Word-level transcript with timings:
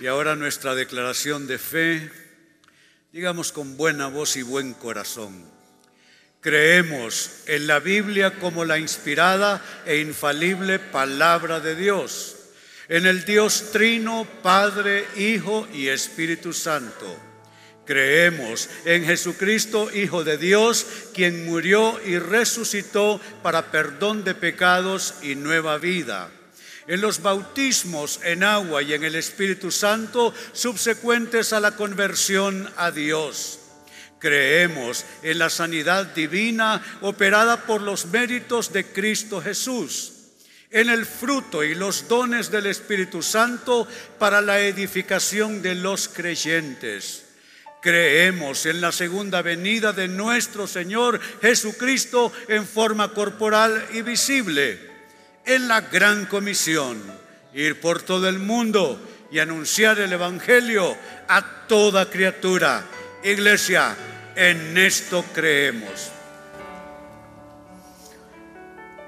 Y 0.00 0.06
ahora 0.06 0.34
nuestra 0.34 0.74
declaración 0.74 1.46
de 1.46 1.58
fe, 1.58 2.10
digamos 3.12 3.52
con 3.52 3.76
buena 3.76 4.06
voz 4.06 4.36
y 4.36 4.42
buen 4.42 4.72
corazón. 4.72 5.44
Creemos 6.40 7.42
en 7.46 7.66
la 7.66 7.80
Biblia 7.80 8.38
como 8.38 8.64
la 8.64 8.78
inspirada 8.78 9.62
e 9.84 9.98
infalible 9.98 10.78
palabra 10.78 11.60
de 11.60 11.76
Dios, 11.76 12.36
en 12.88 13.04
el 13.04 13.26
Dios 13.26 13.72
Trino, 13.72 14.26
Padre, 14.42 15.04
Hijo 15.16 15.68
y 15.70 15.88
Espíritu 15.88 16.54
Santo. 16.54 17.18
Creemos 17.84 18.70
en 18.86 19.04
Jesucristo, 19.04 19.90
Hijo 19.94 20.24
de 20.24 20.38
Dios, 20.38 20.86
quien 21.12 21.44
murió 21.44 22.00
y 22.06 22.18
resucitó 22.18 23.20
para 23.42 23.70
perdón 23.70 24.24
de 24.24 24.34
pecados 24.34 25.16
y 25.20 25.34
nueva 25.34 25.76
vida 25.76 26.30
en 26.86 27.00
los 27.00 27.22
bautismos 27.22 28.20
en 28.24 28.42
agua 28.42 28.82
y 28.82 28.94
en 28.94 29.04
el 29.04 29.14
Espíritu 29.14 29.70
Santo 29.70 30.34
subsecuentes 30.52 31.52
a 31.52 31.60
la 31.60 31.76
conversión 31.76 32.70
a 32.76 32.90
Dios. 32.90 33.58
Creemos 34.18 35.04
en 35.22 35.38
la 35.38 35.48
sanidad 35.48 36.06
divina 36.06 36.82
operada 37.00 37.64
por 37.64 37.80
los 37.80 38.06
méritos 38.06 38.72
de 38.72 38.84
Cristo 38.84 39.40
Jesús, 39.40 40.12
en 40.70 40.90
el 40.90 41.06
fruto 41.06 41.64
y 41.64 41.74
los 41.74 42.06
dones 42.06 42.50
del 42.50 42.66
Espíritu 42.66 43.22
Santo 43.22 43.88
para 44.18 44.40
la 44.40 44.60
edificación 44.60 45.62
de 45.62 45.74
los 45.74 46.08
creyentes. 46.08 47.24
Creemos 47.80 48.66
en 48.66 48.82
la 48.82 48.92
segunda 48.92 49.40
venida 49.40 49.94
de 49.94 50.06
nuestro 50.06 50.66
Señor 50.66 51.18
Jesucristo 51.40 52.30
en 52.48 52.66
forma 52.66 53.14
corporal 53.14 53.88
y 53.94 54.02
visible 54.02 54.89
en 55.44 55.68
la 55.68 55.80
gran 55.82 56.26
comisión, 56.26 57.00
ir 57.54 57.80
por 57.80 58.02
todo 58.02 58.28
el 58.28 58.38
mundo 58.38 59.00
y 59.30 59.38
anunciar 59.38 59.98
el 60.00 60.12
Evangelio 60.12 60.96
a 61.28 61.66
toda 61.66 62.10
criatura. 62.10 62.84
Iglesia, 63.22 63.96
en 64.34 64.76
esto 64.78 65.24
creemos. 65.34 66.10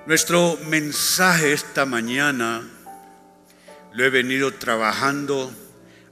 Nuestro 0.06 0.58
mensaje 0.69 1.52
esta 1.52 1.86
mañana 1.86 2.69
lo 3.92 4.05
he 4.05 4.11
venido 4.11 4.52
trabajando 4.55 5.52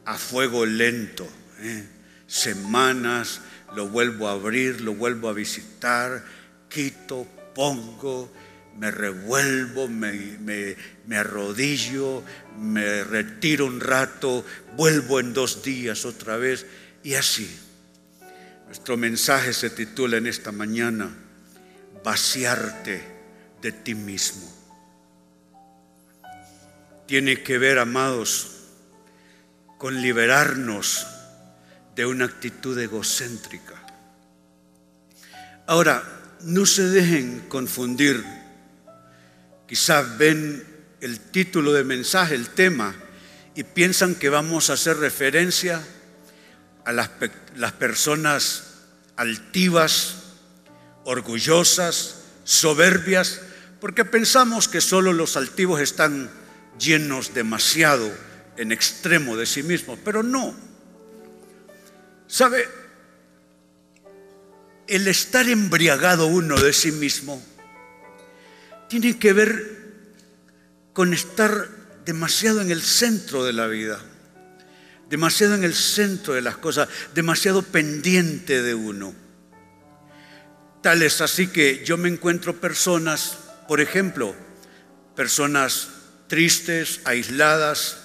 a 0.04 0.16
fuego 0.16 0.64
lento. 0.64 1.26
¿eh? 1.60 1.86
Semanas, 2.26 3.40
lo 3.74 3.88
vuelvo 3.88 4.28
a 4.28 4.32
abrir, 4.32 4.80
lo 4.80 4.94
vuelvo 4.94 5.28
a 5.28 5.32
visitar, 5.32 6.24
quito, 6.68 7.26
pongo, 7.54 8.30
me 8.78 8.90
revuelvo, 8.90 9.88
me, 9.88 10.76
arrodillo, 11.14 12.22
me 12.58 13.04
retiro 13.04 13.66
un 13.66 13.80
rato, 13.80 14.44
vuelvo 14.76 15.20
en 15.20 15.34
dos 15.34 15.62
días 15.62 16.04
otra 16.04 16.36
vez 16.36 16.66
y 17.02 17.14
así. 17.14 17.58
Nuestro 18.66 18.96
mensaje 18.96 19.52
se 19.52 19.70
titula 19.70 20.16
en 20.16 20.26
esta 20.26 20.52
mañana, 20.52 21.10
vaciarte 22.04 23.02
de 23.60 23.72
ti 23.72 23.94
mismo. 23.94 24.50
Tiene 27.06 27.42
que 27.42 27.58
ver, 27.58 27.78
amados, 27.78 28.60
con 29.76 30.00
liberarnos 30.00 31.06
de 31.96 32.06
una 32.06 32.26
actitud 32.26 32.78
egocéntrica. 32.78 33.74
Ahora, 35.66 36.02
no 36.42 36.64
se 36.64 36.84
dejen 36.84 37.40
confundir 37.48 38.24
Quizás 39.70 40.18
ven 40.18 40.64
el 41.00 41.20
título 41.20 41.72
del 41.72 41.84
mensaje, 41.84 42.34
el 42.34 42.48
tema, 42.48 42.92
y 43.54 43.62
piensan 43.62 44.16
que 44.16 44.28
vamos 44.28 44.68
a 44.68 44.72
hacer 44.72 44.96
referencia 44.96 45.80
a 46.84 46.90
las, 46.90 47.10
las 47.54 47.70
personas 47.74 48.64
altivas, 49.14 50.24
orgullosas, 51.04 52.16
soberbias, 52.42 53.42
porque 53.80 54.04
pensamos 54.04 54.66
que 54.66 54.80
solo 54.80 55.12
los 55.12 55.36
altivos 55.36 55.80
están 55.80 56.28
llenos 56.76 57.32
demasiado 57.32 58.12
en 58.56 58.72
extremo 58.72 59.36
de 59.36 59.46
sí 59.46 59.62
mismos, 59.62 60.00
pero 60.04 60.24
no. 60.24 60.52
¿Sabe? 62.26 62.68
El 64.88 65.06
estar 65.06 65.48
embriagado 65.48 66.26
uno 66.26 66.60
de 66.60 66.72
sí 66.72 66.90
mismo 66.90 67.40
tiene 68.90 69.18
que 69.20 69.32
ver 69.32 69.78
con 70.92 71.14
estar 71.14 71.68
demasiado 72.04 72.60
en 72.60 72.72
el 72.72 72.82
centro 72.82 73.44
de 73.44 73.52
la 73.52 73.68
vida, 73.68 74.00
demasiado 75.08 75.54
en 75.54 75.62
el 75.62 75.74
centro 75.74 76.34
de 76.34 76.42
las 76.42 76.56
cosas, 76.56 76.88
demasiado 77.14 77.62
pendiente 77.62 78.62
de 78.62 78.74
uno. 78.74 79.14
Tal 80.82 81.02
es 81.02 81.20
así 81.20 81.46
que 81.46 81.84
yo 81.84 81.96
me 81.98 82.08
encuentro 82.08 82.60
personas, 82.60 83.38
por 83.68 83.80
ejemplo, 83.80 84.34
personas 85.14 85.88
tristes, 86.26 87.00
aisladas, 87.04 87.98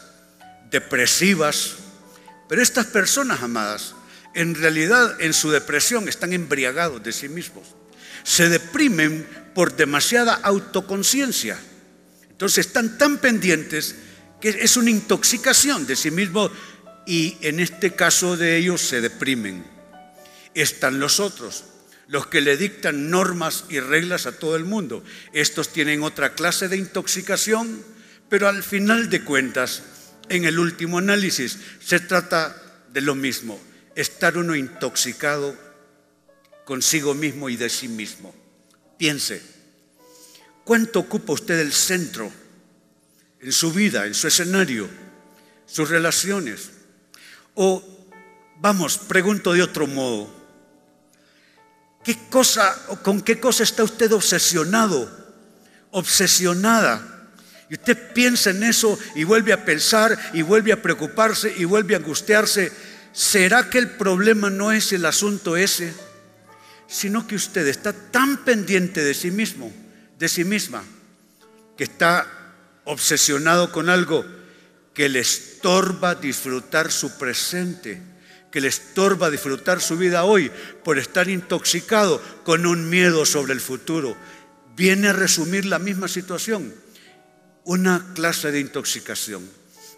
depresivas, 0.70 1.78
pero 2.48 2.62
estas 2.62 2.86
personas, 2.86 3.42
amadas, 3.42 3.96
en 4.36 4.54
realidad 4.54 5.20
en 5.20 5.34
su 5.34 5.50
depresión 5.50 6.08
están 6.08 6.32
embriagados 6.32 7.02
de 7.02 7.12
sí 7.12 7.28
mismos. 7.28 7.76
Se 8.26 8.50
deprimen 8.50 9.26
por 9.54 9.78
demasiada 9.78 10.34
autoconciencia. 10.34 11.58
Entonces 12.30 12.68
están 12.68 12.98
tan 12.98 13.20
pendientes 13.20 13.96
que 14.42 14.50
es 14.50 14.76
una 14.76 14.92
intoxicación 14.92 15.88
de 15.88 15.96
sí 15.96 16.12
mismo 16.12 16.52
y 17.08 17.38
en 17.42 17.62
este 17.62 17.96
caso 17.96 18.36
de 18.36 18.58
ellos 18.58 18.82
se 18.82 19.00
deprimen. 19.00 19.66
Están 20.54 21.00
los 21.00 21.22
otros, 21.22 21.64
los 22.08 22.28
que 22.28 22.42
le 22.42 22.58
dictan 22.58 23.10
normas 23.10 23.66
y 23.70 23.80
reglas 23.80 24.26
a 24.26 24.34
todo 24.34 24.58
el 24.58 24.66
mundo. 24.66 25.04
Estos 25.32 25.70
tienen 25.70 26.04
otra 26.04 26.34
clase 26.34 26.68
de 26.68 26.78
intoxicación, 26.78 27.82
pero 28.28 28.50
al 28.50 28.64
final 28.64 29.10
de 29.10 29.24
cuentas, 29.24 29.84
en 30.28 30.46
el 30.46 30.60
último 30.60 30.98
análisis, 30.98 31.58
se 31.80 32.00
trata 32.02 32.62
de 32.92 33.02
lo 33.02 33.16
mismo, 33.16 33.60
estar 33.96 34.38
uno 34.38 34.56
intoxicado 34.56 35.65
consigo 36.66 37.14
mismo 37.14 37.50
y 37.50 37.56
de 37.56 37.70
sí 37.70 37.88
mismo. 37.88 38.34
Piense, 38.98 39.42
¿cuánto 40.64 41.00
ocupa 41.00 41.34
usted 41.34 41.60
el 41.60 41.72
centro 41.72 42.32
en 43.40 43.52
su 43.52 43.72
vida, 43.72 44.06
en 44.06 44.14
su 44.14 44.28
escenario, 44.28 44.90
sus 45.66 45.90
relaciones? 45.90 46.72
O, 47.54 47.84
vamos, 48.60 48.98
pregunto 48.98 49.54
de 49.54 49.62
otro 49.62 49.88
modo, 49.88 50.30
¿qué 52.04 52.18
cosa 52.30 52.76
o 52.90 52.98
con 52.98 53.22
qué 53.22 53.40
cosa 53.40 53.64
está 53.64 53.84
usted 53.84 54.12
obsesionado, 54.12 55.10
obsesionada? 55.92 57.12
Y 57.70 57.76
usted 57.76 58.14
piensa 58.14 58.52
en 58.52 58.64
eso 58.64 58.98
y 59.16 59.24
vuelve 59.24 59.54
a 59.54 59.66
pensar 59.66 60.18
y 60.34 60.42
vuelve 60.42 60.72
a 60.72 60.82
preocuparse 60.82 61.54
y 61.58 61.66
vuelve 61.66 61.96
a 61.96 61.98
angustiarse. 61.98 62.72
¿Será 63.12 63.70
que 63.70 63.80
el 63.80 63.92
problema 63.92 64.50
no 64.50 64.72
es 64.72 64.92
el 64.94 65.06
asunto 65.06 65.58
ese? 65.58 65.94
Sino 66.88 67.28
que 67.28 67.36
usted 67.36 67.68
está 67.68 67.94
tan 67.94 68.44
pendiente 68.46 69.04
de 69.04 69.14
sí 69.14 69.32
mismo, 69.32 69.72
de 70.18 70.30
sí 70.30 70.44
misma, 70.44 70.84
que 71.78 71.84
está 71.84 72.28
obsesionado 72.86 73.72
con 73.72 73.90
algo 73.90 74.26
que 74.94 75.10
le 75.10 75.20
estorba 75.20 76.16
disfrutar 76.16 76.92
su 76.92 77.18
presente, 77.18 78.02
que 78.52 78.62
le 78.62 78.70
estorba 78.70 79.30
disfrutar 79.30 79.82
su 79.82 79.98
vida 79.98 80.24
hoy 80.24 80.50
por 80.84 80.98
estar 80.98 81.30
intoxicado 81.30 82.22
con 82.44 82.66
un 82.66 82.90
miedo 82.90 83.26
sobre 83.26 83.54
el 83.54 83.60
futuro. 83.60 84.16
Viene 84.76 85.10
a 85.10 85.14
resumir 85.14 85.66
la 85.66 85.80
misma 85.80 86.08
situación, 86.08 86.74
una 87.66 88.14
clase 88.14 88.52
de 88.52 88.62
intoxicación, 88.62 89.50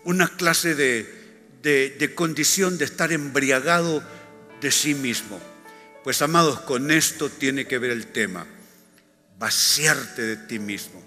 una 0.06 0.28
clase 0.30 0.74
de, 0.74 2.14
condición 2.16 2.78
de 2.78 2.86
estar 2.86 3.12
embriagado 3.12 4.02
de 4.62 4.72
sí 4.72 4.96
mismo. 4.96 5.40
Pues 6.08 6.22
amados, 6.22 6.62
con 6.62 6.90
esto 6.90 7.30
tiene 7.30 7.68
que 7.68 7.80
ver 7.80 7.92
el 7.92 8.08
tema, 8.08 8.48
vaciarte 9.38 10.22
de 10.22 10.38
ti 10.38 10.58
mismo, 10.58 11.04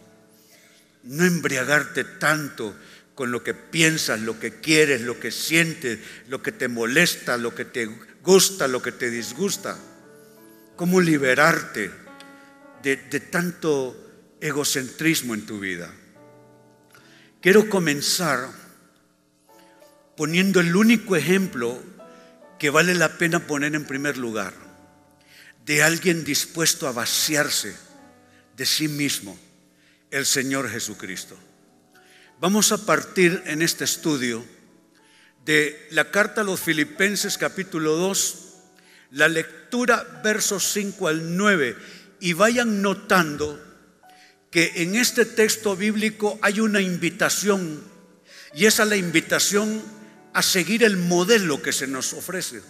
no 1.04 1.24
embriagarte 1.24 2.04
tanto 2.04 2.76
con 3.14 3.32
lo 3.32 3.42
que 3.42 3.54
piensas, 3.54 4.20
lo 4.20 4.38
que 4.38 4.60
quieres, 4.60 5.00
lo 5.00 5.18
que 5.18 5.30
sientes, 5.30 6.00
lo 6.28 6.42
que 6.42 6.52
te 6.52 6.68
molesta, 6.68 7.38
lo 7.38 7.54
que 7.54 7.64
te 7.64 7.88
gusta, 8.22 8.68
lo 8.68 8.82
que 8.82 8.92
te 8.92 9.08
disgusta. 9.08 9.78
¿Cómo 10.76 11.00
liberarte 11.00 11.90
de, 12.82 12.96
de 12.96 13.20
tanto 13.20 14.36
egocentrismo 14.38 15.32
en 15.32 15.46
tu 15.46 15.60
vida? 15.60 15.90
Quiero 17.40 17.70
comenzar 17.70 18.50
poniendo 20.14 20.60
el 20.60 20.76
único 20.76 21.16
ejemplo 21.16 21.82
que 22.58 22.68
vale 22.68 22.94
la 22.94 23.16
pena 23.16 23.46
poner 23.46 23.74
en 23.74 23.86
primer 23.86 24.18
lugar, 24.18 24.68
de 25.64 25.82
alguien 25.82 26.24
dispuesto 26.24 26.88
a 26.88 26.92
vaciarse 26.92 27.74
de 28.56 28.66
sí 28.66 28.88
mismo, 28.88 29.38
el 30.10 30.26
Señor 30.26 30.70
Jesucristo. 30.70 31.38
Vamos 32.40 32.72
a 32.72 32.84
partir 32.84 33.42
en 33.46 33.62
este 33.62 33.84
estudio 33.84 34.44
de 35.44 35.88
la 35.90 36.10
carta 36.10 36.40
a 36.40 36.44
los 36.44 36.60
Filipenses 36.60 37.38
capítulo 37.38 37.96
2, 37.96 38.46
la 39.12 39.28
lectura 39.28 40.20
versos 40.22 40.72
5 40.72 41.08
al 41.08 41.36
9, 41.36 41.76
y 42.20 42.32
vayan 42.32 42.82
notando 42.82 43.62
que 44.50 44.72
en 44.76 44.96
este 44.96 45.24
texto 45.24 45.76
bíblico 45.76 46.38
hay 46.42 46.60
una 46.60 46.80
invitación, 46.80 47.82
y 48.54 48.66
esa 48.66 48.82
es 48.82 48.88
la 48.88 48.96
invitación 48.96 49.82
a 50.32 50.42
seguir 50.42 50.84
el 50.84 50.96
modelo 50.96 51.62
que 51.62 51.72
se 51.72 51.86
nos 51.86 52.12
ofrece, 52.12 52.62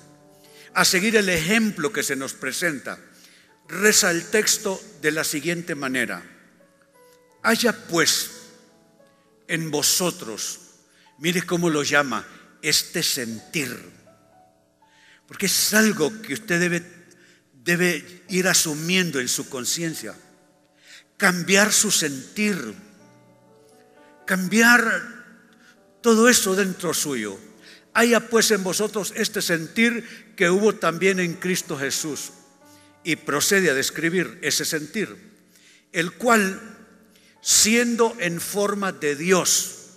a 0.75 0.85
seguir 0.85 1.17
el 1.17 1.29
ejemplo 1.29 1.93
que 1.93 2.03
se 2.03 2.17
nos 2.17 2.33
presenta. 2.33 2.99
Reza 3.69 4.11
el 4.11 4.25
texto 4.27 4.81
de 5.01 5.13
la 5.13 5.25
siguiente 5.25 5.75
manera. 5.75 6.23
Haya 7.43 7.73
pues 7.87 8.31
en 9.49 9.71
vosotros, 9.71 10.61
mire 11.19 11.43
cómo 11.43 11.71
lo 11.71 11.83
llama, 11.83 12.27
este 12.63 13.03
sentir. 13.03 13.77
Porque 15.27 15.47
es 15.47 15.75
algo 15.75 16.11
que 16.23 16.35
usted 16.35 16.61
debe, 16.61 16.83
debe 17.53 18.25
ir 18.29 18.49
asumiendo 18.49 19.21
en 19.21 19.29
su 19.29 19.49
conciencia. 19.49 20.15
Cambiar 21.17 21.73
su 21.73 21.91
sentir. 21.91 22.75
Cambiar 24.27 24.81
todo 26.01 26.29
eso 26.29 26.55
dentro 26.55 26.95
suyo. 26.95 27.39
Haya 28.01 28.21
pues 28.31 28.51
en 28.51 28.65
vosotros 28.65 29.13
este 29.15 29.43
sentir 29.43 30.33
que 30.35 30.49
hubo 30.49 30.75
también 30.75 31.21
en 31.21 31.35
Cristo 31.35 31.77
Jesús. 31.77 32.31
Y 33.05 33.17
procede 33.17 33.69
a 33.69 33.75
describir 33.75 34.39
ese 34.41 34.65
sentir, 34.65 35.15
el 35.93 36.13
cual, 36.13 36.79
siendo 37.43 38.17
en 38.19 38.41
forma 38.41 38.93
de 38.93 39.17
Dios, 39.17 39.91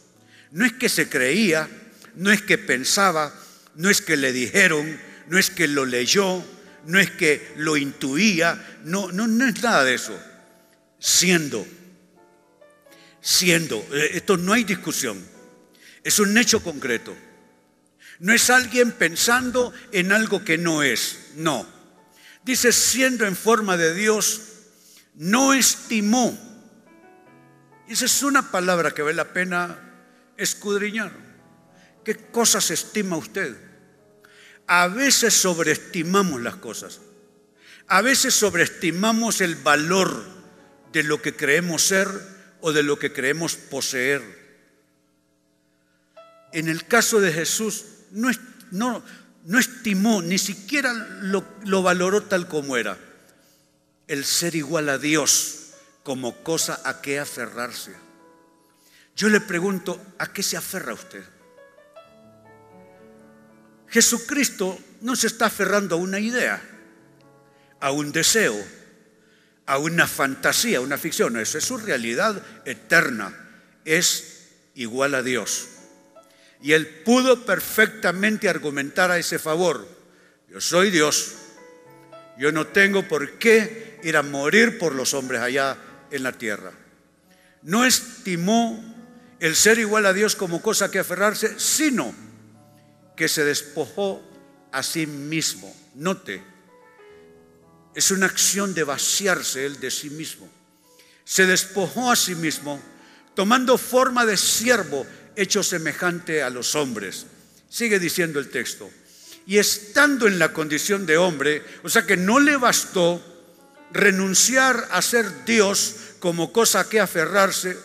no 0.52 0.66
es 0.66 0.74
que 0.74 0.90
se 0.90 1.08
creía, 1.08 1.70
no 2.16 2.30
es 2.30 2.42
que 2.42 2.58
pensaba, 2.58 3.34
no 3.76 3.90
es 3.90 4.02
que 4.02 4.18
le 4.18 4.34
dijeron, 4.34 5.00
no 5.30 5.40
es 5.40 5.50
que 5.50 5.70
lo 5.70 5.86
leyó, 5.86 6.44
no 6.86 7.00
es 7.00 7.10
que 7.10 7.54
lo 7.56 7.78
intuía, 7.78 8.82
no, 8.84 9.14
no, 9.14 9.28
no 9.28 9.48
es 9.48 9.64
nada 9.64 9.86
de 9.86 9.94
eso. 9.94 10.20
Siendo, 11.00 11.66
siendo, 13.22 13.78
eh, 13.94 14.12
esto 14.16 14.36
no 14.36 14.52
hay 14.52 14.66
discusión, 14.66 15.26
es 16.04 16.20
un 16.20 16.38
hecho 16.38 16.62
concreto. 16.62 17.16
No 18.24 18.32
es 18.32 18.50
alguien 18.50 18.94
pensando 18.94 19.74
en 19.92 20.14
algo 20.14 20.46
que 20.46 20.58
no 20.58 20.82
es, 20.82 21.32
no. 21.36 21.68
Dice, 22.46 22.72
siendo 22.72 23.26
en 23.26 23.36
forma 23.36 23.76
de 23.76 23.94
Dios, 23.94 24.44
no 25.16 25.54
estimó. 25.54 26.34
Esa 27.86 28.06
es 28.06 28.24
una 28.24 28.50
palabra 28.50 28.92
que 28.92 29.02
vale 29.02 29.16
la 29.16 29.34
pena 29.34 29.78
escudriñar. 30.38 31.12
¿Qué 32.06 32.16
cosas 32.16 32.72
estima 32.72 33.18
usted? 33.18 33.58
A 34.68 34.88
veces 34.88 35.34
sobreestimamos 35.34 36.42
las 36.42 36.56
cosas. 36.56 37.02
A 37.88 38.02
veces 38.02 38.34
sobreestimamos 38.34 39.42
el 39.42 39.56
valor 39.56 40.24
de 40.94 41.04
lo 41.04 41.22
que 41.22 41.36
creemos 41.36 41.82
ser 41.84 42.08
o 42.62 42.72
de 42.72 42.84
lo 42.84 42.98
que 42.98 43.12
creemos 43.12 43.58
poseer. 43.58 44.22
En 46.54 46.70
el 46.70 46.88
caso 46.88 47.20
de 47.20 47.34
Jesús, 47.34 47.88
no, 48.14 48.32
no, 48.72 49.04
no 49.46 49.60
estimó, 49.60 50.22
ni 50.22 50.38
siquiera 50.38 50.94
lo, 50.94 51.44
lo 51.66 51.84
valoró 51.84 52.24
tal 52.24 52.48
como 52.48 52.78
era. 52.78 52.98
El 54.08 54.26
ser 54.26 54.56
igual 54.56 54.90
a 54.90 54.98
Dios 54.98 55.72
como 56.04 56.44
cosa 56.44 56.80
a 56.86 57.02
que 57.02 57.20
aferrarse. 57.20 57.94
Yo 59.16 59.30
le 59.30 59.42
pregunto, 59.42 60.02
¿a 60.18 60.32
qué 60.32 60.44
se 60.44 60.58
aferra 60.58 60.94
usted? 60.94 61.24
Jesucristo 63.88 64.80
no 65.02 65.16
se 65.16 65.28
está 65.28 65.46
aferrando 65.46 65.96
a 65.96 66.00
una 66.00 66.20
idea, 66.20 66.62
a 67.80 67.92
un 67.92 68.12
deseo, 68.12 68.56
a 69.68 69.78
una 69.78 70.08
fantasía, 70.08 70.80
a 70.80 70.82
una 70.82 70.98
ficción. 70.98 71.38
Eso 71.38 71.60
es 71.60 71.66
su 71.66 71.78
realidad 71.78 72.42
eterna. 72.66 73.38
Es 73.86 74.48
igual 74.74 75.14
a 75.14 75.22
Dios. 75.22 75.68
Y 76.64 76.72
él 76.72 76.88
pudo 76.88 77.46
perfectamente 77.46 78.48
argumentar 78.48 79.12
a 79.12 79.20
ese 79.20 79.38
favor. 79.38 79.86
Yo 80.50 80.62
soy 80.62 80.90
Dios. 80.90 81.34
Yo 82.40 82.54
no 82.54 82.68
tengo 82.68 83.06
por 83.06 83.38
qué 83.38 84.00
ir 84.02 84.16
a 84.16 84.24
morir 84.24 84.80
por 84.80 84.96
los 84.96 85.14
hombres 85.14 85.42
allá 85.42 85.78
en 86.10 86.24
la 86.24 86.32
tierra. 86.32 86.72
No 87.64 87.86
estimó 87.86 88.82
el 89.42 89.58
ser 89.58 89.78
igual 89.78 90.06
a 90.06 90.14
Dios 90.14 90.38
como 90.38 90.62
cosa 90.62 90.90
que 90.90 91.00
aferrarse, 91.00 91.60
sino 91.60 92.16
que 93.18 93.28
se 93.28 93.44
despojó 93.44 94.24
a 94.72 94.84
sí 94.84 95.06
mismo. 95.06 95.76
Note, 95.96 96.42
es 97.94 98.10
una 98.12 98.26
acción 98.26 98.74
de 98.74 98.86
vaciarse 98.86 99.66
él 99.66 99.82
de 99.82 99.92
sí 99.92 100.10
mismo. 100.10 100.50
Se 101.26 101.46
despojó 101.46 102.10
a 102.10 102.16
sí 102.16 102.36
mismo, 102.36 102.82
tomando 103.36 103.78
forma 103.78 104.26
de 104.26 104.38
siervo 104.38 105.06
hecho 105.36 105.64
semejante 105.64 106.44
a 106.44 106.50
los 106.50 106.76
hombres. 106.76 107.26
Sigue 107.70 108.00
diciendo 108.00 108.40
el 108.40 108.50
texto. 108.50 108.90
Y 109.46 109.58
estando 109.58 110.28
en 110.28 110.40
la 110.40 110.54
condición 110.54 111.06
de 111.06 111.18
hombre, 111.18 111.64
o 111.84 111.90
sea 111.90 112.06
que 112.06 112.16
no 112.16 112.40
le 112.40 112.56
bastó 112.58 113.22
renunciar 113.92 114.88
a 114.92 115.02
ser 115.02 115.46
Dios 115.46 115.96
como 116.20 116.54
cosa 116.54 116.88
que 116.88 117.00
aferrarse, 117.00 117.78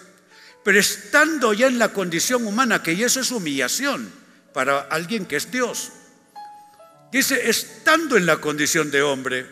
pero 0.64 0.78
estando 0.78 1.52
ya 1.52 1.66
en 1.66 1.78
la 1.78 1.92
condición 1.92 2.46
humana, 2.46 2.82
que 2.82 2.92
eso 2.92 3.20
es 3.20 3.30
humillación 3.30 4.12
para 4.52 4.80
alguien 4.80 5.26
que 5.26 5.36
es 5.36 5.50
Dios. 5.50 5.90
Dice, 7.10 7.48
estando 7.48 8.16
en 8.16 8.26
la 8.26 8.36
condición 8.36 8.90
de 8.90 9.02
hombre, 9.02 9.46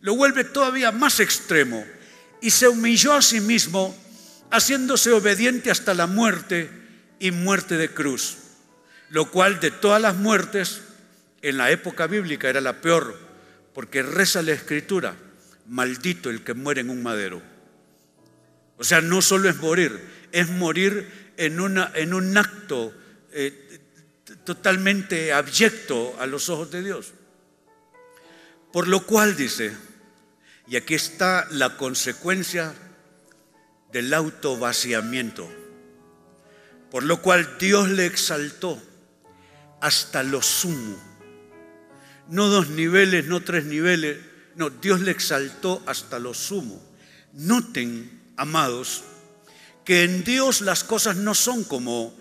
lo 0.00 0.16
vuelve 0.16 0.44
todavía 0.44 0.92
más 0.92 1.20
extremo 1.20 1.84
y 2.40 2.50
se 2.50 2.68
humilló 2.68 3.12
a 3.12 3.22
sí 3.22 3.40
mismo, 3.40 3.96
haciéndose 4.50 5.12
obediente 5.12 5.70
hasta 5.70 5.94
la 5.94 6.06
muerte 6.06 6.79
y 7.20 7.30
muerte 7.30 7.76
de 7.76 7.90
cruz, 7.90 8.38
lo 9.10 9.30
cual 9.30 9.60
de 9.60 9.70
todas 9.70 10.02
las 10.02 10.16
muertes 10.16 10.80
en 11.42 11.58
la 11.58 11.70
época 11.70 12.08
bíblica 12.08 12.48
era 12.48 12.60
la 12.60 12.80
peor, 12.80 13.16
porque 13.74 14.02
reza 14.02 14.42
la 14.42 14.52
escritura, 14.52 15.14
maldito 15.66 16.30
el 16.30 16.42
que 16.42 16.54
muere 16.54 16.80
en 16.80 16.90
un 16.90 17.02
madero. 17.02 17.40
O 18.78 18.84
sea, 18.84 19.02
no 19.02 19.20
solo 19.20 19.48
es 19.50 19.56
morir, 19.58 20.00
es 20.32 20.48
morir 20.48 21.32
en, 21.36 21.60
una, 21.60 21.92
en 21.94 22.14
un 22.14 22.36
acto 22.36 22.94
eh, 23.32 23.80
totalmente 24.44 25.32
abyecto 25.32 26.16
a 26.18 26.26
los 26.26 26.48
ojos 26.48 26.70
de 26.70 26.82
Dios. 26.82 27.12
Por 28.72 28.88
lo 28.88 29.04
cual 29.04 29.36
dice, 29.36 29.76
y 30.66 30.76
aquí 30.76 30.94
está 30.94 31.46
la 31.50 31.76
consecuencia 31.76 32.72
del 33.92 34.14
autovaciamiento 34.14 35.59
por 36.90 37.04
lo 37.04 37.22
cual 37.22 37.56
Dios 37.58 37.88
le 37.88 38.06
exaltó 38.06 38.80
hasta 39.80 40.22
lo 40.22 40.42
sumo. 40.42 40.98
No 42.28 42.48
dos 42.48 42.68
niveles, 42.68 43.26
no 43.26 43.42
tres 43.42 43.64
niveles, 43.64 44.18
no, 44.56 44.70
Dios 44.70 45.00
le 45.00 45.10
exaltó 45.10 45.82
hasta 45.86 46.18
lo 46.18 46.34
sumo. 46.34 46.82
Noten, 47.32 48.32
amados, 48.36 49.04
que 49.84 50.04
en 50.04 50.24
Dios 50.24 50.60
las 50.60 50.84
cosas 50.84 51.16
no 51.16 51.34
son 51.34 51.64
como, 51.64 52.14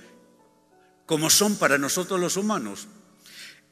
como 1.06 1.30
son 1.30 1.56
para 1.56 1.78
nosotros 1.78 2.20
los 2.20 2.38
humanos. 2.38 2.88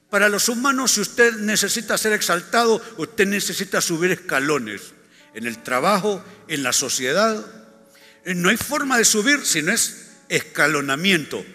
Para 0.10 0.30
los 0.30 0.48
humanos, 0.50 0.92
si 0.92 1.02
usted 1.02 1.34
necesita 1.38 1.98
ser 1.98 2.14
exaltado, 2.14 2.82
usted 2.98 3.28
necesita 3.28 3.82
subir 3.82 4.12
escalones 4.12 4.94
en 5.34 5.46
el 5.46 5.62
trabajo, 5.62 6.24
en 6.48 6.64
la 6.64 6.74
sociedad. 6.74 7.46
No 8.26 8.50
hay 8.50 8.58
forma 8.58 8.98
de 8.98 9.06
subir 9.06 9.46
si 9.46 9.62
no 9.62 9.72
es 9.72 10.07
escalonamiento, 10.30 11.46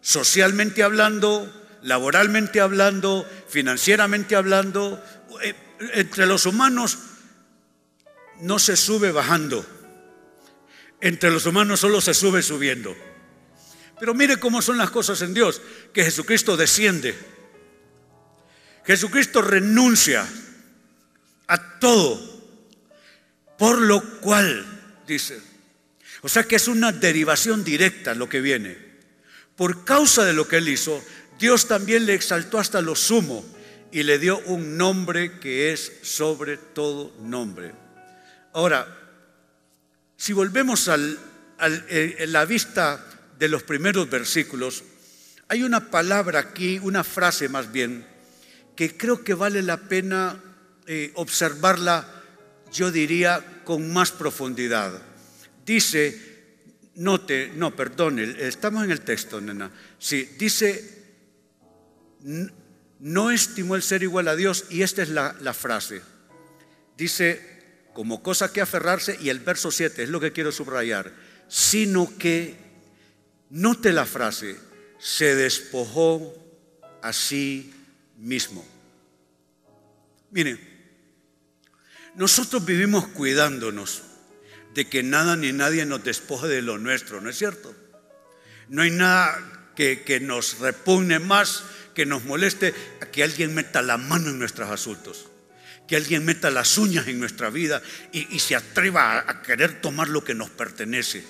socialmente 0.00 0.82
hablando, 0.82 1.52
laboralmente 1.82 2.60
hablando, 2.60 3.28
financieramente 3.48 4.36
hablando. 4.36 5.02
Eh, 5.42 5.54
entre 5.94 6.26
los 6.26 6.46
humanos 6.46 6.98
no 8.40 8.58
se 8.58 8.76
sube 8.76 9.12
bajando, 9.12 9.64
entre 11.00 11.30
los 11.30 11.46
humanos 11.46 11.80
solo 11.80 12.00
se 12.00 12.14
sube 12.14 12.42
subiendo. 12.42 12.96
Pero 13.98 14.14
mire 14.14 14.38
cómo 14.38 14.62
son 14.62 14.78
las 14.78 14.90
cosas 14.90 15.22
en 15.22 15.34
Dios, 15.34 15.60
que 15.92 16.04
Jesucristo 16.04 16.56
desciende. 16.56 17.16
Jesucristo 18.84 19.42
renuncia 19.42 20.26
a 21.46 21.78
todo, 21.78 22.20
por 23.58 23.80
lo 23.80 24.20
cual, 24.20 25.02
dice, 25.06 25.40
o 26.22 26.28
sea 26.28 26.44
que 26.44 26.56
es 26.56 26.68
una 26.68 26.92
derivación 26.92 27.64
directa 27.64 28.14
lo 28.14 28.28
que 28.28 28.40
viene. 28.40 28.76
Por 29.56 29.84
causa 29.84 30.24
de 30.24 30.32
lo 30.32 30.46
que 30.46 30.56
él 30.58 30.68
hizo, 30.68 31.02
Dios 31.38 31.66
también 31.66 32.06
le 32.06 32.14
exaltó 32.14 32.58
hasta 32.58 32.80
lo 32.80 32.94
sumo 32.94 33.44
y 33.90 34.02
le 34.02 34.18
dio 34.18 34.38
un 34.40 34.76
nombre 34.76 35.38
que 35.38 35.72
es 35.72 35.92
sobre 36.02 36.56
todo 36.56 37.14
nombre. 37.20 37.72
Ahora, 38.52 38.86
si 40.16 40.32
volvemos 40.32 40.88
a 40.88 40.96
eh, 40.96 42.26
la 42.28 42.44
vista 42.44 43.04
de 43.38 43.48
los 43.48 43.62
primeros 43.62 44.10
versículos, 44.10 44.82
hay 45.48 45.62
una 45.62 45.90
palabra 45.90 46.40
aquí, 46.40 46.78
una 46.82 47.04
frase 47.04 47.48
más 47.48 47.72
bien, 47.72 48.06
que 48.76 48.96
creo 48.96 49.24
que 49.24 49.34
vale 49.34 49.62
la 49.62 49.76
pena 49.76 50.40
eh, 50.86 51.12
observarla, 51.14 52.06
yo 52.72 52.90
diría, 52.90 53.62
con 53.64 53.92
más 53.92 54.10
profundidad. 54.10 55.07
Dice, 55.68 56.18
note, 56.94 57.52
no, 57.54 57.76
perdone, 57.76 58.36
estamos 58.38 58.84
en 58.84 58.90
el 58.90 59.02
texto, 59.02 59.38
nena. 59.38 59.70
Sí, 59.98 60.26
dice, 60.38 61.04
no 63.00 63.30
estimó 63.30 63.76
el 63.76 63.82
ser 63.82 64.02
igual 64.02 64.28
a 64.28 64.34
Dios, 64.34 64.64
y 64.70 64.80
esta 64.80 65.02
es 65.02 65.10
la, 65.10 65.36
la 65.42 65.52
frase. 65.52 66.00
Dice, 66.96 67.84
como 67.92 68.22
cosa 68.22 68.50
que 68.50 68.62
aferrarse, 68.62 69.18
y 69.20 69.28
el 69.28 69.40
verso 69.40 69.70
7 69.70 70.04
es 70.04 70.08
lo 70.08 70.20
que 70.20 70.32
quiero 70.32 70.52
subrayar, 70.52 71.12
sino 71.48 72.16
que, 72.16 72.56
note 73.50 73.92
la 73.92 74.06
frase, 74.06 74.56
se 74.98 75.34
despojó 75.34 76.34
a 77.02 77.12
sí 77.12 77.74
mismo. 78.16 78.64
Mire, 80.30 80.58
nosotros 82.14 82.64
vivimos 82.64 83.06
cuidándonos 83.08 84.07
de 84.78 84.88
que 84.88 85.02
nada 85.02 85.34
ni 85.34 85.52
nadie 85.52 85.84
nos 85.86 86.04
despoje 86.04 86.46
de 86.46 86.62
lo 86.62 86.78
nuestro, 86.78 87.20
¿no 87.20 87.30
es 87.30 87.36
cierto? 87.36 87.74
No 88.68 88.82
hay 88.82 88.92
nada 88.92 89.72
que, 89.74 90.04
que 90.04 90.20
nos 90.20 90.60
repugne 90.60 91.18
más, 91.18 91.64
que 91.96 92.06
nos 92.06 92.24
moleste, 92.24 92.72
a 93.00 93.06
que 93.06 93.24
alguien 93.24 93.56
meta 93.56 93.82
la 93.82 93.96
mano 93.96 94.30
en 94.30 94.38
nuestros 94.38 94.70
asuntos, 94.70 95.26
que 95.88 95.96
alguien 95.96 96.24
meta 96.24 96.48
las 96.52 96.78
uñas 96.78 97.08
en 97.08 97.18
nuestra 97.18 97.50
vida 97.50 97.82
y, 98.12 98.38
se 98.38 98.54
atreva 98.54 99.14
a, 99.14 99.28
a 99.28 99.42
querer 99.42 99.80
tomar 99.80 100.10
lo 100.10 100.22
que 100.22 100.36
nos 100.36 100.48
pertenece. 100.48 101.24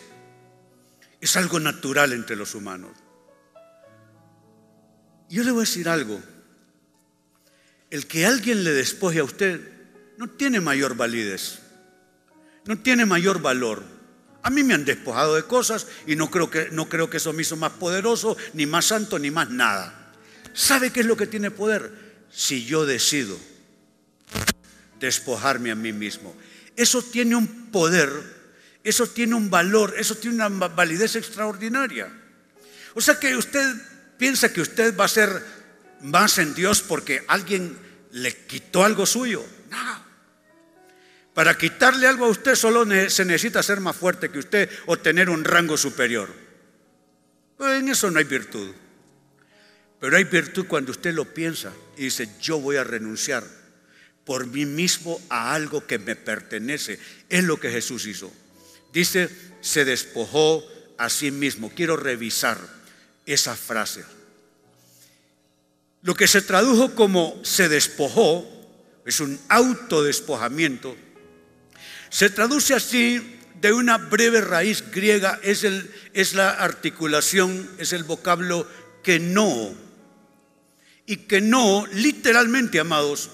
Es 1.18 1.34
algo 1.38 1.58
natural 1.58 2.12
entre 2.12 2.36
los 2.36 2.54
humanos. 2.54 2.98
Yo 5.30 5.42
le 5.42 5.52
voy 5.52 5.60
a 5.60 5.64
decir 5.64 5.88
algo. 5.88 6.20
El 7.88 8.06
que 8.06 8.26
alguien 8.26 8.62
le 8.62 8.74
despoje 8.74 9.20
a 9.20 9.24
usted 9.24 9.58
no 10.18 10.28
tiene 10.28 10.60
mayor 10.60 10.96
validez, 10.96 11.60
no 12.68 12.76
tiene 12.76 13.06
mayor 13.06 13.40
valor. 13.40 13.82
A 14.42 14.50
mí 14.50 14.62
me 14.62 14.74
han 14.74 14.84
despojado 14.84 15.36
de 15.36 15.44
cosas 15.44 15.86
y 16.06 16.16
no 16.16 16.30
creo 16.30 16.50
que, 16.50 16.68
no 16.70 16.86
creo 16.86 17.08
que 17.08 17.16
eso 17.16 17.32
me 17.32 17.40
hizo 17.40 17.56
más 17.56 17.72
poderoso, 17.72 18.36
ni 18.52 18.66
más 18.66 18.84
santo, 18.84 19.18
ni 19.18 19.30
más 19.30 19.48
nada. 19.48 20.12
¿Sabe 20.52 20.92
qué 20.92 21.00
es 21.00 21.06
lo 21.06 21.16
que 21.16 21.26
tiene 21.26 21.50
poder? 21.50 21.90
Si 22.30 22.66
yo 22.66 22.84
decido 22.84 23.38
despojarme 25.00 25.70
a 25.70 25.74
mí 25.76 25.94
mismo. 25.94 26.36
Eso 26.76 27.00
tiene 27.00 27.36
un 27.36 27.70
poder, 27.70 28.10
eso 28.84 29.06
tiene 29.06 29.34
un 29.34 29.48
valor, 29.48 29.94
eso 29.96 30.14
tiene 30.16 30.36
una 30.36 30.68
validez 30.68 31.16
extraordinaria. 31.16 32.12
O 32.92 33.00
sea 33.00 33.18
que 33.18 33.34
usted 33.34 33.64
piensa 34.18 34.52
que 34.52 34.60
usted 34.60 34.94
va 34.94 35.06
a 35.06 35.08
ser 35.08 35.42
más 36.02 36.36
en 36.36 36.54
Dios 36.54 36.82
porque 36.82 37.24
alguien 37.28 37.78
le 38.12 38.36
quitó 38.44 38.84
algo 38.84 39.06
suyo. 39.06 39.42
No. 39.70 40.07
Para 41.38 41.56
quitarle 41.56 42.08
algo 42.08 42.24
a 42.24 42.30
usted 42.30 42.56
solo 42.56 42.84
se 43.08 43.24
necesita 43.24 43.62
ser 43.62 43.78
más 43.78 43.94
fuerte 43.94 44.28
que 44.28 44.40
usted 44.40 44.68
o 44.86 44.98
tener 44.98 45.30
un 45.30 45.44
rango 45.44 45.76
superior. 45.76 46.28
Pues 47.56 47.78
en 47.78 47.88
eso 47.88 48.10
no 48.10 48.18
hay 48.18 48.24
virtud. 48.24 48.74
Pero 50.00 50.16
hay 50.16 50.24
virtud 50.24 50.66
cuando 50.66 50.90
usted 50.90 51.14
lo 51.14 51.32
piensa 51.32 51.72
y 51.96 52.06
dice, 52.06 52.28
yo 52.40 52.58
voy 52.58 52.74
a 52.74 52.82
renunciar 52.82 53.44
por 54.24 54.48
mí 54.48 54.66
mismo 54.66 55.20
a 55.28 55.54
algo 55.54 55.86
que 55.86 56.00
me 56.00 56.16
pertenece. 56.16 56.98
Es 57.28 57.44
lo 57.44 57.60
que 57.60 57.70
Jesús 57.70 58.06
hizo. 58.06 58.32
Dice, 58.92 59.30
se 59.60 59.84
despojó 59.84 60.66
a 60.96 61.08
sí 61.08 61.30
mismo. 61.30 61.70
Quiero 61.72 61.96
revisar 61.96 62.58
esa 63.26 63.54
frase. 63.54 64.04
Lo 66.02 66.16
que 66.16 66.26
se 66.26 66.42
tradujo 66.42 66.96
como 66.96 67.40
se 67.44 67.68
despojó 67.68 68.44
es 69.06 69.20
un 69.20 69.38
autodespojamiento 69.48 70.96
se 72.10 72.30
traduce 72.30 72.74
así 72.74 73.38
de 73.60 73.72
una 73.72 73.98
breve 73.98 74.40
raíz 74.40 74.84
griega, 74.90 75.38
es, 75.42 75.64
el, 75.64 75.92
es 76.14 76.34
la 76.34 76.50
articulación, 76.50 77.68
es 77.78 77.92
el 77.92 78.04
vocablo 78.04 78.68
que 79.02 79.18
no. 79.18 79.74
Y 81.06 81.16
que 81.16 81.40
no, 81.40 81.86
literalmente, 81.92 82.78
amados, 82.78 83.30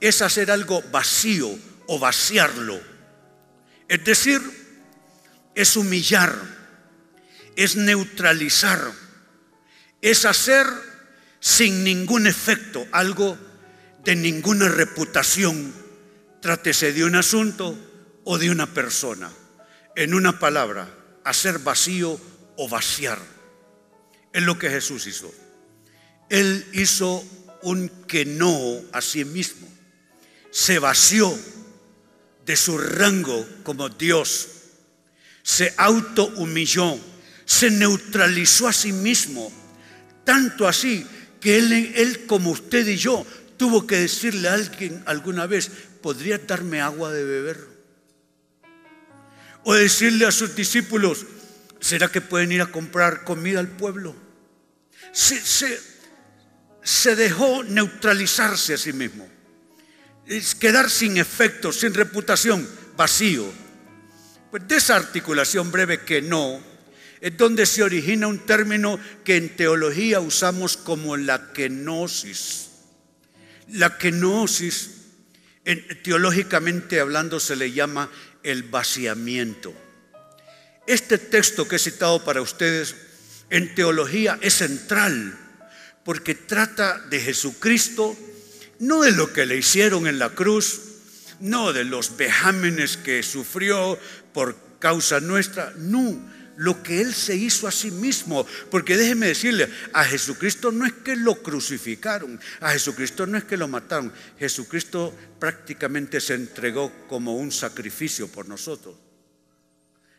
es 0.00 0.22
hacer 0.22 0.50
algo 0.50 0.82
vacío 0.90 1.50
o 1.86 1.98
vaciarlo. 1.98 2.80
Es 3.88 4.04
decir, 4.04 4.40
es 5.54 5.76
humillar, 5.76 6.34
es 7.56 7.76
neutralizar, 7.76 8.80
es 10.00 10.24
hacer 10.24 10.66
sin 11.40 11.84
ningún 11.84 12.26
efecto 12.26 12.86
algo 12.92 13.38
de 14.04 14.16
ninguna 14.16 14.68
reputación. 14.68 15.74
Trátese 16.40 16.92
de 16.92 17.04
un 17.04 17.16
asunto 17.16 17.89
o 18.24 18.38
de 18.38 18.50
una 18.50 18.66
persona. 18.66 19.30
En 19.96 20.14
una 20.14 20.38
palabra, 20.38 20.88
hacer 21.24 21.58
vacío 21.58 22.18
o 22.56 22.68
vaciar. 22.68 23.18
Es 24.32 24.42
lo 24.42 24.58
que 24.58 24.70
Jesús 24.70 25.06
hizo. 25.06 25.32
Él 26.28 26.66
hizo 26.72 27.24
un 27.62 27.88
que 28.06 28.24
no 28.24 28.80
a 28.92 29.00
sí 29.00 29.24
mismo. 29.24 29.68
Se 30.50 30.78
vació 30.78 31.36
de 32.46 32.56
su 32.56 32.78
rango 32.78 33.46
como 33.62 33.88
Dios. 33.88 34.48
Se 35.42 35.74
autohumilló. 35.76 36.98
Se 37.44 37.70
neutralizó 37.70 38.68
a 38.68 38.72
sí 38.72 38.92
mismo. 38.92 39.52
Tanto 40.24 40.68
así 40.68 41.06
que 41.40 41.58
él, 41.58 41.72
él 41.96 42.26
como 42.26 42.50
usted 42.50 42.86
y 42.86 42.96
yo 42.96 43.26
tuvo 43.56 43.86
que 43.86 43.96
decirle 43.96 44.48
a 44.48 44.54
alguien 44.54 45.02
alguna 45.06 45.46
vez, 45.46 45.70
¿podría 46.00 46.38
darme 46.38 46.80
agua 46.80 47.12
de 47.12 47.24
beber? 47.24 47.69
O 49.64 49.74
decirle 49.74 50.26
a 50.26 50.32
sus 50.32 50.54
discípulos, 50.54 51.26
¿será 51.80 52.08
que 52.08 52.20
pueden 52.20 52.52
ir 52.52 52.62
a 52.62 52.70
comprar 52.70 53.24
comida 53.24 53.60
al 53.60 53.68
pueblo? 53.68 54.14
Se, 55.12 57.16
dejó 57.16 57.64
neutralizarse 57.64 58.74
a 58.74 58.78
sí 58.78 58.92
mismo. 58.92 59.28
Es 60.26 60.54
quedar 60.54 60.90
sin 60.90 61.16
efecto, 61.16 61.72
sin 61.72 61.92
reputación, 61.92 62.68
vacío. 62.96 63.52
Pues 64.50 64.66
de 64.66 64.76
esa 64.76 64.96
articulación 64.96 65.70
breve 65.70 66.04
que 66.04 66.22
no, 66.22 66.62
es 67.20 67.36
donde 67.36 67.66
se 67.66 67.82
origina 67.82 68.26
un 68.26 68.38
término 68.38 68.98
que 69.24 69.36
en 69.36 69.54
teología 69.56 70.20
usamos 70.20 70.76
como 70.76 71.16
la 71.16 71.52
kenosis. 71.52 72.68
La 73.68 73.98
kenosis, 73.98 74.90
teológicamente 76.02 76.98
hablando, 76.98 77.38
se 77.38 77.56
le 77.56 77.72
llama 77.72 78.10
el 78.42 78.64
vaciamiento. 78.64 79.74
Este 80.86 81.18
texto 81.18 81.68
que 81.68 81.76
he 81.76 81.78
citado 81.78 82.24
para 82.24 82.42
ustedes 82.42 82.96
en 83.50 83.74
teología 83.74 84.38
es 84.40 84.54
central 84.54 85.38
porque 86.04 86.34
trata 86.34 86.98
de 87.10 87.20
Jesucristo, 87.20 88.16
no 88.78 89.02
de 89.02 89.12
lo 89.12 89.32
que 89.32 89.46
le 89.46 89.56
hicieron 89.56 90.06
en 90.06 90.18
la 90.18 90.30
cruz, 90.30 90.80
no 91.40 91.72
de 91.72 91.84
los 91.84 92.16
vejámenes 92.16 92.96
que 92.96 93.22
sufrió 93.22 93.98
por 94.32 94.56
causa 94.78 95.20
nuestra, 95.20 95.72
no, 95.76 96.18
lo 96.60 96.82
que 96.82 97.00
Él 97.00 97.14
se 97.14 97.34
hizo 97.36 97.66
a 97.66 97.72
sí 97.72 97.90
mismo. 97.90 98.46
Porque 98.70 98.96
déjeme 98.96 99.28
decirle, 99.28 99.70
a 99.94 100.04
Jesucristo 100.04 100.70
no 100.70 100.84
es 100.84 100.92
que 100.92 101.16
lo 101.16 101.42
crucificaron, 101.42 102.38
a 102.60 102.72
Jesucristo 102.72 103.26
no 103.26 103.38
es 103.38 103.44
que 103.44 103.56
lo 103.56 103.66
mataron, 103.66 104.12
Jesucristo 104.38 105.16
prácticamente 105.38 106.20
se 106.20 106.34
entregó 106.34 106.92
como 107.08 107.34
un 107.34 107.50
sacrificio 107.50 108.28
por 108.28 108.46
nosotros. 108.46 108.94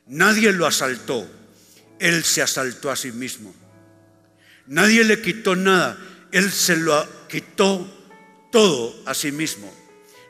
Nadie 0.07 0.51
lo 0.51 0.65
asaltó, 0.65 1.29
Él 1.99 2.23
se 2.23 2.41
asaltó 2.41 2.89
a 2.89 2.95
sí 2.95 3.11
mismo. 3.11 3.53
Nadie 4.65 5.03
le 5.03 5.21
quitó 5.21 5.55
nada, 5.55 5.95
Él 6.31 6.51
se 6.51 6.75
lo 6.75 7.27
quitó 7.27 7.87
todo 8.51 8.99
a 9.05 9.13
sí 9.13 9.31
mismo. 9.31 9.71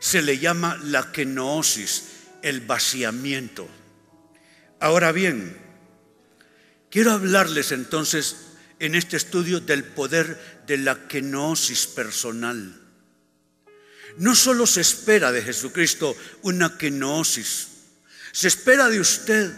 Se 0.01 0.22
le 0.22 0.39
llama 0.39 0.77
la 0.84 1.10
kenosis, 1.13 2.03
el 2.41 2.60
vaciamiento. 2.60 3.70
Ahora 4.82 5.13
bien, 5.13 5.61
Quiero 6.91 7.13
hablarles 7.13 7.71
entonces 7.71 8.36
en 8.79 8.95
este 8.95 9.15
estudio 9.15 9.62
del 9.62 9.86
poder 9.86 10.62
de 10.67 10.77
la 10.77 11.07
kenosis 11.07 11.88
personal. 11.88 12.81
No 14.17 14.36
solo 14.36 14.67
se 14.67 14.81
espera 14.81 15.31
de 15.31 15.41
Jesucristo 15.41 16.17
una 16.41 16.77
kenosis, 16.77 17.69
se 18.33 18.50
espera 18.50 18.89
de 18.89 19.00
usted, 19.00 19.53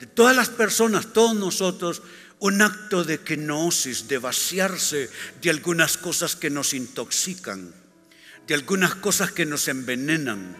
de 0.00 0.06
todas 0.06 0.34
las 0.34 0.48
personas, 0.48 1.12
todos 1.12 1.36
nosotros, 1.36 2.02
un 2.40 2.62
acto 2.62 3.04
de 3.04 3.20
kenosis, 3.20 4.08
de 4.08 4.18
vaciarse 4.18 5.08
de 5.40 5.50
algunas 5.50 5.98
cosas 5.98 6.34
que 6.34 6.50
nos 6.50 6.74
intoxican, 6.74 7.72
de 8.48 8.54
algunas 8.54 8.96
cosas 8.96 9.30
que 9.30 9.46
nos 9.46 9.68
envenenan, 9.68 10.56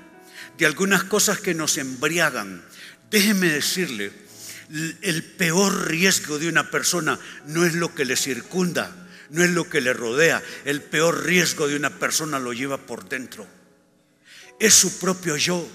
de 0.56 0.66
algunas 0.66 1.02
cosas 1.02 1.40
que 1.40 1.54
nos 1.54 1.78
embriagan. 1.78 2.64
Déjeme 3.10 3.48
decirle, 3.48 4.29
el 5.02 5.24
peor 5.24 5.88
riesgo 5.88 6.38
de 6.38 6.48
una 6.48 6.70
persona 6.70 7.18
no 7.46 7.64
es 7.64 7.74
lo 7.74 7.94
que 7.94 8.04
le 8.04 8.16
circunda, 8.16 8.94
no 9.30 9.42
es 9.42 9.50
lo 9.50 9.68
que 9.68 9.80
le 9.80 9.92
rodea. 9.92 10.42
El 10.64 10.82
peor 10.82 11.24
riesgo 11.24 11.68
de 11.68 11.76
una 11.76 11.98
persona 11.98 12.38
lo 12.38 12.52
lleva 12.52 12.78
por 12.78 13.08
dentro. 13.08 13.46
Es 14.58 14.74
su 14.74 14.98
propio 14.98 15.36
yo, 15.36 15.66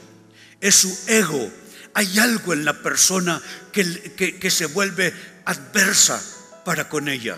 es 0.62 0.76
su 0.76 0.98
ego. 1.08 1.52
Hay 1.94 2.20
algo 2.20 2.54
en 2.54 2.66
la 2.66 2.82
persona 2.82 3.42
que, 3.72 4.38
que 4.40 4.52
se 4.52 4.66
vuelve 4.68 5.14
adversa 5.46 6.22
para 6.64 6.90
con 6.90 7.08
ella, 7.08 7.38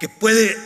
que 0.00 0.08
puede 0.08 0.56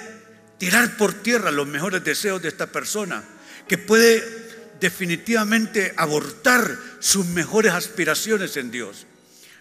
tirar 0.59 0.97
por 0.97 1.15
tierra 1.15 1.51
los 1.51 1.67
mejores 1.67 2.05
deseos 2.05 2.43
de 2.43 2.49
esta 2.49 2.67
persona, 2.67 3.25
que 3.67 3.79
puede 3.79 4.49
definitivamente 4.81 5.95
abortar 5.97 6.79
sus 7.01 7.27
mejores 7.27 7.73
aspiraciones 7.73 8.57
en 8.57 8.71
Dios. 8.71 9.08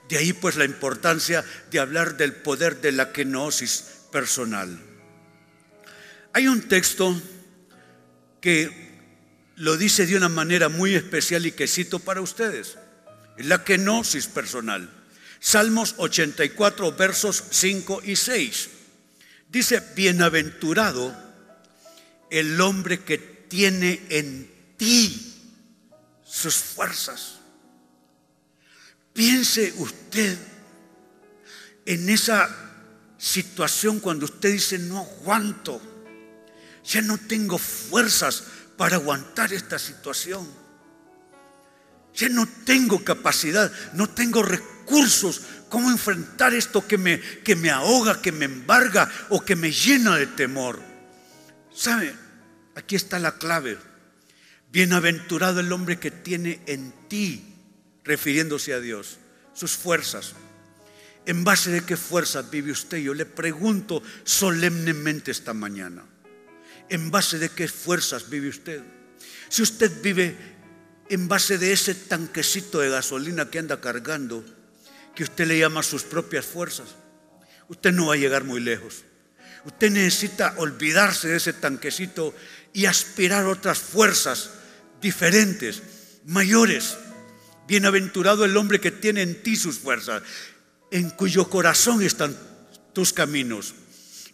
De 0.10 0.18
ahí 0.18 0.34
pues 0.34 0.56
la 0.56 0.66
importancia 0.66 1.44
de 1.70 1.80
hablar 1.80 2.18
del 2.18 2.34
poder 2.34 2.80
de 2.82 2.92
la 2.92 3.12
kenosis 3.12 3.84
personal. 4.12 4.80
Hay 6.34 6.48
un 6.48 6.62
texto 6.68 7.20
que 8.42 8.88
lo 9.58 9.76
dice 9.76 10.06
de 10.06 10.16
una 10.16 10.30
manera 10.30 10.70
muy 10.70 10.96
especial 10.96 11.46
y 11.46 11.52
que 11.52 11.68
cito 11.68 12.00
para 12.00 12.22
ustedes. 12.22 12.78
La 13.38 13.64
kenosis 13.64 14.28
personal. 14.28 14.90
Salmos 15.40 15.96
84, 15.98 16.94
versos 16.94 17.44
5 17.50 18.02
y 18.06 18.16
6. 18.16 18.70
Dice, 19.50 19.82
bienaventurado 19.96 21.16
el 22.30 22.60
hombre 22.62 23.00
que 23.04 23.18
tiene 23.18 24.02
en 24.10 24.52
ti 24.78 25.34
sus 26.26 26.56
fuerzas. 26.56 27.37
Piense 29.18 29.74
usted 29.78 30.38
en 31.88 32.08
esa 32.08 32.56
situación 33.18 34.00
cuando 34.00 34.26
usted 34.26 34.52
dice, 34.52 34.78
no 34.78 35.00
aguanto, 35.00 35.82
ya 36.86 37.02
no 37.02 37.18
tengo 37.18 37.58
fuerzas 37.58 38.44
para 38.78 38.98
aguantar 38.98 39.52
esta 39.54 39.80
situación. 39.80 40.48
Ya 42.14 42.30
no 42.30 42.48
tengo 42.64 43.04
capacidad, 43.04 43.72
no 43.94 44.08
tengo 44.08 44.44
recursos. 44.44 45.42
¿Cómo 45.68 45.90
enfrentar 45.90 46.54
esto 46.54 46.88
que 46.88 47.00
me, 47.00 47.20
que 47.20 47.56
me 47.56 47.72
ahoga, 47.72 48.22
que 48.22 48.32
me 48.32 48.46
embarga 48.46 49.12
o 49.30 49.44
que 49.44 49.56
me 49.56 49.72
llena 49.72 50.16
de 50.16 50.28
temor? 50.28 50.80
¿Sabe? 51.74 52.14
Aquí 52.76 52.96
está 52.96 53.18
la 53.18 53.40
clave. 53.40 53.80
Bienaventurado 54.72 55.62
el 55.62 55.72
hombre 55.72 55.98
que 55.98 56.12
tiene 56.12 56.62
en 56.68 56.94
ti 57.10 57.57
refiriéndose 58.08 58.74
a 58.74 58.80
Dios, 58.80 59.18
sus 59.54 59.72
fuerzas. 59.72 60.34
¿En 61.26 61.44
base 61.44 61.70
de 61.70 61.82
qué 61.82 61.98
fuerzas 61.98 62.50
vive 62.50 62.72
usted? 62.72 62.98
Yo 63.00 63.14
le 63.14 63.26
pregunto 63.26 64.02
solemnemente 64.24 65.32
esta 65.32 65.54
mañana. 65.54 66.06
¿En 66.90 67.12
base 67.12 67.38
de 67.38 67.50
qué 67.50 67.68
fuerzas 67.68 68.30
vive 68.30 68.48
usted? 68.48 68.82
Si 69.50 69.62
usted 69.62 69.92
vive 70.02 70.38
en 71.10 71.28
base 71.28 71.58
de 71.58 71.74
ese 71.74 71.94
tanquecito 71.96 72.80
de 72.80 72.90
gasolina 72.90 73.50
que 73.50 73.60
anda 73.60 73.82
cargando, 73.82 74.44
que 75.14 75.24
usted 75.24 75.48
le 75.48 75.60
llama 75.60 75.84
sus 75.84 76.04
propias 76.04 76.46
fuerzas, 76.46 76.96
usted 77.68 77.92
no 77.92 78.08
va 78.08 78.14
a 78.14 78.18
llegar 78.18 78.46
muy 78.46 78.62
lejos. 78.62 79.04
Usted 79.66 79.92
necesita 79.92 80.54
olvidarse 80.58 81.28
de 81.28 81.38
ese 81.38 81.52
tanquecito 81.52 82.34
y 82.72 82.86
aspirar 82.86 83.46
otras 83.48 83.80
fuerzas 83.80 84.52
diferentes, 85.02 85.82
mayores, 86.26 86.96
Bienaventurado 87.68 88.46
el 88.46 88.56
hombre 88.56 88.80
que 88.80 88.92
tiene 88.92 89.22
en 89.22 89.42
ti 89.44 89.56
sus 89.56 89.80
fuerzas, 89.80 90.24
en 90.92 91.10
cuyo 91.10 91.50
corazón 91.50 92.02
están 92.02 92.38
tus 92.94 93.14
caminos. 93.14 93.76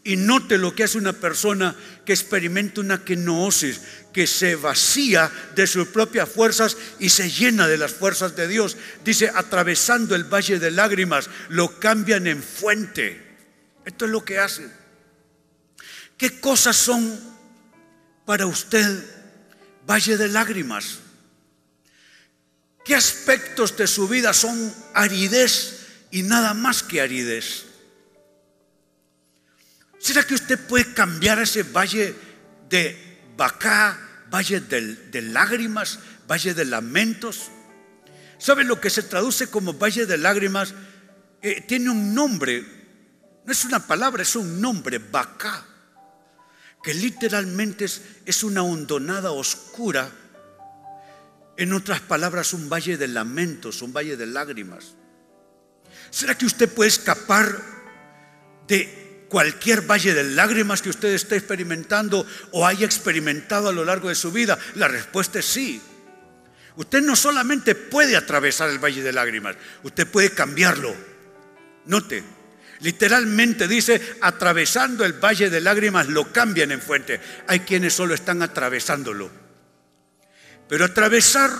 Y 0.05 0.17
note 0.17 0.57
lo 0.57 0.75
que 0.75 0.83
hace 0.83 0.97
una 0.97 1.13
persona 1.13 1.75
que 2.05 2.11
experimenta 2.11 2.81
una 2.81 3.05
kenosis, 3.05 3.79
que 4.13 4.27
se 4.27 4.55
vacía 4.55 5.31
de 5.55 5.65
sus 5.65 5.87
propias 5.87 6.29
fuerzas 6.29 6.77
y 6.99 7.09
se 7.09 7.29
llena 7.29 7.67
de 7.67 7.77
las 7.77 7.93
fuerzas 7.93 8.35
de 8.35 8.47
Dios. 8.47 8.77
Dice, 9.05 9.31
atravesando 9.33 10.13
el 10.13 10.25
valle 10.25 10.59
de 10.59 10.71
lágrimas, 10.71 11.29
lo 11.49 11.79
cambian 11.79 12.27
en 12.27 12.43
fuente. 12.43 13.21
Esto 13.85 14.05
es 14.05 14.11
lo 14.11 14.25
que 14.25 14.39
hace. 14.39 14.69
¿Qué 16.17 16.39
cosas 16.39 16.75
son 16.75 17.19
para 18.25 18.45
usted 18.45 19.03
valle 19.87 20.17
de 20.17 20.27
lágrimas? 20.27 20.99
¿Qué 22.83 22.95
aspectos 22.95 23.77
de 23.77 23.87
su 23.87 24.07
vida 24.07 24.33
son 24.33 24.73
aridez 24.93 25.87
y 26.11 26.23
nada 26.23 26.53
más 26.53 26.83
que 26.83 26.99
aridez? 26.99 27.65
¿Será 29.99 30.23
que 30.23 30.33
usted 30.33 30.59
puede 30.67 30.93
cambiar 30.93 31.39
ese 31.39 31.63
valle 31.63 32.13
de 32.69 33.21
Bacá, 33.37 34.25
valle 34.29 34.59
de, 34.59 35.21
lágrimas, 35.21 35.99
valle 36.27 36.53
de 36.53 36.65
lamentos? 36.65 37.49
¿Sabe 38.37 38.65
lo 38.65 38.81
que 38.81 38.89
se 38.89 39.03
traduce 39.03 39.47
como 39.47 39.73
valle 39.73 40.05
de 40.05 40.17
lágrimas? 40.17 40.73
Eh, 41.41 41.61
tiene 41.61 41.89
un 41.89 42.13
nombre, 42.13 42.65
no 43.45 43.51
es 43.51 43.63
una 43.63 43.87
palabra, 43.87 44.23
es 44.23 44.35
un 44.35 44.59
nombre, 44.59 44.97
Bacá, 44.97 45.65
que 46.83 46.93
literalmente 46.93 47.85
es, 47.85 48.01
es 48.25 48.43
una 48.43 48.61
hondonada 48.61 49.31
oscura 49.31 50.11
en 51.57 51.73
otras 51.73 52.01
palabras, 52.01 52.53
un 52.53 52.69
valle 52.69 52.97
de 52.97 53.07
lamentos, 53.07 53.81
un 53.81 53.93
valle 53.93 54.17
de 54.17 54.25
lágrimas. 54.25 54.95
¿Será 56.09 56.35
que 56.37 56.45
usted 56.45 56.69
puede 56.69 56.89
escapar 56.89 57.59
de 58.67 59.25
cualquier 59.29 59.81
valle 59.81 60.13
de 60.13 60.23
lágrimas 60.23 60.81
que 60.81 60.89
usted 60.89 61.09
esté 61.09 61.35
experimentando 61.35 62.25
o 62.51 62.65
haya 62.65 62.85
experimentado 62.85 63.69
a 63.69 63.73
lo 63.73 63.85
largo 63.85 64.09
de 64.09 64.15
su 64.15 64.31
vida? 64.31 64.57
La 64.75 64.87
respuesta 64.87 65.39
es 65.39 65.45
sí. 65.45 65.81
Usted 66.75 67.01
no 67.01 67.15
solamente 67.15 67.75
puede 67.75 68.15
atravesar 68.15 68.69
el 68.69 68.83
valle 68.83 69.03
de 69.03 69.13
lágrimas, 69.13 69.55
usted 69.83 70.07
puede 70.07 70.31
cambiarlo. 70.31 70.95
Note, 71.85 72.23
literalmente 72.79 73.67
dice, 73.67 74.17
atravesando 74.21 75.05
el 75.05 75.13
valle 75.13 75.49
de 75.49 75.61
lágrimas 75.61 76.07
lo 76.07 76.31
cambian 76.31 76.71
en 76.71 76.81
fuente. 76.81 77.19
Hay 77.47 77.59
quienes 77.59 77.93
solo 77.93 78.15
están 78.15 78.41
atravesándolo. 78.41 79.42
Pero 80.67 80.85
atravesar 80.85 81.51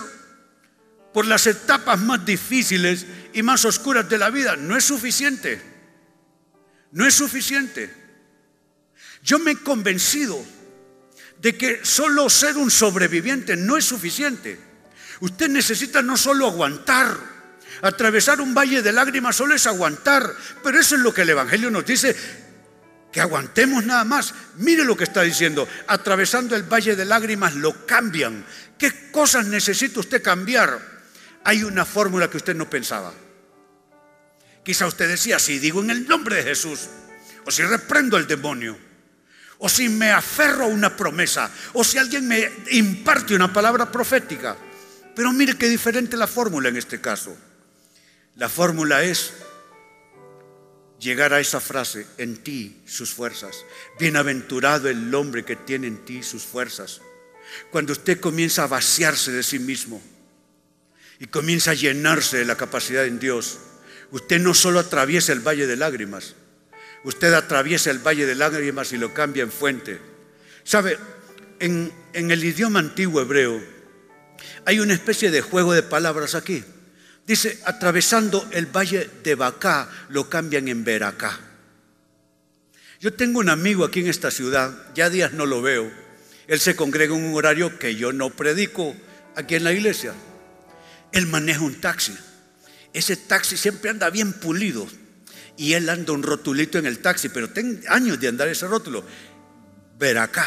por 1.12 1.26
las 1.26 1.46
etapas 1.46 2.00
más 2.00 2.24
difíciles 2.24 3.06
y 3.32 3.42
más 3.42 3.64
oscuras 3.64 4.08
de 4.08 4.18
la 4.18 4.30
vida 4.30 4.56
no 4.56 4.76
es 4.76 4.84
suficiente. 4.84 5.60
No 6.92 7.06
es 7.06 7.14
suficiente. 7.14 7.92
Yo 9.22 9.38
me 9.38 9.52
he 9.52 9.56
convencido 9.56 10.44
de 11.40 11.56
que 11.56 11.84
solo 11.84 12.28
ser 12.30 12.56
un 12.56 12.70
sobreviviente 12.70 13.56
no 13.56 13.76
es 13.76 13.84
suficiente. 13.84 14.58
Usted 15.20 15.48
necesita 15.48 16.02
no 16.02 16.16
solo 16.16 16.46
aguantar, 16.46 17.16
atravesar 17.82 18.40
un 18.40 18.54
valle 18.54 18.82
de 18.82 18.92
lágrimas 18.92 19.36
solo 19.36 19.54
es 19.54 19.66
aguantar, 19.66 20.34
pero 20.62 20.78
eso 20.80 20.96
es 20.96 21.00
lo 21.00 21.12
que 21.12 21.22
el 21.22 21.30
Evangelio 21.30 21.70
nos 21.70 21.86
dice, 21.86 22.16
que 23.12 23.20
aguantemos 23.20 23.84
nada 23.84 24.04
más. 24.04 24.34
Mire 24.56 24.84
lo 24.84 24.96
que 24.96 25.04
está 25.04 25.22
diciendo, 25.22 25.68
atravesando 25.86 26.56
el 26.56 26.64
valle 26.64 26.96
de 26.96 27.04
lágrimas 27.04 27.54
lo 27.54 27.86
cambian, 27.86 28.44
¿Qué 28.78 29.10
cosas 29.10 29.46
necesita 29.46 30.00
usted 30.00 30.22
cambiar? 30.22 30.80
Hay 31.44 31.62
una 31.62 31.84
fórmula 31.84 32.28
que 32.28 32.38
usted 32.38 32.54
no 32.54 32.68
pensaba. 32.68 33.12
Quizá 34.64 34.86
usted 34.86 35.08
decía, 35.08 35.38
si 35.38 35.58
digo 35.58 35.82
en 35.82 35.90
el 35.90 36.08
nombre 36.08 36.36
de 36.36 36.42
Jesús, 36.42 36.88
o 37.44 37.50
si 37.50 37.62
reprendo 37.62 38.16
al 38.16 38.26
demonio, 38.26 38.76
o 39.58 39.68
si 39.68 39.88
me 39.88 40.10
aferro 40.10 40.64
a 40.64 40.68
una 40.68 40.96
promesa, 40.96 41.50
o 41.74 41.84
si 41.84 41.98
alguien 41.98 42.26
me 42.26 42.50
imparte 42.70 43.34
una 43.34 43.52
palabra 43.52 43.90
profética. 43.90 44.56
Pero 45.14 45.32
mire 45.32 45.56
qué 45.56 45.68
diferente 45.68 46.16
la 46.16 46.26
fórmula 46.26 46.70
en 46.70 46.76
este 46.76 47.00
caso. 47.00 47.36
La 48.36 48.48
fórmula 48.48 49.04
es 49.04 49.32
llegar 50.98 51.32
a 51.34 51.40
esa 51.40 51.60
frase, 51.60 52.06
en 52.18 52.42
ti 52.42 52.82
sus 52.86 53.12
fuerzas. 53.12 53.54
Bienaventurado 53.98 54.88
el 54.88 55.14
hombre 55.14 55.44
que 55.44 55.56
tiene 55.56 55.86
en 55.86 56.04
ti 56.04 56.22
sus 56.22 56.42
fuerzas. 56.42 57.00
Cuando 57.70 57.92
usted 57.92 58.20
comienza 58.20 58.64
a 58.64 58.68
vaciarse 58.68 59.32
de 59.32 59.42
sí 59.42 59.58
mismo 59.58 60.02
y 61.18 61.26
comienza 61.26 61.72
a 61.72 61.74
llenarse 61.74 62.38
de 62.38 62.44
la 62.44 62.56
capacidad 62.56 63.04
en 63.04 63.18
Dios, 63.18 63.58
Usted 64.14 64.40
no 64.40 64.54
solo 64.54 64.78
atraviesa 64.78 65.32
el 65.32 65.40
valle 65.40 65.66
de 65.66 65.74
lágrimas, 65.74 66.34
usted 67.02 67.32
atraviesa 67.34 67.90
el 67.90 67.98
valle 67.98 68.26
de 68.26 68.36
lágrimas 68.36 68.92
y 68.92 68.96
lo 68.96 69.12
cambia 69.12 69.42
en 69.42 69.50
fuente. 69.50 70.00
¿Sabe? 70.62 70.96
En, 71.58 71.92
el 72.12 72.44
idioma 72.44 72.78
antiguo 72.78 73.20
hebreo 73.20 73.60
hay 74.66 74.78
una 74.78 74.94
especie 74.94 75.32
de 75.32 75.40
juego 75.40 75.72
de 75.72 75.82
palabras 75.82 76.36
aquí. 76.36 76.62
Dice, 77.26 77.58
atravesando 77.64 78.46
el 78.52 78.66
valle 78.66 79.10
de 79.24 79.34
Bacá, 79.34 79.90
lo 80.10 80.28
cambian 80.28 80.68
en 80.68 80.84
Beracá. 80.84 81.40
Yo 83.00 83.14
tengo 83.14 83.40
un 83.40 83.48
amigo 83.48 83.84
aquí 83.84 83.98
en 83.98 84.06
esta 84.06 84.30
ciudad, 84.30 84.94
ya 84.94 85.10
días 85.10 85.32
no 85.32 85.44
lo 85.44 85.60
veo. 85.60 85.90
Él 86.46 86.60
se 86.60 86.76
congrega 86.76 87.14
en 87.14 87.24
un 87.24 87.34
horario 87.34 87.78
que 87.78 87.96
yo 87.96 88.12
no 88.12 88.30
predico 88.30 88.94
aquí 89.34 89.54
en 89.54 89.64
la 89.64 89.72
iglesia. 89.72 90.12
Él 91.12 91.26
maneja 91.26 91.60
un 91.60 91.80
taxi. 91.80 92.16
Ese 92.92 93.16
taxi 93.16 93.56
siempre 93.56 93.90
anda 93.90 94.10
bien 94.10 94.32
pulido. 94.32 94.86
Y 95.56 95.74
él 95.74 95.88
anda 95.88 96.12
un 96.12 96.22
rotulito 96.22 96.78
en 96.78 96.86
el 96.86 96.98
taxi, 96.98 97.28
pero 97.28 97.50
tengo 97.50 97.80
años 97.88 98.20
de 98.20 98.28
andar 98.28 98.48
ese 98.48 98.66
rótulo. 98.66 99.04
Veracá. 99.98 100.46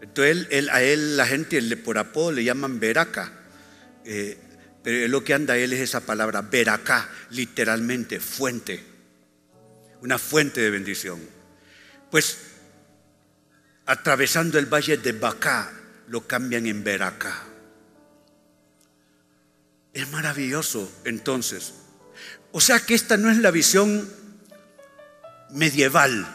Entonces 0.00 0.68
a 0.70 0.82
él 0.82 1.16
la 1.16 1.26
gente 1.26 1.60
por 1.76 1.98
apodo 1.98 2.32
le 2.32 2.44
llaman 2.44 2.78
Veraca. 2.80 3.32
Eh, 4.04 4.38
pero 4.82 5.08
lo 5.08 5.24
que 5.24 5.34
anda 5.34 5.56
él 5.56 5.72
es 5.72 5.80
esa 5.80 6.00
palabra, 6.00 6.42
Veracá, 6.42 7.08
literalmente, 7.30 8.20
fuente. 8.20 8.84
Una 10.02 10.18
fuente 10.18 10.60
de 10.60 10.70
bendición. 10.70 11.20
Pues 12.10 12.38
atravesando 13.86 14.58
el 14.58 14.66
valle 14.66 14.96
de 14.98 15.12
Bacá, 15.12 15.72
lo 16.08 16.26
cambian 16.26 16.66
en 16.66 16.84
Veracá. 16.84 17.44
Es 19.92 20.10
maravilloso 20.10 20.92
entonces. 21.04 21.72
O 22.52 22.60
sea 22.60 22.80
que 22.80 22.94
esta 22.94 23.16
no 23.16 23.30
es 23.30 23.38
la 23.38 23.50
visión 23.50 24.08
medieval. 25.50 26.26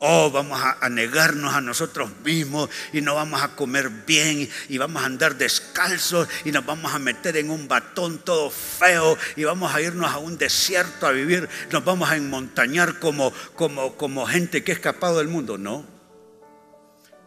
Oh, 0.00 0.30
vamos 0.30 0.60
a, 0.62 0.88
negarnos 0.88 1.54
a 1.54 1.60
nosotros 1.60 2.10
mismos 2.24 2.70
y 2.92 3.00
no 3.00 3.16
vamos 3.16 3.42
a 3.42 3.56
comer 3.56 3.90
bien 4.06 4.48
y 4.68 4.78
vamos 4.78 5.02
a 5.02 5.06
andar 5.06 5.36
descalzos 5.36 6.28
y 6.44 6.52
nos 6.52 6.64
vamos 6.64 6.94
a 6.94 7.00
meter 7.00 7.36
en 7.36 7.50
un 7.50 7.66
batón 7.66 8.18
todo 8.18 8.48
feo 8.48 9.18
y 9.34 9.42
vamos 9.42 9.74
a 9.74 9.80
irnos 9.80 10.08
a 10.12 10.18
un 10.18 10.38
desierto 10.38 11.04
a 11.04 11.10
vivir, 11.10 11.48
nos 11.72 11.84
vamos 11.84 12.08
a 12.08 12.16
enmontañar 12.16 13.00
como, 13.00 13.32
como, 13.56 13.96
como 13.96 14.24
gente 14.26 14.62
que 14.62 14.70
ha 14.70 14.76
escapado 14.76 15.18
del 15.18 15.26
mundo. 15.26 15.58
No, 15.58 15.97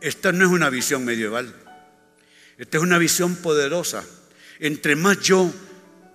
esta 0.02 0.32
no 0.32 0.46
es 0.46 0.52
una 0.52 0.70
visión 0.70 1.06
medieval, 1.06 1.54
esta 2.58 2.78
es 2.78 2.84
una 2.84 2.98
visión 2.98 3.36
poderosa. 3.38 4.04
Entre 4.60 4.96
más 4.96 5.20
yo 5.20 5.52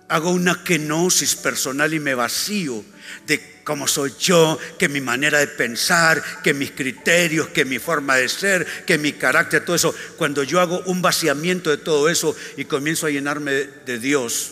hago 0.09 0.31
una 0.31 0.63
kenosis 0.63 1.35
personal 1.35 1.93
y 1.93 1.99
me 1.99 2.15
vacío 2.15 2.83
de 3.25 3.61
cómo 3.63 3.87
soy 3.87 4.13
yo, 4.17 4.57
que 4.79 4.87
mi 4.87 5.01
manera 5.01 5.39
de 5.39 5.47
pensar, 5.47 6.23
que 6.41 6.53
mis 6.53 6.71
criterios, 6.71 7.49
que 7.49 7.65
mi 7.65 7.79
forma 7.79 8.15
de 8.15 8.29
ser, 8.29 8.65
que 8.85 8.97
mi 8.97 9.13
carácter, 9.13 9.65
todo 9.65 9.75
eso. 9.75 9.93
Cuando 10.15 10.43
yo 10.43 10.61
hago 10.61 10.79
un 10.85 11.01
vaciamiento 11.01 11.69
de 11.69 11.77
todo 11.77 12.07
eso 12.07 12.35
y 12.55 12.63
comienzo 12.65 13.07
a 13.07 13.09
llenarme 13.09 13.51
de 13.51 13.99
Dios, 13.99 14.51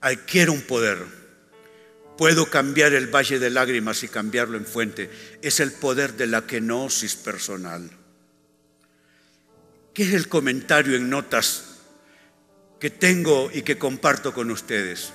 adquiero 0.00 0.52
un 0.52 0.62
poder. 0.62 1.21
Puedo 2.16 2.46
cambiar 2.46 2.92
el 2.92 3.12
valle 3.12 3.38
de 3.38 3.50
lágrimas 3.50 4.02
y 4.02 4.08
cambiarlo 4.08 4.56
en 4.56 4.66
fuente. 4.66 5.10
Es 5.42 5.60
el 5.60 5.72
poder 5.72 6.14
de 6.14 6.26
la 6.26 6.46
kenosis 6.46 7.16
personal. 7.16 7.90
¿Qué 9.94 10.04
es 10.04 10.14
el 10.14 10.28
comentario 10.28 10.96
en 10.96 11.10
notas 11.10 11.72
que 12.82 12.90
tengo 12.90 13.48
y 13.54 13.62
que 13.62 13.78
comparto 13.78 14.34
con 14.34 14.50
ustedes. 14.50 15.12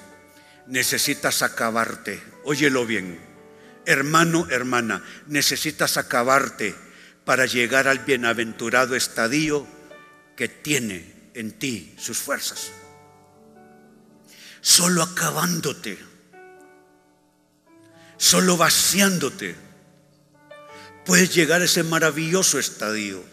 Necesitas 0.67 1.41
acabarte, 1.41 2.23
óyelo 2.45 2.85
bien. 2.85 3.19
Hermano, 3.85 4.47
hermana, 4.49 5.03
necesitas 5.27 5.97
acabarte 5.97 6.73
para 7.25 7.45
llegar 7.45 7.89
al 7.89 7.99
bienaventurado 7.99 8.95
estadio 8.95 9.67
que 10.37 10.47
tiene 10.47 11.29
en 11.33 11.59
ti 11.59 11.93
sus 11.99 12.19
fuerzas. 12.19 12.71
Solo 14.61 15.03
acabándote, 15.03 15.97
solo 18.17 18.57
vaciándote, 18.57 19.55
puedes 21.05 21.33
llegar 21.33 21.61
a 21.61 21.65
ese 21.65 21.83
maravilloso 21.83 22.59
estadio, 22.59 23.23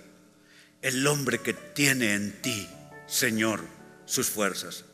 el 0.83 1.07
hombre 1.07 1.41
que 1.41 1.55
tiene 1.55 2.15
en 2.15 2.41
ti, 2.41 2.69
Señor 3.07 3.75
sus 4.07 4.29
fuerzas. 4.29 4.85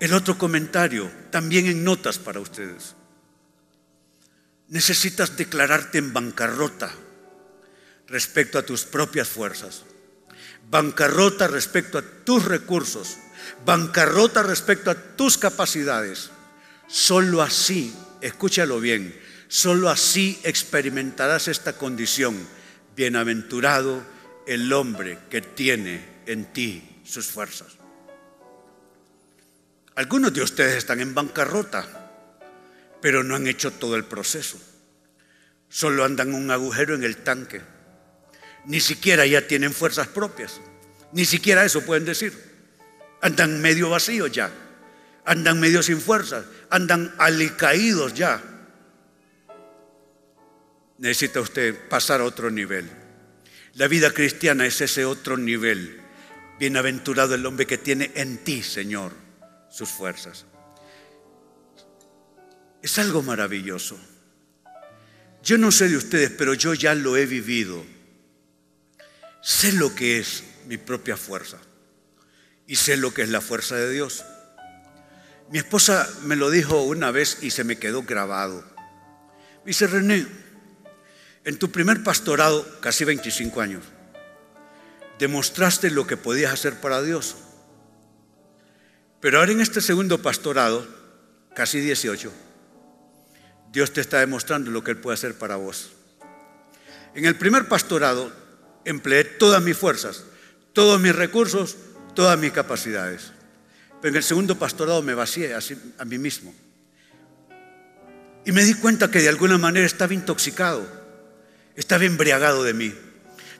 El 0.00 0.14
otro 0.14 0.36
comentario, 0.36 1.10
también 1.30 1.66
en 1.66 1.84
notas 1.84 2.18
para 2.18 2.40
ustedes. 2.40 2.94
Necesitas 4.68 5.36
declararte 5.36 5.98
en 5.98 6.12
bancarrota 6.12 6.92
respecto 8.08 8.58
a 8.58 8.62
tus 8.62 8.84
propias 8.84 9.28
fuerzas. 9.28 9.84
Bancarrota 10.68 11.46
respecto 11.46 11.98
a 11.98 12.02
tus 12.02 12.44
recursos. 12.44 13.18
Bancarrota 13.64 14.42
respecto 14.42 14.90
a 14.90 14.94
tus 14.94 15.38
capacidades. 15.38 16.30
Solo 16.88 17.42
así, 17.42 17.94
escúchalo 18.22 18.80
bien, 18.80 19.14
solo 19.48 19.90
así 19.90 20.40
experimentarás 20.44 21.48
esta 21.48 21.74
condición. 21.74 22.36
Bienaventurado 22.96 24.02
el 24.46 24.72
hombre 24.72 25.18
que 25.30 25.40
tiene 25.40 26.04
en 26.26 26.52
ti 26.52 27.00
sus 27.04 27.26
fuerzas. 27.26 27.78
Algunos 29.94 30.32
de 30.32 30.42
ustedes 30.42 30.76
están 30.76 31.00
en 31.00 31.14
bancarrota, 31.14 31.86
pero 33.00 33.22
no 33.22 33.34
han 33.34 33.46
hecho 33.46 33.72
todo 33.72 33.96
el 33.96 34.04
proceso. 34.04 34.58
Solo 35.68 36.04
andan 36.04 36.34
un 36.34 36.50
agujero 36.50 36.94
en 36.94 37.04
el 37.04 37.18
tanque. 37.18 37.60
Ni 38.66 38.80
siquiera 38.80 39.26
ya 39.26 39.46
tienen 39.46 39.72
fuerzas 39.72 40.08
propias. 40.08 40.60
Ni 41.12 41.24
siquiera 41.24 41.64
eso 41.64 41.82
pueden 41.82 42.04
decir. 42.04 42.32
Andan 43.20 43.60
medio 43.60 43.90
vacíos 43.90 44.30
ya. 44.32 44.50
Andan 45.24 45.60
medio 45.60 45.82
sin 45.82 46.00
fuerzas. 46.00 46.44
Andan 46.70 47.14
alicaídos 47.18 48.14
ya. 48.14 48.42
Necesita 50.98 51.40
usted 51.40 51.88
pasar 51.88 52.20
a 52.20 52.24
otro 52.24 52.50
nivel. 52.50 52.90
La 53.74 53.88
vida 53.88 54.10
cristiana 54.10 54.66
es 54.66 54.80
ese 54.80 55.04
otro 55.04 55.36
nivel 55.36 56.02
Bienaventurado 56.62 57.34
el 57.34 57.44
hombre 57.44 57.66
que 57.66 57.76
tiene 57.76 58.12
en 58.14 58.38
ti, 58.38 58.62
Señor, 58.62 59.12
sus 59.68 59.88
fuerzas. 59.88 60.46
Es 62.80 63.00
algo 63.00 63.20
maravilloso. 63.20 63.98
Yo 65.42 65.58
no 65.58 65.72
sé 65.72 65.88
de 65.88 65.96
ustedes, 65.96 66.30
pero 66.30 66.54
yo 66.54 66.72
ya 66.74 66.94
lo 66.94 67.16
he 67.16 67.26
vivido. 67.26 67.84
Sé 69.42 69.72
lo 69.72 69.92
que 69.92 70.20
es 70.20 70.44
mi 70.68 70.76
propia 70.76 71.16
fuerza 71.16 71.58
y 72.68 72.76
sé 72.76 72.96
lo 72.96 73.12
que 73.12 73.22
es 73.22 73.28
la 73.28 73.40
fuerza 73.40 73.74
de 73.74 73.90
Dios. 73.90 74.24
Mi 75.52 75.58
esposa 75.58 76.08
me 76.22 76.34
lo 76.34 76.48
dijo 76.48 76.80
una 76.80 77.10
vez 77.10 77.42
y 77.42 77.50
se 77.50 77.62
me 77.62 77.76
quedó 77.76 78.04
grabado. 78.04 78.64
Me 79.58 79.66
dice, 79.66 79.86
René, 79.86 80.26
en 81.44 81.58
tu 81.58 81.70
primer 81.70 82.02
pastorado, 82.02 82.66
casi 82.80 83.04
25 83.04 83.60
años, 83.60 83.84
demostraste 85.18 85.90
lo 85.90 86.06
que 86.06 86.16
podías 86.16 86.54
hacer 86.54 86.80
para 86.80 87.02
Dios. 87.02 87.36
Pero 89.20 89.40
ahora 89.40 89.52
en 89.52 89.60
este 89.60 89.82
segundo 89.82 90.22
pastorado, 90.22 90.88
casi 91.54 91.80
18, 91.80 92.32
Dios 93.72 93.92
te 93.92 94.00
está 94.00 94.20
demostrando 94.20 94.70
lo 94.70 94.82
que 94.82 94.92
Él 94.92 94.96
puede 94.96 95.16
hacer 95.16 95.36
para 95.36 95.56
vos. 95.56 95.92
En 97.14 97.26
el 97.26 97.36
primer 97.36 97.68
pastorado 97.68 98.32
empleé 98.86 99.24
todas 99.24 99.62
mis 99.62 99.76
fuerzas, 99.76 100.24
todos 100.72 100.98
mis 100.98 101.14
recursos, 101.14 101.76
todas 102.14 102.38
mis 102.38 102.52
capacidades. 102.52 103.32
Pero 104.02 104.10
en 104.10 104.16
el 104.16 104.24
segundo 104.24 104.58
pastorado 104.58 105.00
me 105.00 105.14
vacié 105.14 105.54
a 105.54 106.04
mí 106.04 106.18
mismo. 106.18 106.52
Y 108.44 108.50
me 108.50 108.64
di 108.64 108.74
cuenta 108.74 109.08
que 109.12 109.20
de 109.20 109.28
alguna 109.28 109.58
manera 109.58 109.86
estaba 109.86 110.12
intoxicado, 110.12 110.84
estaba 111.76 112.04
embriagado 112.04 112.64
de 112.64 112.74
mí. 112.74 112.92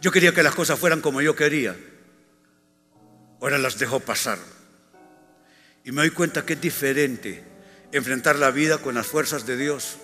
Yo 0.01 0.11
quería 0.11 0.35
que 0.35 0.43
las 0.43 0.57
cosas 0.57 0.81
fueran 0.81 1.01
como 1.01 1.23
yo 1.23 1.37
quería. 1.37 1.77
Ahora 3.41 3.57
las 3.57 3.79
dejo 3.79 4.01
pasar. 4.01 4.39
Y 5.85 5.93
me 5.93 6.03
doy 6.03 6.11
cuenta 6.11 6.45
que 6.45 6.55
es 6.55 6.61
diferente 6.61 7.45
enfrentar 7.93 8.35
la 8.37 8.51
vida 8.51 8.79
con 8.79 8.97
las 8.97 9.07
fuerzas 9.07 9.47
de 9.47 9.57
Dios 9.57 9.99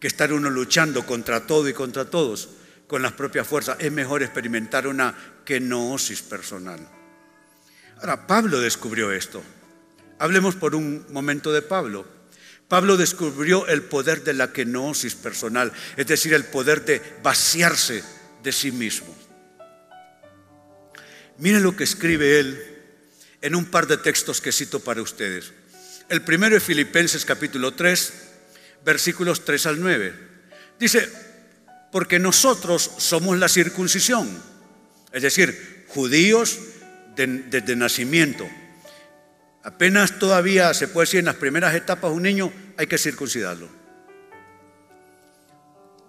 que 0.00 0.08
estar 0.08 0.32
uno 0.32 0.50
luchando 0.50 1.06
contra 1.06 1.46
todo 1.46 1.68
y 1.68 1.72
contra 1.72 2.06
todos 2.06 2.48
con 2.88 3.00
las 3.00 3.12
propias 3.12 3.46
fuerzas. 3.46 3.76
Es 3.78 3.92
mejor 3.92 4.24
experimentar 4.24 4.88
una 4.88 5.14
kenosis 5.44 6.22
personal. 6.22 6.99
Ahora, 8.00 8.26
Pablo 8.26 8.60
descubrió 8.60 9.12
esto. 9.12 9.42
Hablemos 10.18 10.56
por 10.56 10.74
un 10.74 11.04
momento 11.10 11.52
de 11.52 11.62
Pablo. 11.62 12.06
Pablo 12.66 12.96
descubrió 12.96 13.66
el 13.66 13.82
poder 13.82 14.24
de 14.24 14.32
la 14.32 14.52
kenosis 14.52 15.14
personal, 15.14 15.72
es 15.96 16.06
decir, 16.06 16.32
el 16.32 16.44
poder 16.44 16.84
de 16.84 17.02
vaciarse 17.22 18.02
de 18.42 18.52
sí 18.52 18.70
mismo. 18.70 19.14
Miren 21.38 21.62
lo 21.62 21.76
que 21.76 21.84
escribe 21.84 22.38
él 22.38 22.78
en 23.42 23.54
un 23.54 23.66
par 23.66 23.86
de 23.86 23.96
textos 23.96 24.40
que 24.40 24.52
cito 24.52 24.80
para 24.80 25.02
ustedes. 25.02 25.52
El 26.08 26.22
primero 26.22 26.56
es 26.56 26.62
Filipenses 26.62 27.24
capítulo 27.24 27.72
3, 27.72 28.12
versículos 28.84 29.44
3 29.44 29.66
al 29.66 29.80
9. 29.80 30.14
Dice, 30.78 31.10
porque 31.92 32.18
nosotros 32.18 32.90
somos 32.98 33.38
la 33.38 33.48
circuncisión, 33.48 34.28
es 35.12 35.22
decir, 35.22 35.86
judíos 35.88 36.58
desde 37.26 37.76
nacimiento. 37.76 38.48
Apenas 39.62 40.18
todavía 40.18 40.72
se 40.74 40.88
puede 40.88 41.06
decir 41.06 41.20
en 41.20 41.26
las 41.26 41.36
primeras 41.36 41.74
etapas 41.74 42.10
un 42.10 42.22
niño 42.22 42.52
hay 42.76 42.86
que 42.86 42.98
circuncidarlo. 42.98 43.68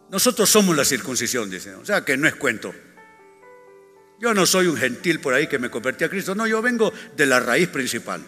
Nosotros 0.09 0.49
somos 0.49 0.75
la 0.75 0.85
circuncisión, 0.85 1.49
dice, 1.49 1.73
o 1.75 1.85
sea 1.85 2.03
que 2.03 2.17
no 2.17 2.27
es 2.27 2.35
cuento. 2.35 2.73
Yo 4.19 4.33
no 4.33 4.45
soy 4.45 4.67
un 4.67 4.77
gentil 4.77 5.19
por 5.19 5.33
ahí 5.33 5.47
que 5.47 5.57
me 5.57 5.69
convertí 5.69 6.03
a 6.03 6.09
Cristo, 6.09 6.35
no, 6.35 6.45
yo 6.47 6.61
vengo 6.61 6.93
de 7.15 7.25
la 7.25 7.39
raíz 7.39 7.69
principal. 7.69 8.21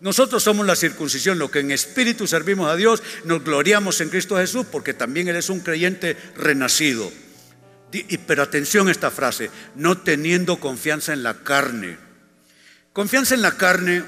Nosotros 0.00 0.42
somos 0.42 0.66
la 0.66 0.76
circuncisión, 0.76 1.38
lo 1.38 1.50
que 1.50 1.60
en 1.60 1.72
espíritu 1.72 2.26
servimos 2.26 2.70
a 2.70 2.76
Dios, 2.76 3.02
nos 3.24 3.44
gloriamos 3.44 4.00
en 4.00 4.08
Cristo 4.08 4.36
Jesús 4.36 4.66
porque 4.70 4.94
también 4.94 5.28
Él 5.28 5.36
es 5.36 5.50
un 5.50 5.60
creyente 5.60 6.16
renacido. 6.36 7.12
Pero 8.26 8.42
atención 8.42 8.88
a 8.88 8.92
esta 8.92 9.10
frase, 9.10 9.50
no 9.74 9.98
teniendo 9.98 10.60
confianza 10.60 11.12
en 11.12 11.22
la 11.22 11.34
carne. 11.42 11.98
Confianza 12.92 13.34
en 13.34 13.42
la 13.42 13.56
carne 13.56 14.04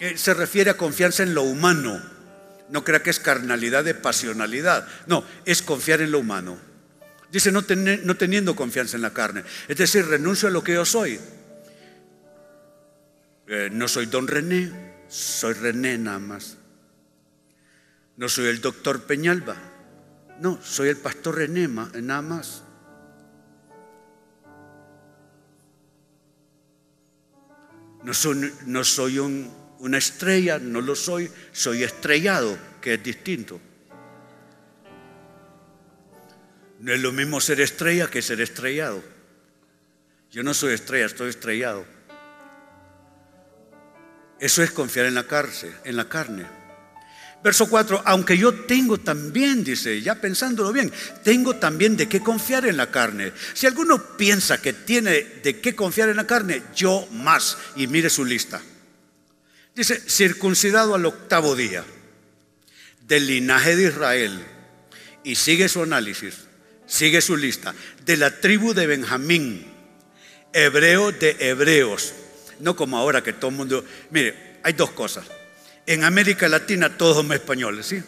eh, 0.00 0.16
se 0.16 0.34
refiere 0.34 0.70
a 0.70 0.76
confianza 0.76 1.22
en 1.22 1.34
lo 1.34 1.42
humano. 1.42 2.02
No 2.70 2.82
crea 2.82 3.02
que 3.02 3.10
es 3.10 3.20
carnalidad 3.20 3.84
de 3.84 3.94
pasionalidad. 3.94 4.86
No, 5.06 5.24
es 5.44 5.62
confiar 5.62 6.00
en 6.00 6.10
lo 6.10 6.18
humano. 6.18 6.58
Dice 7.30 7.50
no, 7.50 7.62
teniendo 7.62 8.54
confianza 8.54 8.96
en 8.96 9.02
la 9.02 9.12
carne. 9.12 9.44
Es 9.68 9.76
decir, 9.76 10.06
renuncio 10.06 10.48
a 10.48 10.52
lo 10.52 10.62
que 10.62 10.74
yo 10.74 10.84
soy. 10.84 11.18
Eh, 13.46 13.68
no 13.72 13.88
soy 13.88 14.06
don 14.06 14.26
René, 14.26 14.72
soy 15.08 15.54
René 15.54 15.98
nada 15.98 16.18
más. 16.18 16.56
No 18.16 18.28
soy 18.28 18.46
el 18.46 18.60
doctor 18.60 19.02
Peñalba. 19.02 19.56
No, 20.40 20.60
soy 20.62 20.88
el 20.88 20.96
pastor 20.96 21.36
René 21.36 21.68
nada 21.68 22.22
más. 22.22 22.62
No 28.04 28.12
soy, 28.12 28.52
no 28.66 28.84
soy 28.84 29.18
una 29.18 29.98
estrella, 29.98 30.58
no 30.58 30.80
lo 30.80 30.94
soy, 30.94 31.30
soy 31.52 31.82
estrellado, 31.82 32.56
que 32.80 32.94
es 32.94 33.02
distinto. 33.02 33.60
No 36.80 36.92
es 36.92 37.00
lo 37.00 37.12
mismo 37.12 37.40
ser 37.40 37.60
estrella 37.60 38.08
que 38.08 38.20
ser 38.20 38.42
estrellado. 38.42 39.02
Yo 40.30 40.42
no 40.42 40.52
soy 40.52 40.74
estrella, 40.74 41.06
estoy 41.06 41.30
estrellado. 41.30 41.86
Eso 44.38 44.62
es 44.62 44.70
confiar 44.70 45.06
en 45.06 45.14
la 45.14 45.26
cárcel, 45.26 45.74
en 45.84 45.96
la 45.96 46.08
carne. 46.08 46.63
Verso 47.44 47.68
4, 47.68 48.04
aunque 48.06 48.38
yo 48.38 48.54
tengo 48.54 48.96
también, 48.96 49.64
dice, 49.64 50.00
ya 50.00 50.14
pensándolo 50.14 50.72
bien, 50.72 50.90
tengo 51.22 51.56
también 51.56 51.94
de 51.94 52.08
qué 52.08 52.20
confiar 52.20 52.64
en 52.64 52.78
la 52.78 52.90
carne. 52.90 53.32
Si 53.52 53.66
alguno 53.66 54.16
piensa 54.16 54.62
que 54.62 54.72
tiene 54.72 55.22
de 55.42 55.60
qué 55.60 55.76
confiar 55.76 56.08
en 56.08 56.16
la 56.16 56.26
carne, 56.26 56.62
yo 56.74 57.06
más. 57.12 57.58
Y 57.76 57.86
mire 57.86 58.08
su 58.08 58.24
lista. 58.24 58.62
Dice, 59.74 60.00
circuncidado 60.08 60.94
al 60.94 61.04
octavo 61.04 61.54
día, 61.54 61.84
del 63.06 63.26
linaje 63.26 63.76
de 63.76 63.88
Israel. 63.88 64.42
Y 65.22 65.34
sigue 65.34 65.68
su 65.68 65.82
análisis. 65.82 66.46
Sigue 66.86 67.20
su 67.20 67.36
lista. 67.36 67.74
De 68.06 68.16
la 68.16 68.40
tribu 68.40 68.72
de 68.72 68.86
Benjamín, 68.86 69.66
hebreo 70.54 71.12
de 71.12 71.36
hebreos. 71.40 72.14
No 72.60 72.74
como 72.74 72.96
ahora 72.96 73.22
que 73.22 73.34
todo 73.34 73.50
el 73.50 73.56
mundo... 73.58 73.84
Mire, 74.10 74.60
hay 74.62 74.72
dos 74.72 74.92
cosas. 74.92 75.26
En 75.86 76.04
América 76.04 76.48
Latina 76.48 76.96
todos 76.96 77.16
somos 77.16 77.34
españoles, 77.34 77.86
¿sí? 77.86 78.02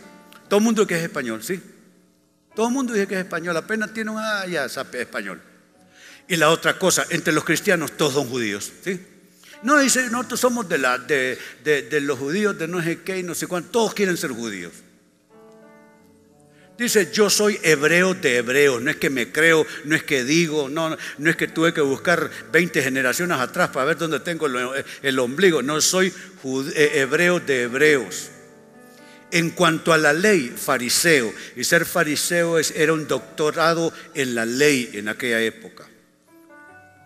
Todo 0.48 0.58
el 0.58 0.64
mundo 0.64 0.86
que 0.86 0.96
es 0.96 1.02
español, 1.02 1.42
¿sí? 1.42 1.60
Todo 2.54 2.68
el 2.68 2.72
mundo 2.72 2.94
dice 2.94 3.06
que 3.06 3.14
es 3.14 3.20
español, 3.20 3.56
apenas 3.56 3.92
tiene 3.92 4.10
un... 4.10 4.18
Ah, 4.18 4.46
ya, 4.46 4.68
sabe 4.68 5.02
español. 5.02 5.40
Y 6.28 6.36
la 6.36 6.50
otra 6.50 6.78
cosa, 6.78 7.06
entre 7.10 7.32
los 7.32 7.44
cristianos 7.44 7.92
todos 7.96 8.14
son 8.14 8.28
judíos, 8.28 8.72
¿sí? 8.82 9.00
No 9.62 9.78
dice, 9.78 10.10
nosotros 10.10 10.40
somos 10.40 10.68
de, 10.68 10.78
los 12.00 12.18
judíos, 12.18 12.58
de 12.58 12.68
no 12.68 12.82
sé 12.82 13.02
qué 13.02 13.18
y 13.18 13.22
no 13.22 13.34
sé 13.34 13.46
cuánto, 13.46 13.70
todos 13.70 13.94
quieren 13.94 14.16
ser 14.16 14.30
judíos. 14.30 14.72
Dice, 16.78 17.10
yo 17.10 17.30
soy 17.30 17.58
hebreo 17.62 18.12
de 18.12 18.36
hebreos, 18.36 18.82
no 18.82 18.90
es 18.90 18.96
que 18.96 19.08
me 19.08 19.32
creo, 19.32 19.66
no 19.84 19.96
es 19.96 20.02
que 20.02 20.24
digo, 20.24 20.68
no, 20.68 20.94
no 21.16 21.30
es 21.30 21.36
que 21.36 21.48
tuve 21.48 21.72
que 21.72 21.80
buscar 21.80 22.30
20 22.52 22.82
generaciones 22.82 23.38
atrás 23.38 23.70
para 23.70 23.86
ver 23.86 23.96
dónde 23.96 24.20
tengo 24.20 24.46
el, 24.46 25.18
ombligo, 25.18 25.62
no, 25.62 25.80
soy 25.80 26.12
eh, 26.74 26.90
hebreo 26.96 27.40
de 27.40 27.62
hebreos. 27.62 28.28
En 29.30 29.50
cuanto 29.50 29.92
a 29.92 29.98
la 29.98 30.12
ley, 30.12 30.54
fariseo, 30.54 31.32
y 31.56 31.64
ser 31.64 31.86
fariseo 31.86 32.58
era 32.58 32.92
un 32.92 33.08
doctorado 33.08 33.92
en 34.14 34.34
la 34.34 34.44
ley 34.44 34.90
en 34.92 35.08
aquella 35.08 35.40
época. 35.40 35.88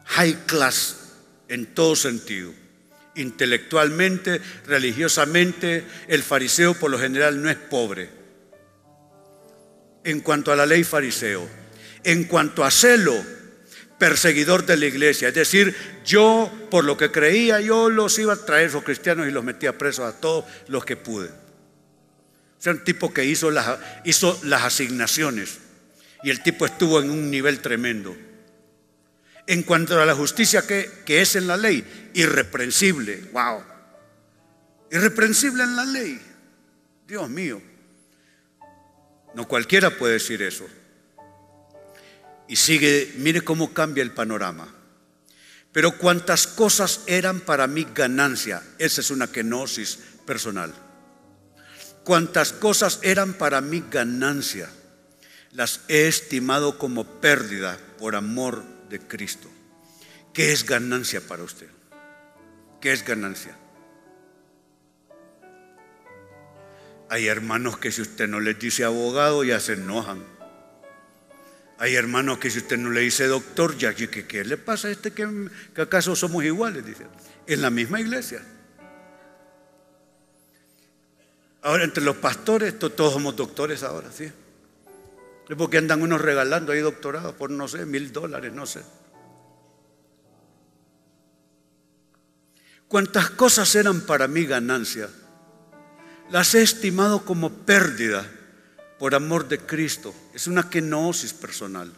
High 0.04 0.46
class 0.46 0.96
en 1.48 1.66
todo 1.66 1.94
sentido. 1.94 2.52
Intelectualmente, 3.14 4.40
religiosamente, 4.66 5.84
el 6.08 6.24
fariseo 6.24 6.74
por 6.74 6.90
lo 6.90 6.98
general 6.98 7.40
no 7.40 7.48
es 7.48 7.56
pobre 7.56 8.19
en 10.10 10.20
cuanto 10.20 10.52
a 10.52 10.56
la 10.56 10.66
ley 10.66 10.84
fariseo. 10.84 11.48
En 12.04 12.24
cuanto 12.24 12.64
a 12.64 12.70
celo, 12.70 13.14
perseguidor 14.00 14.64
de 14.64 14.76
la 14.78 14.86
iglesia. 14.86 15.28
Es 15.28 15.34
decir, 15.34 15.76
yo 16.04 16.50
por 16.70 16.84
lo 16.84 16.96
que 16.96 17.12
creía, 17.12 17.60
yo 17.60 17.90
los 17.90 18.18
iba 18.18 18.32
a 18.32 18.44
traer 18.44 18.72
los 18.72 18.82
cristianos 18.82 19.28
y 19.28 19.30
los 19.30 19.44
metía 19.44 19.76
presos 19.76 20.06
a 20.06 20.18
todos 20.18 20.44
los 20.68 20.84
que 20.84 20.96
pude. 20.96 21.28
O 21.28 22.62
sea, 22.62 22.72
un 22.72 22.82
tipo 22.82 23.12
que 23.12 23.24
hizo 23.24 23.50
las, 23.50 23.78
hizo 24.04 24.38
las 24.44 24.62
asignaciones 24.64 25.58
y 26.22 26.30
el 26.30 26.42
tipo 26.42 26.66
estuvo 26.66 27.00
en 27.00 27.10
un 27.10 27.30
nivel 27.30 27.60
tremendo. 27.60 28.16
En 29.46 29.62
cuanto 29.62 30.00
a 30.00 30.06
la 30.06 30.14
justicia 30.14 30.66
que, 30.66 30.90
que 31.04 31.20
es 31.20 31.36
en 31.36 31.46
la 31.46 31.56
ley, 31.56 32.10
irreprensible. 32.14 33.28
Wow. 33.32 33.64
Irreprensible 34.90 35.62
en 35.62 35.76
la 35.76 35.84
ley. 35.84 36.20
Dios 37.06 37.28
mío. 37.28 37.69
No 39.34 39.46
cualquiera 39.46 39.90
puede 39.90 40.14
decir 40.14 40.42
eso. 40.42 40.66
Y 42.48 42.56
sigue, 42.56 43.14
mire 43.18 43.42
cómo 43.42 43.72
cambia 43.72 44.02
el 44.02 44.12
panorama. 44.12 44.74
Pero 45.72 45.96
cuántas 45.96 46.46
cosas 46.46 47.02
eran 47.06 47.40
para 47.40 47.66
mí 47.66 47.86
ganancia, 47.94 48.62
esa 48.78 49.00
es 49.00 49.10
una 49.10 49.28
kenosis 49.28 49.98
personal. 50.26 50.74
Cuántas 52.02 52.52
cosas 52.52 52.98
eran 53.02 53.34
para 53.34 53.60
mí 53.60 53.84
ganancia, 53.88 54.68
las 55.52 55.82
he 55.88 56.08
estimado 56.08 56.78
como 56.78 57.20
pérdida 57.20 57.78
por 57.98 58.16
amor 58.16 58.64
de 58.88 58.98
Cristo. 58.98 59.48
¿Qué 60.32 60.52
es 60.52 60.64
ganancia 60.64 61.20
para 61.20 61.44
usted? 61.44 61.68
¿Qué 62.80 62.92
es 62.92 63.04
ganancia? 63.04 63.56
Hay 67.10 67.26
hermanos 67.26 67.76
que 67.76 67.90
si 67.90 68.02
usted 68.02 68.28
no 68.28 68.38
les 68.38 68.56
dice 68.56 68.84
abogado 68.84 69.42
ya 69.42 69.58
se 69.58 69.72
enojan. 69.72 70.22
Hay 71.78 71.96
hermanos 71.96 72.38
que 72.38 72.50
si 72.50 72.58
usted 72.58 72.78
no 72.78 72.90
le 72.90 73.00
dice 73.00 73.26
doctor, 73.26 73.76
ya 73.76 73.92
que 73.94 74.08
¿qué 74.08 74.44
le 74.44 74.56
pasa 74.56 74.86
a 74.86 74.90
este 74.92 75.12
que, 75.12 75.26
acaso 75.76 76.14
somos 76.14 76.44
iguales? 76.44 76.86
Dice, 76.86 77.06
en 77.48 77.62
la 77.62 77.70
misma 77.70 78.00
iglesia. 78.00 78.40
Ahora 81.62 81.82
entre 81.82 82.04
los 82.04 82.16
pastores, 82.16 82.78
todos 82.78 83.12
somos 83.12 83.34
doctores 83.34 83.82
ahora, 83.82 84.12
¿sí? 84.12 84.30
Es 85.48 85.56
porque 85.56 85.78
andan 85.78 86.02
unos 86.02 86.20
regalando 86.20 86.70
ahí 86.70 86.78
doctorados 86.78 87.34
por 87.34 87.50
no 87.50 87.66
sé, 87.66 87.86
mil 87.86 88.12
dólares, 88.12 88.52
no 88.52 88.66
sé. 88.66 88.82
¿Cuántas 92.86 93.30
cosas 93.30 93.74
eran 93.74 94.02
para 94.02 94.28
mí 94.28 94.44
ganancia? 94.46 95.08
Las 96.30 96.54
he 96.54 96.62
estimado 96.62 97.24
como 97.24 97.50
pérdida 97.50 98.26
por 98.98 99.14
amor 99.14 99.48
de 99.48 99.58
Cristo. 99.58 100.14
Es 100.34 100.46
una 100.46 100.68
kenosis 100.68 101.32
personal. 101.32 101.92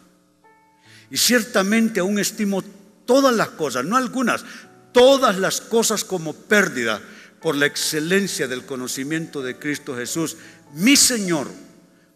Y 1.09 1.17
ciertamente 1.17 1.99
aún 1.99 2.17
estimo 2.19 2.63
todas 3.05 3.35
las 3.35 3.49
cosas, 3.49 3.85
no 3.85 3.97
algunas, 3.97 4.43
todas 4.91 5.37
las 5.37 5.61
cosas 5.61 6.03
como 6.03 6.33
pérdida 6.33 7.01
por 7.41 7.55
la 7.55 7.65
excelencia 7.65 8.47
del 8.47 8.65
conocimiento 8.65 9.41
de 9.41 9.57
Cristo 9.57 9.95
Jesús, 9.95 10.37
mi 10.73 10.95
Señor, 10.95 11.47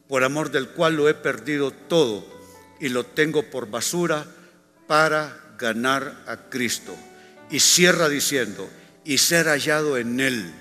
por 0.07 0.23
amor 0.23 0.51
del 0.51 0.69
cual 0.69 0.95
lo 0.95 1.09
he 1.09 1.13
perdido 1.13 1.71
todo 1.71 2.25
y 2.79 2.89
lo 2.89 3.05
tengo 3.05 3.43
por 3.43 3.69
basura 3.69 4.25
para 4.87 5.55
ganar 5.59 6.23
a 6.27 6.49
Cristo. 6.49 6.95
Y 7.51 7.59
cierra 7.59 8.09
diciendo, 8.09 8.69
y 9.03 9.17
ser 9.19 9.47
hallado 9.47 9.97
en 9.97 10.19
Él 10.19 10.53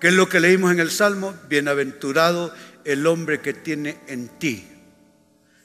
¿Qué 0.00 0.08
es 0.08 0.14
lo 0.14 0.28
que 0.28 0.40
leímos 0.40 0.72
en 0.72 0.80
el 0.80 0.90
Salmo? 0.90 1.34
Bienaventurado 1.48 2.54
el 2.84 3.06
hombre 3.06 3.40
que 3.40 3.52
tiene 3.52 3.98
en 4.06 4.28
ti. 4.28 4.66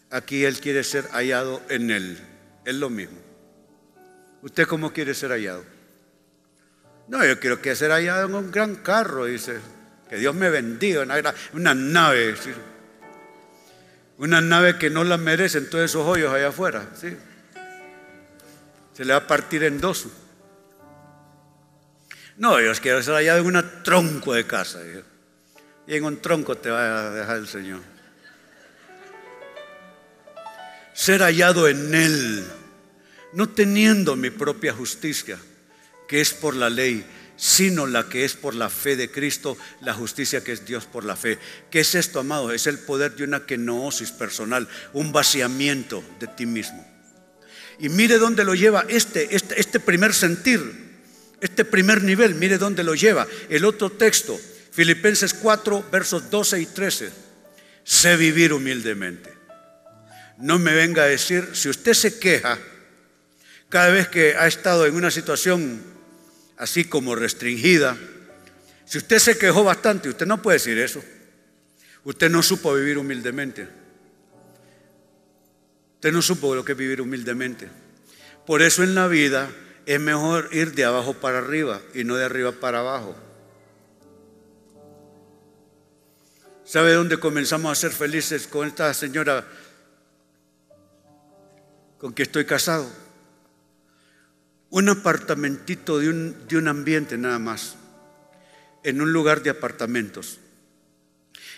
Aquí 0.09 0.43
Él 0.45 0.59
quiere 0.59 0.83
ser 0.83 1.07
hallado 1.11 1.61
en 1.69 1.91
Él. 1.91 2.17
Es 2.65 2.75
lo 2.75 2.89
mismo. 2.89 3.17
¿Usted 4.41 4.67
cómo 4.67 4.91
quiere 4.91 5.13
ser 5.13 5.31
hallado? 5.31 5.63
No, 7.07 7.23
yo 7.25 7.39
quiero 7.39 7.61
que 7.61 7.75
ser 7.75 7.91
allá 7.91 8.21
en 8.21 8.33
un 8.33 8.51
gran 8.51 8.75
carro, 8.77 9.25
dice. 9.25 9.59
Que 10.09 10.17
Dios 10.17 10.33
me 10.33 10.49
bendiga, 10.49 11.01
una, 11.01 11.33
una 11.53 11.75
nave. 11.75 12.35
Una 14.17 14.41
nave 14.41 14.77
que 14.77 14.89
no 14.89 15.03
la 15.03 15.17
merecen 15.17 15.69
todos 15.69 15.85
esos 15.85 16.05
hoyos 16.07 16.33
allá 16.33 16.49
afuera. 16.49 16.89
¿sí? 16.99 17.15
Se 18.93 19.05
le 19.05 19.13
va 19.13 19.19
a 19.19 19.27
partir 19.27 19.63
en 19.63 19.79
dos. 19.79 20.07
No, 22.37 22.59
yo 22.59 22.71
quiero 22.81 23.01
ser 23.03 23.15
allá 23.15 23.37
en 23.37 23.45
un 23.45 23.63
tronco 23.83 24.33
de 24.33 24.45
casa. 24.45 24.79
Y 25.87 25.95
en 25.95 26.03
un 26.03 26.21
tronco 26.21 26.57
te 26.57 26.69
va 26.69 27.07
a 27.07 27.11
dejar 27.11 27.37
el 27.37 27.47
Señor. 27.47 27.81
Ser 30.93 31.21
hallado 31.21 31.67
en 31.67 31.93
Él, 31.93 32.45
no 33.33 33.49
teniendo 33.49 34.15
mi 34.15 34.29
propia 34.29 34.73
justicia, 34.73 35.37
que 36.07 36.21
es 36.21 36.33
por 36.33 36.55
la 36.55 36.69
ley, 36.69 37.05
sino 37.35 37.87
la 37.87 38.07
que 38.07 38.25
es 38.25 38.35
por 38.35 38.53
la 38.53 38.69
fe 38.69 38.95
de 38.95 39.09
Cristo, 39.09 39.57
la 39.81 39.93
justicia 39.93 40.43
que 40.43 40.51
es 40.51 40.65
Dios 40.65 40.85
por 40.85 41.03
la 41.03 41.15
fe. 41.15 41.39
¿Qué 41.71 41.79
es 41.79 41.95
esto, 41.95 42.19
amado? 42.19 42.51
Es 42.51 42.67
el 42.67 42.79
poder 42.79 43.15
de 43.15 43.23
una 43.23 43.45
kenosis 43.45 44.11
personal, 44.11 44.67
un 44.93 45.11
vaciamiento 45.11 46.03
de 46.19 46.27
ti 46.27 46.45
mismo. 46.45 46.87
Y 47.79 47.89
mire 47.89 48.19
dónde 48.19 48.45
lo 48.45 48.53
lleva 48.53 48.85
este, 48.87 49.35
este, 49.35 49.59
este 49.59 49.79
primer 49.79 50.13
sentir, 50.13 50.92
este 51.43 51.65
primer 51.65 52.01
nivel, 52.01 52.35
mire 52.35 52.57
dónde 52.57 52.83
lo 52.83 52.95
lleva. 52.95 53.27
El 53.49 53.65
otro 53.65 53.91
texto, 53.91 54.39
Filipenses 54.71 55.33
4, 55.33 55.89
versos 55.91 56.29
12 56.29 56.61
y 56.61 56.65
13. 56.65 57.11
Sé 57.83 58.15
vivir 58.15 58.53
humildemente. 58.53 59.33
No 60.37 60.57
me 60.57 60.73
venga 60.73 61.03
a 61.03 61.07
decir, 61.07 61.49
si 61.53 61.67
usted 61.67 61.93
se 61.93 62.17
queja 62.17 62.57
cada 63.67 63.89
vez 63.89 64.07
que 64.07 64.35
ha 64.37 64.47
estado 64.47 64.85
en 64.85 64.95
una 64.95 65.11
situación 65.11 65.83
así 66.57 66.85
como 66.85 67.13
restringida, 67.13 67.97
si 68.85 68.97
usted 68.97 69.19
se 69.19 69.37
quejó 69.37 69.65
bastante, 69.65 70.07
usted 70.07 70.25
no 70.25 70.41
puede 70.41 70.59
decir 70.59 70.77
eso. 70.77 71.03
Usted 72.05 72.29
no 72.29 72.41
supo 72.41 72.73
vivir 72.73 72.97
humildemente. 72.97 73.67
Usted 75.95 76.11
no 76.13 76.21
supo 76.21 76.55
lo 76.55 76.63
que 76.63 76.71
es 76.71 76.77
vivir 76.77 77.01
humildemente. 77.01 77.67
Por 78.45 78.61
eso 78.61 78.81
en 78.81 78.95
la 78.95 79.07
vida 79.07 79.49
es 79.85 79.99
mejor 79.99 80.49
ir 80.51 80.73
de 80.73 80.85
abajo 80.85 81.13
para 81.13 81.39
arriba 81.39 81.81
y 81.93 82.03
no 82.03 82.15
de 82.15 82.25
arriba 82.25 82.51
para 82.51 82.79
abajo. 82.79 83.15
¿Sabe 86.65 86.93
dónde 86.93 87.19
comenzamos 87.19 87.71
a 87.71 87.75
ser 87.75 87.91
felices 87.91 88.47
con 88.47 88.67
esta 88.67 88.93
señora 88.93 89.45
con 91.97 92.13
que 92.13 92.23
estoy 92.23 92.45
casado? 92.45 92.89
Un 94.69 94.89
apartamentito 94.89 95.99
de 95.99 96.09
un, 96.09 96.47
de 96.47 96.57
un 96.57 96.67
ambiente 96.67 97.17
nada 97.17 97.37
más, 97.37 97.75
en 98.83 99.01
un 99.01 99.13
lugar 99.13 99.43
de 99.43 99.49
apartamentos. 99.49 100.39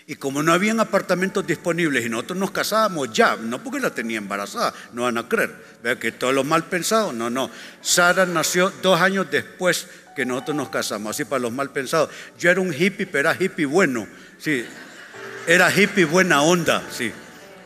Y 0.08 0.16
como 0.16 0.44
no 0.44 0.54
habían 0.54 0.80
apartamentos 0.80 1.48
disponibles 1.48 2.06
y 2.06 2.10
nosotros 2.10 2.38
nos 2.38 2.52
casábamos 2.52 3.12
ya, 3.12 3.38
no 3.38 3.64
porque 3.64 3.80
la 3.80 3.90
tenía 3.90 4.20
embarazada, 4.20 4.72
no 4.94 5.04
van 5.04 5.18
a 5.18 5.28
creer. 5.28 5.56
Vean 5.82 5.98
que 5.98 6.12
todo 6.12 6.32
lo 6.32 6.44
mal 6.44 6.66
pensado, 6.66 7.12
no, 7.12 7.30
no. 7.30 7.50
Sara 7.82 8.26
nació 8.28 8.72
dos 8.84 9.02
años 9.02 9.28
después 9.32 9.88
que 10.16 10.26
nosotros 10.26 10.56
nos 10.56 10.70
casamos, 10.70 11.16
así 11.16 11.26
para 11.26 11.42
los 11.42 11.52
mal 11.52 11.72
pensados. 11.72 12.10
Yo 12.38 12.52
era 12.52 12.62
un 12.62 12.72
hippie, 12.72 13.08
pero 13.08 13.30
era 13.30 13.38
hippie 13.40 13.66
bueno, 13.66 14.08
sí. 14.38 14.64
Era 15.48 15.76
hippie 15.76 16.06
buena 16.06 16.42
onda, 16.42 16.84
sí, 16.92 17.12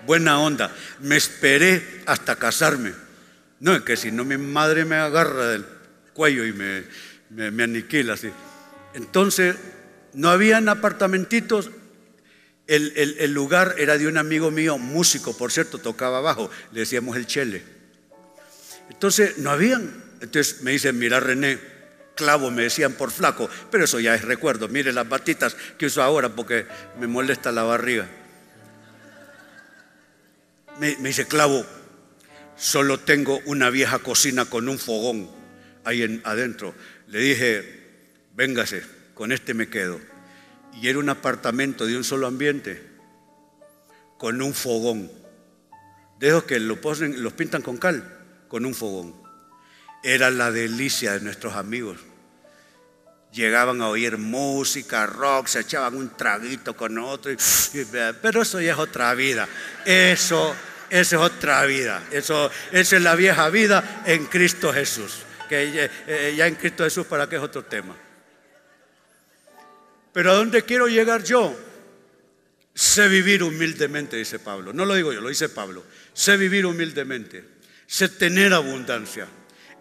buena 0.06 0.40
onda. 0.40 0.72
Me 1.02 1.18
esperé 1.18 2.04
hasta 2.06 2.38
casarme. 2.38 2.94
No, 3.60 3.76
es 3.76 3.82
que 3.82 3.98
si 3.98 4.12
no 4.12 4.24
mi 4.24 4.38
madre 4.38 4.86
me 4.86 4.96
agarra 4.96 5.48
del 5.48 5.66
cuello 6.14 6.46
y 6.46 6.54
me, 6.54 6.84
me, 7.30 7.64
aniquila 7.64 8.14
así. 8.14 8.30
Entonces, 8.94 9.56
no 10.14 10.30
habían 10.30 10.70
apartamentitos 10.70 11.70
el, 12.70 13.16
el, 13.20 13.32
lugar 13.34 13.76
era 13.80 13.98
de 13.98 14.08
un 14.08 14.18
amigo 14.18 14.52
mío, 14.52 14.78
músico, 14.78 15.36
por 15.36 15.52
cierto, 15.52 15.80
tocaba 15.80 16.20
abajo, 16.20 16.52
le 16.72 16.82
decíamos 16.82 17.18
el 17.18 17.26
chele. 17.26 17.64
Entonces, 18.90 19.40
no 19.40 19.50
habían. 19.50 20.04
Entonces 20.22 20.62
me 20.62 20.72
dicen, 20.72 21.00
mira 21.00 21.20
René, 21.20 21.60
clavo 22.16 22.52
me 22.52 22.64
decían 22.64 22.94
por 22.94 23.10
flaco, 23.10 23.50
pero 23.72 23.86
eso 23.86 24.00
ya 24.00 24.14
es 24.14 24.22
recuerdo. 24.22 24.68
Mire 24.68 24.94
las 24.94 25.10
batitas 25.10 25.56
que 25.78 25.88
uso 25.88 26.04
ahora 26.04 26.30
porque 26.30 26.68
me 27.00 27.08
molesta 27.08 27.52
la 27.52 27.64
barriga. 27.64 28.08
Me, 30.80 30.96
me 30.98 31.10
dice, 31.10 31.26
clavo, 31.26 31.66
solo 32.56 33.00
tengo 33.00 33.42
una 33.46 33.70
vieja 33.70 34.00
cocina 34.00 34.46
con 34.46 34.70
un 34.70 34.78
fogón 34.78 35.30
ahí 35.86 36.04
en, 36.04 36.22
adentro. 36.24 36.76
Le 37.08 37.20
dije, 37.20 37.80
véngase, 38.36 38.84
con 39.16 39.32
este 39.32 39.56
me 39.56 39.70
quedo 39.70 40.09
y 40.82 40.88
era 40.88 41.00
un 41.00 41.10
apartamento 41.10 41.86
de 41.86 41.98
un 41.98 42.04
solo 42.04 42.28
ambiente 42.28 42.90
con 44.18 44.42
un 44.42 44.54
fogón. 44.54 45.12
De 46.20 46.42
que 46.46 46.60
lo 46.60 46.78
los 46.78 47.34
pintan 47.34 47.62
con 47.62 47.78
cal, 47.78 48.46
con 48.48 48.66
un 48.66 48.76
fogón. 48.76 49.16
Era 50.04 50.30
la 50.30 50.52
delicia 50.52 51.14
de 51.14 51.22
nuestros 51.22 51.56
amigos. 51.56 51.98
Llegaban 53.32 53.82
a 53.82 53.90
oír 53.90 54.18
música, 54.18 55.06
rock, 55.06 55.48
se 55.48 55.62
echaban 55.62 55.96
un 55.96 56.10
traguito 56.16 56.76
con 56.76 56.98
otro. 56.98 57.32
pero 58.22 58.42
eso 58.42 58.60
ya 58.60 58.74
es 58.74 58.80
otra 58.80 59.14
vida. 59.14 59.48
Eso, 59.86 60.56
eso 60.90 61.16
es 61.16 61.22
otra 61.22 61.64
vida. 61.66 62.04
Eso, 62.12 62.50
eso 62.72 62.96
es 62.96 63.02
la 63.02 63.16
vieja 63.16 63.50
vida 63.50 64.04
en 64.06 64.26
Cristo 64.26 64.74
Jesús. 64.74 65.20
Que 65.48 65.90
eh, 66.08 66.34
ya 66.36 66.48
en 66.48 66.56
Cristo 66.56 66.84
Jesús, 66.84 67.06
¿para 67.06 67.28
qué 67.30 67.38
es 67.38 67.42
otro 67.42 67.64
tema? 67.64 67.96
Pero 70.14 70.32
¿a 70.32 70.36
dónde 70.36 70.64
quiero 70.64 70.88
llegar 70.88 71.24
yo? 71.24 71.56
Sé 72.74 73.08
vivir 73.08 73.44
humildemente, 73.44 74.18
dice 74.18 74.40
Pablo. 74.40 74.72
No 74.74 74.86
lo 74.86 74.96
digo 74.96 75.12
yo, 75.12 75.22
lo 75.22 75.30
dice 75.30 75.50
Pablo. 75.50 75.84
Sé 76.14 76.38
vivir 76.38 76.66
humildemente. 76.66 77.44
Sé 77.86 78.08
tener 78.08 78.54
abundancia. 78.54 79.28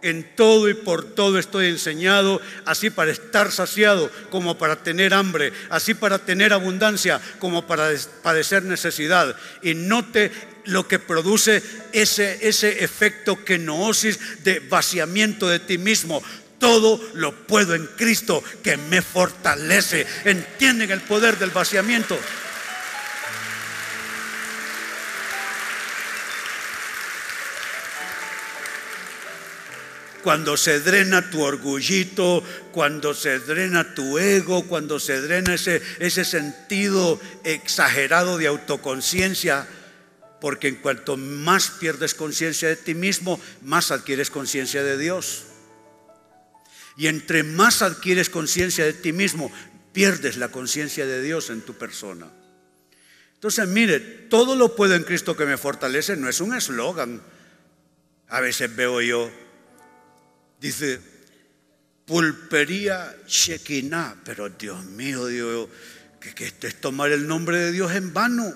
En 0.01 0.35
todo 0.35 0.69
y 0.69 0.73
por 0.73 1.03
todo 1.13 1.39
estoy 1.39 1.67
enseñado, 1.67 2.41
así 2.65 2.89
para 2.89 3.11
estar 3.11 3.51
saciado 3.51 4.09
como 4.29 4.57
para 4.57 4.81
tener 4.81 5.13
hambre, 5.13 5.51
así 5.69 5.93
para 5.93 6.19
tener 6.19 6.53
abundancia 6.53 7.21
como 7.39 7.67
para 7.67 7.89
padecer 8.23 8.63
necesidad. 8.63 9.35
Y 9.61 9.73
note 9.73 10.31
lo 10.65 10.87
que 10.87 10.99
produce 10.99 11.61
ese, 11.91 12.47
ese 12.47 12.83
efecto 12.83 13.43
kenosis 13.43 14.43
de 14.43 14.59
vaciamiento 14.59 15.47
de 15.49 15.59
ti 15.59 15.77
mismo. 15.77 16.23
Todo 16.59 17.01
lo 17.13 17.33
puedo 17.47 17.73
en 17.73 17.87
Cristo 17.87 18.43
que 18.61 18.77
me 18.77 19.01
fortalece. 19.01 20.05
¿Entienden 20.25 20.91
el 20.91 21.01
poder 21.01 21.39
del 21.39 21.51
vaciamiento? 21.51 22.19
Cuando 30.21 30.57
se 30.57 30.81
drena 30.81 31.29
tu 31.29 31.41
orgullito, 31.41 32.43
cuando 32.73 33.13
se 33.13 33.39
drena 33.39 33.95
tu 33.95 34.19
ego, 34.19 34.67
cuando 34.67 34.99
se 34.99 35.21
drena 35.21 35.53
ese, 35.53 35.81
ese 35.99 36.25
sentido 36.25 37.19
exagerado 37.45 38.37
de 38.37 38.47
autoconciencia, 38.47 39.65
porque 40.41 40.67
en 40.67 40.75
cuanto 40.75 41.15
más 41.15 41.69
pierdes 41.69 42.13
conciencia 42.13 42.67
de 42.67 42.75
ti 42.75 42.95
mismo, 42.95 43.39
más 43.61 43.91
adquieres 43.91 44.29
conciencia 44.29 44.83
de 44.83 44.97
Dios. 44.97 45.48
Y 46.99 47.07
entre 47.07 47.43
más 47.43 47.81
adquieres 47.81 48.29
conciencia 48.29 48.83
de 48.83 48.91
ti 48.91 49.13
mismo, 49.13 49.49
pierdes 49.93 50.35
la 50.35 50.49
conciencia 50.49 51.05
de 51.05 51.21
Dios 51.21 51.49
en 51.49 51.61
tu 51.61 51.75
persona. 51.75 52.27
Entonces, 53.35 53.69
mire, 53.69 54.01
todo 54.01 54.53
lo 54.57 54.75
puedo 54.75 54.95
en 54.95 55.05
Cristo 55.05 55.37
que 55.37 55.45
me 55.45 55.55
fortalece, 55.55 56.17
no 56.17 56.27
es 56.27 56.41
un 56.41 56.53
eslogan. 56.53 57.21
A 58.27 58.41
veces 58.41 58.75
veo 58.75 58.99
yo, 58.99 59.31
dice, 60.59 60.99
pulpería 62.05 63.15
Shekinah, 63.25 64.17
pero 64.25 64.49
Dios 64.49 64.83
mío, 64.83 65.25
Dios, 65.27 65.69
que, 66.19 66.35
que 66.35 66.47
esto 66.47 66.67
es 66.67 66.81
tomar 66.81 67.13
el 67.13 67.27
nombre 67.27 67.59
de 67.59 67.71
Dios 67.71 67.93
en 67.93 68.13
vano. 68.13 68.53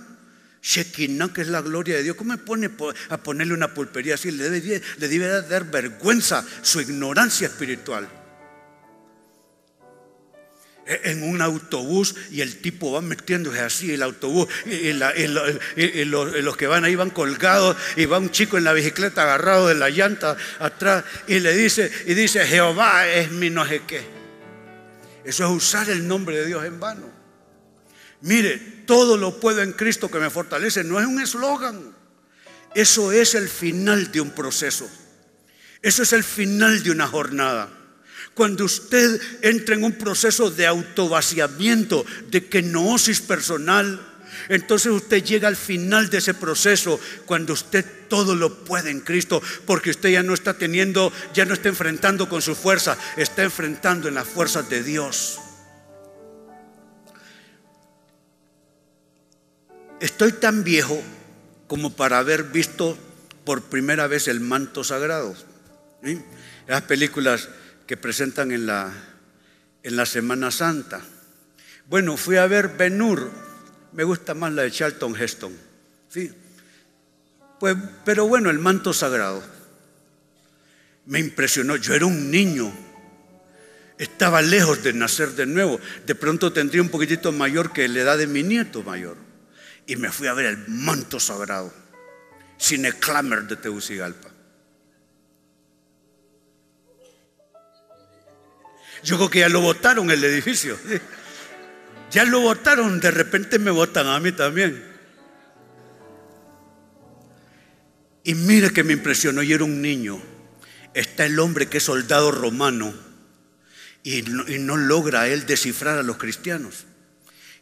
Shekinah, 0.62 1.32
que 1.32 1.44
es 1.44 1.48
la 1.48 1.62
gloria 1.62 1.96
de 1.96 2.04
Dios. 2.04 2.18
¿Cómo 2.18 2.34
me 2.34 2.40
pone 2.40 2.70
a 3.08 3.24
ponerle 3.24 3.54
una 3.54 3.74
pulpería 3.74 4.16
así? 4.16 4.32
Le 4.32 4.50
debe, 4.50 4.82
le 4.98 5.08
debe 5.08 5.28
dar 5.44 5.72
vergüenza 5.72 6.46
su 6.62 6.82
ignorancia 6.82 7.48
espiritual. 7.48 8.20
E-, 10.86 11.12
en 11.12 11.24
un 11.24 11.42
autobús 11.42 12.16
y 12.30 12.42
el 12.42 12.58
tipo 12.58 12.92
va 12.92 13.02
metiéndose 13.02 13.62
así 13.62 13.94
el 13.94 14.04
autobús 14.04 14.48
y, 14.66 14.92
los, 14.92 16.58
que 16.58 16.68
van 16.68 16.84
ahí 16.84 16.96
van 16.96 17.10
colgados 17.10 17.78
y 17.96 18.06
va 18.06 18.20
un 18.20 18.32
chico 18.32 18.58
en 18.58 18.66
la 18.66 18.74
bicicleta 18.74 19.24
agarrado 19.24 19.70
de 19.70 19.76
la 19.76 19.90
llanta 19.90 20.36
atrás 20.60 21.06
y 21.28 21.40
le 21.40 21.56
dice 21.56 21.90
y 22.06 22.14
dice 22.14 22.46
Jehová 22.46 23.08
es 23.08 23.32
mi 23.32 23.50
no 23.50 23.66
sé 23.66 23.84
qué 23.88 24.02
eso 25.24 25.46
es 25.46 25.52
usar 25.52 25.90
el 25.90 26.06
nombre 26.06 26.36
de 26.36 26.46
Dios 26.46 26.66
en 26.66 26.80
vano. 26.82 27.10
Mire 28.22 28.58
todo 28.86 29.16
lo 29.16 29.40
puedo 29.40 29.62
en 29.62 29.72
Cristo 29.72 30.12
que 30.12 30.20
me 30.20 30.30
fortalece 30.30 30.84
no 30.84 31.00
es 31.00 31.06
un 31.06 31.22
eslogan. 31.22 31.96
Eso 32.76 33.12
es 33.14 33.36
el 33.36 33.48
final 33.48 34.12
de 34.12 34.20
un 34.20 34.32
proceso. 34.32 34.90
Eso 35.82 36.04
es 36.04 36.12
el 36.12 36.24
final 36.24 36.84
de 36.84 36.92
una 36.92 37.08
jornada 37.08 37.83
Cuando 38.34 38.66
usted 38.66 39.22
entra 39.42 39.76
en 39.76 39.84
un 39.84 39.94
proceso 39.94 40.50
de 40.50 40.66
autovaciamiento, 40.66 42.06
de 42.32 42.48
kenosis 42.48 43.22
personal, 43.22 44.14
entonces 44.50 44.92
usted 44.92 45.24
llega 45.24 45.48
al 45.48 45.56
final 45.56 46.10
de 46.10 46.18
ese 46.18 46.34
proceso 46.34 47.00
cuando 47.26 47.54
usted 47.54 47.86
todo 48.10 48.36
lo 48.36 48.64
puede 48.64 48.90
en 48.90 49.02
Cristo, 49.02 49.42
porque 49.66 49.92
usted 49.92 50.10
ya 50.10 50.24
no 50.24 50.34
está 50.34 50.56
teniendo, 50.56 51.14
ya 51.34 51.46
no 51.46 51.54
está 51.54 51.70
enfrentando 51.70 52.28
con 52.28 52.42
su 52.42 52.56
fuerza, 52.56 52.98
está 53.18 53.44
enfrentando 53.44 54.08
en 54.08 54.16
las 54.16 54.28
fuerzas 54.28 54.70
de 54.70 54.84
Dios. 54.84 55.40
Estoy 60.00 60.34
tan 60.34 60.64
viejo 60.64 61.02
como 61.68 61.96
para 61.96 62.18
haber 62.18 62.44
visto 62.44 62.98
por 63.46 63.62
primera 63.64 64.08
vez 64.08 64.28
el 64.28 64.42
manto 64.42 64.84
sagrado. 64.84 65.36
Las 66.68 66.82
películas 66.82 67.48
que 67.88 67.98
presentan 67.98 68.52
en 68.52 68.66
la, 68.66 68.92
en 69.84 69.96
la 69.96 70.06
Semana 70.06 70.52
Santa. 70.52 71.02
Bueno, 71.88 72.18
fui 72.18 72.38
a 72.38 72.48
ver 72.48 72.70
Benur, 72.70 73.30
me 73.92 74.04
gusta 74.04 74.34
más 74.34 74.54
la 74.54 74.64
de 74.64 74.72
Charlton 74.72 75.16
Heston. 75.16 75.54
¿sí? 76.10 76.32
Pues, 77.60 77.76
pero 78.04 78.28
bueno, 78.28 78.50
el 78.50 78.60
manto 78.60 78.94
sagrado 78.94 79.44
me 81.06 81.20
impresionó. 81.20 81.76
Yo 81.76 81.94
era 81.94 82.06
un 82.06 82.32
niño, 82.32 82.74
estaba 83.98 84.42
lejos 84.42 84.84
de 84.84 84.94
nacer 84.94 85.32
de 85.32 85.46
nuevo. 85.46 85.80
De 86.06 86.16
pronto 86.16 86.52
tendría 86.52 86.82
un 86.82 86.90
poquitito 86.90 87.32
mayor 87.32 87.72
que 87.74 87.88
la 87.88 88.02
edad 88.02 88.18
de 88.18 88.28
mi 88.28 88.44
nieto 88.44 88.84
mayor. 88.84 89.18
Y 89.86 89.96
me 89.98 90.12
fui 90.12 90.28
a 90.28 90.34
ver 90.34 90.46
el 90.46 90.68
manto 90.68 91.20
sagrado, 91.20 91.74
sin 92.58 92.86
el 92.86 92.96
clamer 92.96 93.44
de 93.44 93.58
Tegucigalpa. 93.58 94.33
Yo 99.04 99.18
creo 99.18 99.30
que 99.30 99.40
ya 99.40 99.50
lo 99.50 99.62
votaron 99.62 100.10
el 100.12 100.24
edificio. 100.24 100.78
Ya 102.12 102.26
lo 102.26 102.42
votaron, 102.42 103.00
de 103.00 103.10
repente 103.10 103.58
me 103.58 103.72
votan 103.72 104.06
a 104.08 104.20
mí 104.20 104.32
también. 104.32 104.84
Y 108.24 108.36
mire 108.36 108.72
que 108.72 108.84
me 108.84 108.94
impresionó, 108.94 109.42
y 109.42 109.52
era 109.52 109.64
un 109.64 109.82
niño. 109.82 110.22
Está 110.94 111.26
el 111.26 111.40
hombre 111.40 111.68
que 111.68 111.80
es 111.80 111.84
soldado 111.84 112.32
romano 112.32 112.94
y 114.04 114.22
no, 114.22 114.48
y 114.48 114.60
no 114.60 114.78
logra 114.78 115.28
él 115.28 115.46
descifrar 115.46 115.98
a 115.98 116.04
los 116.04 116.18
cristianos. 116.18 116.86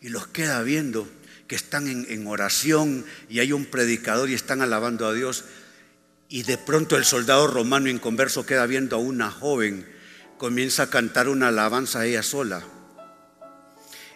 Y 0.01 0.09
los 0.09 0.27
queda 0.27 0.61
viendo 0.63 1.09
que 1.47 1.55
están 1.55 1.87
en, 1.87 2.05
en 2.09 2.27
oración 2.27 3.05
y 3.29 3.39
hay 3.39 3.53
un 3.53 3.65
predicador 3.65 4.29
y 4.29 4.33
están 4.33 4.61
alabando 4.61 5.07
a 5.07 5.13
Dios. 5.13 5.45
Y 6.27 6.43
de 6.43 6.57
pronto 6.57 6.97
el 6.97 7.05
soldado 7.05 7.47
romano 7.47 7.89
inconverso 7.89 8.45
queda 8.45 8.65
viendo 8.65 8.97
a 8.97 8.99
una 8.99 9.31
joven 9.31 9.87
comienza 10.41 10.81
a 10.81 10.89
cantar 10.89 11.29
una 11.29 11.49
alabanza 11.49 11.99
a 11.99 12.05
ella 12.07 12.23
sola. 12.23 12.63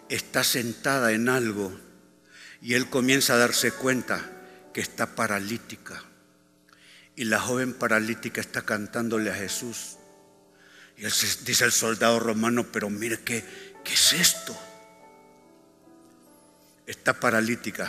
Está 0.08 0.42
sentada 0.42 1.12
en 1.12 1.28
algo 1.28 1.72
y 2.60 2.74
él 2.74 2.90
comienza 2.90 3.34
a 3.34 3.36
darse 3.36 3.70
cuenta 3.70 4.28
que 4.74 4.80
está 4.80 5.14
paralítica. 5.14 6.02
Y 7.14 7.26
la 7.26 7.38
joven 7.38 7.74
paralítica 7.74 8.40
está 8.40 8.62
cantándole 8.62 9.30
a 9.30 9.36
Jesús. 9.36 9.98
Y 10.96 11.04
él 11.04 11.12
dice 11.44 11.64
el 11.64 11.70
soldado 11.70 12.18
romano, 12.18 12.66
pero 12.72 12.90
mire, 12.90 13.20
¿qué, 13.20 13.44
qué 13.84 13.94
es 13.94 14.12
esto? 14.12 14.58
Está 16.88 17.20
paralítica, 17.20 17.88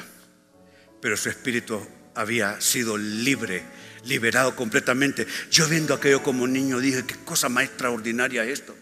pero 1.01 1.17
su 1.17 1.29
espíritu 1.29 1.83
había 2.13 2.61
sido 2.61 2.99
libre 2.99 3.63
liberado 4.07 4.55
completamente. 4.55 5.27
Yo 5.51 5.67
viendo 5.67 5.93
aquello 5.93 6.23
como 6.23 6.47
niño 6.47 6.79
dije, 6.79 7.05
qué 7.05 7.15
cosa 7.25 7.49
más 7.49 7.65
extraordinaria 7.65 8.43
esto. 8.43 8.75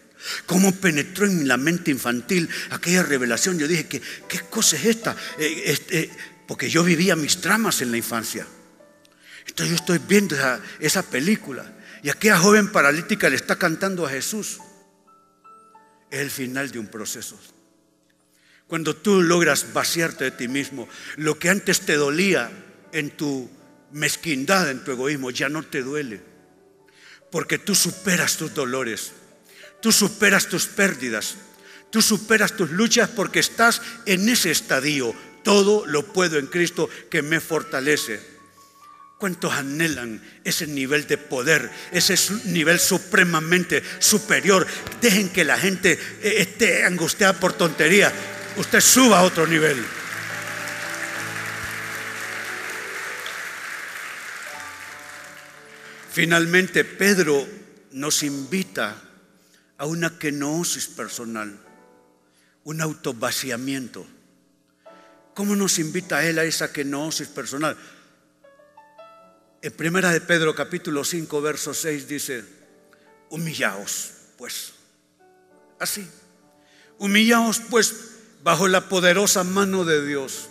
Cómo 0.46 0.74
penetró 0.74 1.26
en 1.26 1.46
la 1.46 1.56
mente 1.56 1.90
infantil 1.90 2.48
aquella 2.70 3.02
revelación. 3.02 3.58
Yo 3.58 3.68
dije, 3.68 3.86
¿qué, 3.86 4.00
qué 4.28 4.40
cosa 4.50 4.76
es 4.76 4.84
esta? 4.86 5.16
Eh, 5.38 5.62
este, 5.66 6.10
porque 6.46 6.70
yo 6.70 6.82
vivía 6.84 7.16
mis 7.16 7.40
tramas 7.40 7.82
en 7.82 7.90
la 7.90 7.96
infancia. 7.96 8.46
Entonces 9.46 9.70
yo 9.70 9.76
estoy 9.76 10.00
viendo 10.06 10.34
esa, 10.34 10.60
esa 10.80 11.02
película 11.02 11.72
y 12.02 12.08
aquella 12.08 12.38
joven 12.38 12.70
paralítica 12.72 13.28
le 13.28 13.36
está 13.36 13.56
cantando 13.56 14.06
a 14.06 14.10
Jesús. 14.10 14.58
Es 16.10 16.20
el 16.20 16.30
final 16.30 16.70
de 16.70 16.78
un 16.78 16.86
proceso. 16.86 17.38
Cuando 18.66 18.96
tú 18.96 19.22
logras 19.22 19.72
vaciarte 19.72 20.24
de 20.24 20.30
ti 20.32 20.48
mismo, 20.48 20.88
lo 21.16 21.38
que 21.38 21.50
antes 21.50 21.80
te 21.80 21.94
dolía 21.94 22.50
en 22.92 23.10
tu 23.10 23.48
mezquindad 23.92 24.70
en 24.70 24.84
tu 24.84 24.92
egoísmo 24.92 25.30
ya 25.30 25.48
no 25.48 25.62
te 25.62 25.82
duele. 25.82 26.20
Porque 27.30 27.58
tú 27.58 27.74
superas 27.74 28.36
tus 28.36 28.54
dolores, 28.54 29.12
tú 29.80 29.92
superas 29.92 30.48
tus 30.48 30.66
pérdidas, 30.66 31.36
tú 31.90 32.00
superas 32.02 32.56
tus 32.56 32.70
luchas 32.70 33.08
porque 33.08 33.40
estás 33.40 33.82
en 34.06 34.28
ese 34.28 34.50
estadio. 34.50 35.14
Todo 35.42 35.86
lo 35.86 36.12
puedo 36.12 36.38
en 36.38 36.46
Cristo 36.46 36.88
que 37.10 37.22
me 37.22 37.40
fortalece. 37.40 38.20
¿Cuántos 39.18 39.52
anhelan 39.54 40.20
ese 40.44 40.66
nivel 40.66 41.06
de 41.06 41.16
poder, 41.16 41.70
ese 41.90 42.16
nivel 42.46 42.78
supremamente 42.78 43.82
superior? 43.98 44.66
Dejen 45.00 45.30
que 45.30 45.44
la 45.44 45.56
gente 45.56 45.92
eh, 45.92 46.34
esté 46.38 46.84
angustiada 46.84 47.40
por 47.40 47.54
tontería. 47.54 48.12
Usted 48.56 48.80
suba 48.80 49.20
a 49.20 49.22
otro 49.22 49.46
nivel. 49.46 49.82
Finalmente, 56.16 56.82
Pedro 56.82 57.46
nos 57.92 58.22
invita 58.22 58.96
a 59.76 59.84
una 59.84 60.18
kenosis 60.18 60.86
personal, 60.86 61.58
un 62.64 62.80
autovaciamiento. 62.80 64.06
¿Cómo 65.34 65.54
nos 65.54 65.78
invita 65.78 66.24
él 66.24 66.38
a 66.38 66.44
esa 66.44 66.72
kenosis 66.72 67.28
personal? 67.28 67.76
En 69.60 69.72
primera 69.74 70.10
de 70.10 70.22
Pedro 70.22 70.54
capítulo 70.54 71.04
5 71.04 71.42
verso 71.42 71.74
6 71.74 72.08
dice, 72.08 72.44
humillaos 73.28 74.12
pues, 74.38 74.72
así, 75.78 76.08
humillaos 76.96 77.60
pues 77.68 77.94
bajo 78.42 78.68
la 78.68 78.88
poderosa 78.88 79.44
mano 79.44 79.84
de 79.84 80.06
Dios 80.06 80.48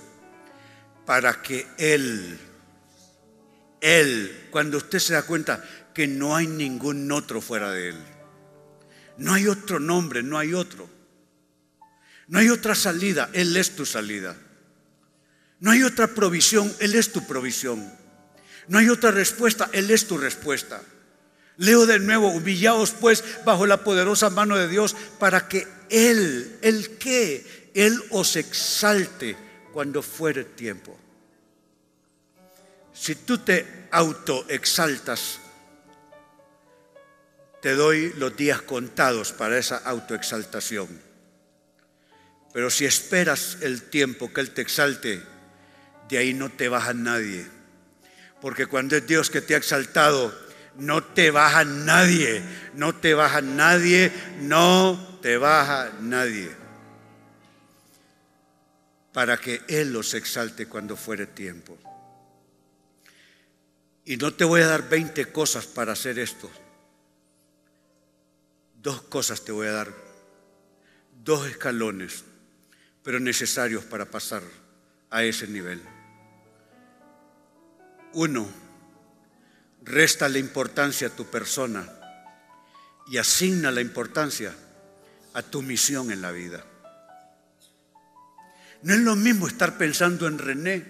para 1.07 1.41
que 1.41 1.65
Él 1.79 2.39
él, 3.85 4.47
cuando 4.49 4.77
usted 4.77 4.97
se 4.97 5.13
da 5.13 5.21
cuenta 5.21 5.63
que 5.93 6.07
no 6.07 6.35
hay 6.35 6.47
ningún 6.47 7.11
otro 7.11 7.39
fuera 7.39 7.71
de 7.71 7.89
Él. 7.89 7.97
No 9.17 9.31
hay 9.31 9.47
otro 9.47 9.79
nombre, 9.79 10.23
no 10.23 10.39
hay 10.39 10.55
otro. 10.55 10.89
No 12.27 12.39
hay 12.39 12.49
otra 12.49 12.73
salida, 12.73 13.29
Él 13.33 13.55
es 13.55 13.75
tu 13.75 13.85
salida. 13.85 14.35
No 15.59 15.69
hay 15.69 15.83
otra 15.83 16.07
provisión, 16.07 16.73
Él 16.79 16.95
es 16.95 17.11
tu 17.11 17.27
provisión. 17.27 17.93
No 18.67 18.79
hay 18.79 18.89
otra 18.89 19.11
respuesta, 19.11 19.69
Él 19.71 19.91
es 19.91 20.07
tu 20.07 20.17
respuesta. 20.17 20.81
Leo 21.57 21.85
de 21.85 21.99
nuevo, 21.99 22.29
humillaos 22.29 22.89
pues 22.91 23.23
bajo 23.45 23.67
la 23.67 23.83
poderosa 23.83 24.31
mano 24.31 24.57
de 24.57 24.67
Dios 24.67 24.95
para 25.19 25.47
que 25.47 25.67
Él, 25.91 26.57
el 26.63 26.97
que, 26.97 27.71
Él 27.75 28.01
os 28.09 28.35
exalte 28.35 29.37
cuando 29.71 30.01
fuere 30.01 30.43
tiempo. 30.43 30.99
Si 32.95 33.13
tú 33.13 33.37
te 33.39 33.87
autoexaltas, 33.91 35.39
te 37.61 37.75
doy 37.75 38.13
los 38.17 38.37
días 38.37 38.61
contados 38.61 39.33
para 39.33 39.57
esa 39.57 39.77
autoexaltación. 39.77 40.87
Pero 42.53 42.69
si 42.69 42.85
esperas 42.85 43.57
el 43.61 43.83
tiempo 43.89 44.31
que 44.31 44.39
Él 44.39 44.51
te 44.51 44.61
exalte, 44.61 45.21
de 46.07 46.17
ahí 46.17 46.33
no 46.33 46.49
te 46.49 46.69
baja 46.69 46.93
nadie. 46.93 47.45
Porque 48.39 48.65
cuando 48.65 48.95
es 48.95 49.05
Dios 49.05 49.29
que 49.29 49.41
te 49.41 49.55
ha 49.55 49.57
exaltado, 49.57 50.33
no 50.77 51.03
te 51.03 51.31
baja 51.31 51.65
nadie, 51.65 52.41
no 52.75 52.95
te 52.95 53.13
baja 53.13 53.41
nadie, 53.41 54.11
no 54.39 55.19
te 55.21 55.37
baja 55.37 55.91
nadie. 55.99 56.49
Para 59.11 59.35
que 59.35 59.63
Él 59.67 59.91
los 59.91 60.13
exalte 60.13 60.67
cuando 60.67 60.95
fuere 60.95 61.25
tiempo. 61.25 61.77
Y 64.05 64.17
no 64.17 64.31
te 64.33 64.45
voy 64.45 64.61
a 64.61 64.67
dar 64.67 64.87
20 64.87 65.31
cosas 65.31 65.65
para 65.65 65.93
hacer 65.93 66.19
esto. 66.19 66.49
Dos 68.81 69.01
cosas 69.01 69.43
te 69.43 69.51
voy 69.51 69.65
a 69.65 69.71
dar. 69.71 69.93
Dos 71.23 71.47
escalones, 71.47 72.23
pero 73.01 73.19
necesarios 73.19 73.83
para 73.83 74.05
pasar 74.05 74.43
a 75.09 75.23
ese 75.23 75.47
nivel. 75.47 75.81
Uno, 78.13 78.47
resta 79.81 80.29
la 80.29 80.37
importancia 80.37 81.07
a 81.07 81.15
tu 81.15 81.25
persona 81.25 81.91
y 83.07 83.17
asigna 83.17 83.71
la 83.71 83.81
importancia 83.81 84.55
a 85.33 85.41
tu 85.41 85.63
misión 85.63 86.11
en 86.11 86.21
la 86.21 86.31
vida. 86.31 86.63
No 88.83 88.93
es 88.93 88.99
lo 88.99 89.15
mismo 89.15 89.47
estar 89.47 89.79
pensando 89.79 90.27
en 90.27 90.37
René, 90.37 90.85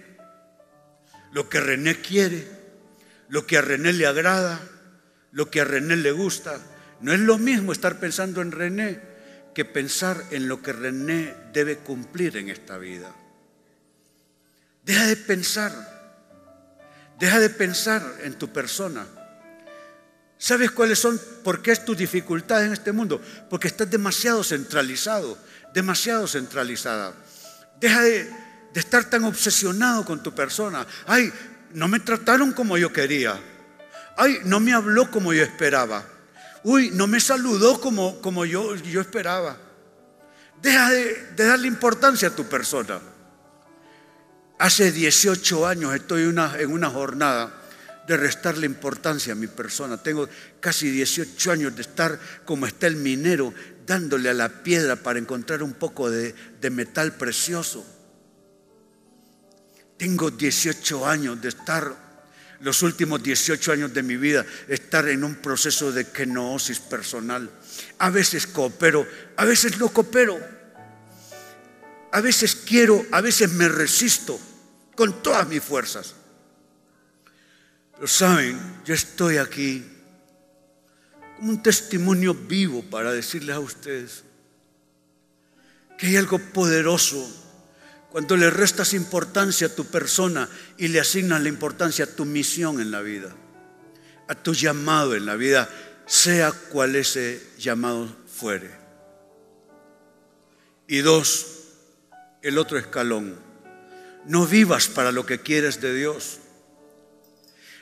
lo 1.32 1.48
que 1.48 1.60
René 1.60 2.00
quiere, 2.02 2.55
lo 3.28 3.46
que 3.46 3.58
a 3.58 3.62
René 3.62 3.92
le 3.92 4.06
agrada, 4.06 4.60
lo 5.32 5.50
que 5.50 5.60
a 5.60 5.64
René 5.64 5.96
le 5.96 6.12
gusta. 6.12 6.58
No 7.00 7.12
es 7.12 7.20
lo 7.20 7.38
mismo 7.38 7.72
estar 7.72 7.98
pensando 7.98 8.40
en 8.40 8.52
René 8.52 9.00
que 9.54 9.64
pensar 9.64 10.22
en 10.30 10.48
lo 10.48 10.62
que 10.62 10.72
René 10.72 11.34
debe 11.52 11.78
cumplir 11.78 12.36
en 12.36 12.50
esta 12.50 12.78
vida. 12.78 13.14
Deja 14.82 15.06
de 15.06 15.16
pensar, 15.16 15.72
deja 17.18 17.40
de 17.40 17.50
pensar 17.50 18.02
en 18.22 18.34
tu 18.34 18.52
persona. 18.52 19.06
¿Sabes 20.38 20.70
cuáles 20.70 20.98
son? 20.98 21.20
¿Por 21.42 21.62
qué 21.62 21.72
es 21.72 21.84
tu 21.84 21.94
dificultad 21.94 22.64
en 22.64 22.72
este 22.72 22.92
mundo? 22.92 23.20
Porque 23.48 23.68
estás 23.68 23.90
demasiado 23.90 24.44
centralizado, 24.44 25.38
demasiado 25.72 26.26
centralizada. 26.28 27.14
Deja 27.80 28.02
de, 28.02 28.24
de 28.72 28.80
estar 28.80 29.08
tan 29.08 29.24
obsesionado 29.24 30.04
con 30.04 30.22
tu 30.22 30.34
persona. 30.34 30.86
Ay, 31.06 31.32
no 31.72 31.88
me 31.88 32.00
trataron 32.00 32.52
como 32.52 32.78
yo 32.78 32.92
quería. 32.92 33.38
Ay, 34.16 34.38
no 34.44 34.60
me 34.60 34.72
habló 34.72 35.10
como 35.10 35.32
yo 35.32 35.42
esperaba. 35.42 36.04
Uy, 36.62 36.90
no 36.90 37.06
me 37.06 37.20
saludó 37.20 37.80
como, 37.80 38.20
como 38.20 38.44
yo, 38.44 38.74
yo 38.74 39.00
esperaba. 39.00 39.56
Deja 40.60 40.90
de, 40.90 41.26
darle 41.36 41.68
importancia 41.68 42.28
a 42.28 42.34
tu 42.34 42.44
persona. 42.46 42.98
Hace 44.58 44.90
18 44.90 45.66
años 45.66 45.94
estoy 45.94 46.24
una, 46.24 46.58
en 46.58 46.72
una 46.72 46.90
jornada 46.90 47.52
de 48.06 48.16
restarle 48.16 48.66
importancia 48.66 49.32
a 49.32 49.36
mi 49.36 49.46
persona. 49.46 50.02
Tengo 50.02 50.28
casi 50.60 50.90
18 50.90 51.52
años 51.52 51.76
de 51.76 51.82
estar 51.82 52.18
como 52.44 52.66
está 52.66 52.86
el 52.86 52.96
minero, 52.96 53.52
dándole 53.86 54.30
a 54.30 54.34
la 54.34 54.48
piedra 54.48 54.96
para 54.96 55.18
encontrar 55.18 55.62
un 55.62 55.74
poco 55.74 56.10
de, 56.10 56.34
de 56.60 56.70
metal 56.70 57.12
precioso. 57.12 57.84
Tengo 59.96 60.30
18 60.30 61.06
años 61.06 61.40
de 61.40 61.48
estar 61.48 62.06
los 62.60 62.82
últimos 62.82 63.22
18 63.22 63.72
años 63.72 63.92
de 63.92 64.02
mi 64.02 64.16
vida 64.16 64.44
estar 64.68 65.08
en 65.08 65.24
un 65.24 65.36
proceso 65.36 65.92
de 65.92 66.10
kenosis 66.10 66.78
personal. 66.78 67.50
A 67.98 68.10
veces 68.10 68.46
coopero, 68.46 69.06
a 69.36 69.44
veces 69.44 69.78
no 69.78 69.88
coopero. 69.88 70.38
A 72.12 72.20
veces 72.20 72.56
quiero, 72.56 73.04
a 73.12 73.20
veces 73.20 73.52
me 73.52 73.68
resisto 73.68 74.40
con 74.94 75.22
todas 75.22 75.46
mis 75.48 75.62
fuerzas. 75.62 76.14
Pero 77.94 78.06
saben, 78.06 78.58
yo 78.84 78.94
estoy 78.94 79.36
aquí 79.36 79.84
como 81.36 81.50
un 81.50 81.62
testimonio 81.62 82.32
vivo 82.32 82.82
para 82.82 83.12
decirles 83.12 83.56
a 83.56 83.60
ustedes 83.60 84.24
que 85.98 86.06
hay 86.06 86.16
algo 86.16 86.38
poderoso 86.38 87.45
cuando 88.16 88.34
le 88.38 88.48
restas 88.48 88.94
importancia 88.94 89.66
a 89.66 89.74
tu 89.74 89.84
persona 89.84 90.48
y 90.78 90.88
le 90.88 91.00
asignas 91.00 91.42
la 91.42 91.50
importancia 91.50 92.06
a 92.06 92.08
tu 92.08 92.24
misión 92.24 92.80
en 92.80 92.90
la 92.90 93.02
vida, 93.02 93.36
a 94.26 94.34
tu 94.34 94.54
llamado 94.54 95.14
en 95.14 95.26
la 95.26 95.36
vida, 95.36 95.68
sea 96.06 96.50
cual 96.50 96.96
ese 96.96 97.46
llamado 97.58 98.08
fuere. 98.26 98.70
Y 100.88 101.00
dos, 101.00 101.46
el 102.40 102.56
otro 102.56 102.78
escalón, 102.78 103.38
no 104.24 104.46
vivas 104.46 104.88
para 104.88 105.12
lo 105.12 105.26
que 105.26 105.40
quieres 105.40 105.82
de 105.82 105.94
Dios. 105.94 106.38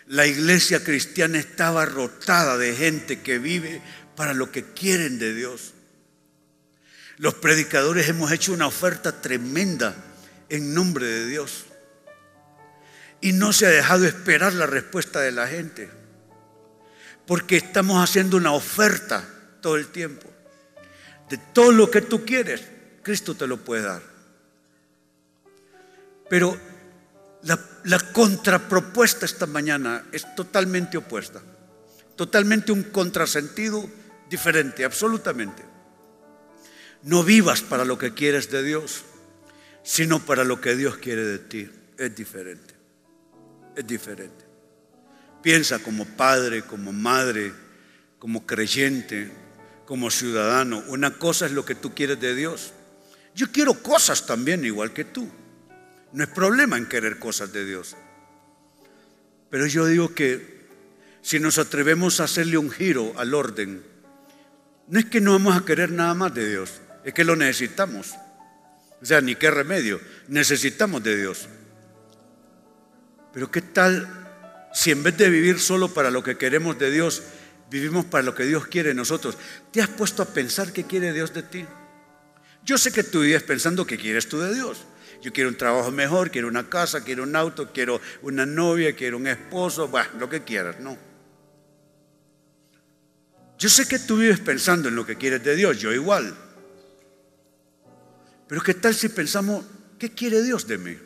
La 0.08 0.26
iglesia 0.26 0.82
cristiana 0.82 1.38
estaba 1.38 1.86
rotada 1.86 2.58
de 2.58 2.74
gente 2.74 3.20
que 3.20 3.38
vive 3.38 3.80
para 4.16 4.34
lo 4.34 4.50
que 4.50 4.64
quieren 4.64 5.20
de 5.20 5.32
Dios. 5.32 5.74
Los 7.18 7.34
predicadores 7.34 8.08
hemos 8.08 8.32
hecho 8.32 8.52
una 8.52 8.66
oferta 8.66 9.20
tremenda 9.20 10.10
en 10.48 10.74
nombre 10.74 11.06
de 11.06 11.26
Dios. 11.26 11.66
Y 13.20 13.32
no 13.32 13.52
se 13.52 13.66
ha 13.66 13.70
dejado 13.70 14.04
esperar 14.04 14.52
la 14.52 14.66
respuesta 14.66 15.20
de 15.20 15.32
la 15.32 15.46
gente, 15.46 15.90
porque 17.26 17.56
estamos 17.56 18.02
haciendo 18.02 18.36
una 18.36 18.52
oferta 18.52 19.24
todo 19.60 19.76
el 19.76 19.88
tiempo. 19.88 20.28
De 21.28 21.38
todo 21.38 21.72
lo 21.72 21.90
que 21.90 22.02
tú 22.02 22.24
quieres, 22.24 22.62
Cristo 23.02 23.34
te 23.34 23.46
lo 23.46 23.58
puede 23.58 23.82
dar. 23.82 24.02
Pero 26.28 26.58
la, 27.42 27.58
la, 27.84 27.98
contrapropuesta 27.98 29.24
esta 29.24 29.46
mañana 29.46 30.04
es 30.12 30.34
totalmente 30.34 30.98
opuesta, 30.98 31.40
totalmente 32.16 32.72
un 32.72 32.84
contrasentido 32.84 33.88
diferente, 34.28 34.84
absolutamente. 34.84 35.64
No 37.02 37.22
vivas 37.22 37.62
para 37.62 37.84
lo 37.84 37.98
que 37.98 38.14
quieres 38.14 38.50
de 38.50 38.62
Dios 38.62 39.04
sino 39.84 40.18
para 40.18 40.42
lo 40.42 40.60
que 40.60 40.74
Dios 40.74 40.96
quiere 40.96 41.24
de 41.24 41.38
ti. 41.38 41.70
Es 41.96 42.16
diferente. 42.16 42.74
Es 43.76 43.86
diferente. 43.86 44.44
Piensa 45.42 45.78
como 45.78 46.06
padre, 46.06 46.62
como 46.62 46.92
madre, 46.92 47.52
como 48.18 48.46
creyente, 48.46 49.30
como 49.84 50.10
ciudadano. 50.10 50.82
Una 50.88 51.18
cosa 51.18 51.46
es 51.46 51.52
lo 51.52 51.64
que 51.64 51.74
tú 51.74 51.94
quieres 51.94 52.18
de 52.18 52.34
Dios. 52.34 52.72
Yo 53.34 53.52
quiero 53.52 53.74
cosas 53.74 54.26
también 54.26 54.64
igual 54.64 54.92
que 54.92 55.04
tú. 55.04 55.28
No 56.12 56.24
es 56.24 56.30
problema 56.30 56.78
en 56.78 56.86
querer 56.86 57.18
cosas 57.18 57.52
de 57.52 57.66
Dios. 57.66 57.94
Pero 59.50 59.66
yo 59.66 59.86
digo 59.86 60.14
que 60.14 60.64
si 61.20 61.38
nos 61.38 61.58
atrevemos 61.58 62.20
a 62.20 62.24
hacerle 62.24 62.56
un 62.56 62.70
giro 62.70 63.12
al 63.18 63.34
orden, 63.34 63.84
no 64.88 64.98
es 64.98 65.04
que 65.06 65.20
no 65.20 65.32
vamos 65.32 65.56
a 65.56 65.64
querer 65.64 65.90
nada 65.90 66.14
más 66.14 66.34
de 66.34 66.48
Dios, 66.48 66.80
es 67.04 67.12
que 67.12 67.24
lo 67.24 67.36
necesitamos. 67.36 68.14
O 69.04 69.06
sea, 69.06 69.20
ni 69.20 69.34
qué 69.34 69.50
remedio. 69.50 70.00
Necesitamos 70.28 71.02
de 71.02 71.14
Dios. 71.14 71.46
Pero 73.34 73.50
¿qué 73.50 73.60
tal 73.60 74.70
si 74.72 74.92
en 74.92 75.02
vez 75.02 75.14
de 75.18 75.28
vivir 75.28 75.60
solo 75.60 75.92
para 75.92 76.10
lo 76.10 76.22
que 76.22 76.38
queremos 76.38 76.78
de 76.78 76.90
Dios, 76.90 77.22
vivimos 77.70 78.06
para 78.06 78.24
lo 78.24 78.34
que 78.34 78.46
Dios 78.46 78.66
quiere 78.66 78.88
de 78.88 78.94
nosotros? 78.94 79.36
¿Te 79.70 79.82
has 79.82 79.90
puesto 79.90 80.22
a 80.22 80.26
pensar 80.32 80.72
qué 80.72 80.84
quiere 80.84 81.12
Dios 81.12 81.34
de 81.34 81.42
ti? 81.42 81.66
Yo 82.64 82.78
sé 82.78 82.92
que 82.92 83.04
tú 83.04 83.20
vives 83.20 83.42
pensando 83.42 83.86
qué 83.86 83.98
quieres 83.98 84.26
tú 84.26 84.40
de 84.40 84.54
Dios. 84.54 84.86
Yo 85.20 85.34
quiero 85.34 85.50
un 85.50 85.58
trabajo 85.58 85.90
mejor, 85.90 86.30
quiero 86.30 86.48
una 86.48 86.70
casa, 86.70 87.04
quiero 87.04 87.24
un 87.24 87.36
auto, 87.36 87.74
quiero 87.74 88.00
una 88.22 88.46
novia, 88.46 88.96
quiero 88.96 89.18
un 89.18 89.26
esposo, 89.26 89.86
bueno, 89.86 90.08
lo 90.18 90.30
que 90.30 90.44
quieras, 90.44 90.80
no. 90.80 90.96
Yo 93.58 93.68
sé 93.68 93.86
que 93.86 93.98
tú 93.98 94.16
vives 94.16 94.40
pensando 94.40 94.88
en 94.88 94.96
lo 94.96 95.04
que 95.04 95.16
quieres 95.16 95.44
de 95.44 95.56
Dios, 95.56 95.78
yo 95.78 95.92
igual. 95.92 96.34
Pero 98.46 98.62
¿qué 98.62 98.74
tal 98.74 98.94
si 98.94 99.08
pensamos, 99.08 99.64
¿qué 99.98 100.10
quiere 100.10 100.42
Dios 100.42 100.66
de 100.66 100.78
mí? 100.78 100.98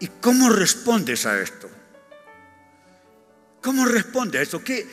¿Y 0.00 0.08
cómo 0.20 0.48
respondes 0.48 1.26
a 1.26 1.40
esto? 1.40 1.70
¿Cómo 3.60 3.86
responde 3.86 4.38
a 4.38 4.42
esto? 4.42 4.62
¿Qué, 4.62 4.86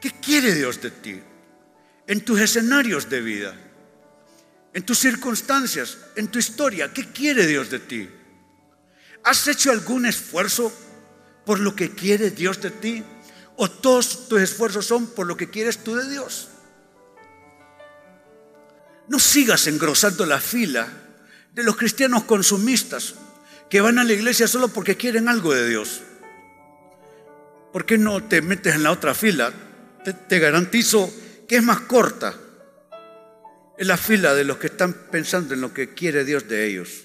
¿Qué 0.00 0.12
quiere 0.20 0.54
Dios 0.54 0.80
de 0.80 0.90
ti? 0.90 1.20
En 2.06 2.24
tus 2.24 2.40
escenarios 2.40 3.08
de 3.08 3.20
vida, 3.20 3.54
en 4.72 4.82
tus 4.84 4.98
circunstancias, 4.98 5.98
en 6.16 6.28
tu 6.28 6.38
historia, 6.38 6.92
¿qué 6.92 7.10
quiere 7.12 7.46
Dios 7.46 7.70
de 7.70 7.78
ti? 7.80 8.08
¿Has 9.24 9.46
hecho 9.48 9.70
algún 9.70 10.06
esfuerzo 10.06 10.72
por 11.44 11.58
lo 11.60 11.74
que 11.74 11.94
quiere 11.94 12.30
Dios 12.30 12.60
de 12.60 12.70
ti? 12.70 13.04
¿O 13.56 13.70
todos 13.70 14.28
tus 14.28 14.40
esfuerzos 14.40 14.86
son 14.86 15.08
por 15.08 15.26
lo 15.26 15.36
que 15.36 15.50
quieres 15.50 15.82
tú 15.82 15.96
de 15.96 16.08
Dios? 16.08 16.48
No 19.08 19.18
sigas 19.18 19.66
engrosando 19.66 20.26
la 20.26 20.40
fila 20.40 20.86
de 21.54 21.62
los 21.62 21.76
cristianos 21.76 22.24
consumistas 22.24 23.14
que 23.68 23.80
van 23.80 23.98
a 23.98 24.04
la 24.04 24.12
iglesia 24.12 24.46
solo 24.48 24.68
porque 24.68 24.96
quieren 24.96 25.28
algo 25.28 25.54
de 25.54 25.68
Dios. 25.68 26.02
¿Por 27.72 27.84
qué 27.84 27.98
no 27.98 28.22
te 28.24 28.42
metes 28.42 28.74
en 28.74 28.82
la 28.82 28.92
otra 28.92 29.14
fila? 29.14 29.52
Te, 30.28 30.38
garantizo 30.38 31.12
que 31.46 31.56
es 31.56 31.62
más 31.62 31.80
corta. 31.80 32.34
Es 33.76 33.86
la 33.86 33.96
fila 33.96 34.34
de 34.34 34.44
los 34.44 34.56
que 34.56 34.68
están 34.68 34.92
pensando 34.92 35.54
en 35.54 35.60
lo 35.60 35.72
que 35.72 35.94
quiere 35.94 36.24
Dios 36.24 36.48
de 36.48 36.66
ellos. 36.66 37.04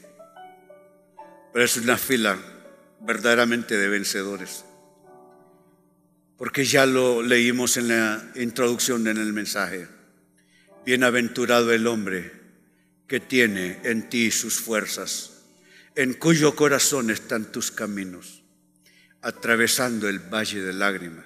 Pero 1.51 1.65
es 1.65 1.77
una 1.77 1.97
fila 1.97 2.37
verdaderamente 3.01 3.77
de 3.77 3.89
vencedores. 3.89 4.63
Porque 6.37 6.65
ya 6.65 6.85
lo 6.85 7.21
leímos 7.21 7.77
en 7.77 7.89
la 7.89 8.23
introducción 8.35 9.07
en 9.07 9.17
el 9.17 9.33
mensaje. 9.33 9.87
Bienaventurado 10.85 11.71
el 11.71 11.87
hombre 11.87 12.31
que 13.07 13.19
tiene 13.19 13.79
en 13.83 14.09
ti 14.09 14.31
sus 14.31 14.59
fuerzas, 14.59 15.43
en 15.95 16.13
cuyo 16.13 16.55
corazón 16.55 17.09
están 17.09 17.51
tus 17.51 17.71
caminos, 17.71 18.43
atravesando 19.21 20.09
el 20.09 20.19
valle 20.19 20.61
de 20.61 20.73
lágrimas. 20.73 21.25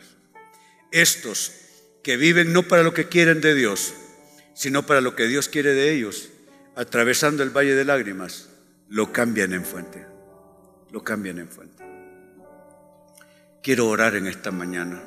Estos 0.92 1.54
que 2.04 2.18
viven 2.18 2.54
no 2.54 2.64
para 2.64 2.84
lo 2.84 2.94
que 2.94 3.08
quieren 3.08 3.42
de 3.42 3.56
Dios, 3.56 3.94
sino 4.54 4.86
para 4.86 5.02
lo 5.02 5.16
que 5.16 5.28
Dios 5.28 5.50
quiere 5.50 5.74
de 5.74 5.94
ellos, 5.94 6.30
atravesando 6.76 7.42
el 7.42 7.50
valle 7.50 7.74
de 7.74 7.86
lágrimas, 7.86 8.50
lo 8.90 9.12
cambian 9.12 9.54
en 9.54 9.66
fuente. 9.66 10.06
Lo 10.92 11.04
cambian 11.04 11.40
en 11.40 11.50
fuente. 11.50 11.84
Quiero 13.64 13.88
orar 13.88 14.16
en 14.16 14.28
esta 14.28 14.52
mañana 14.52 15.02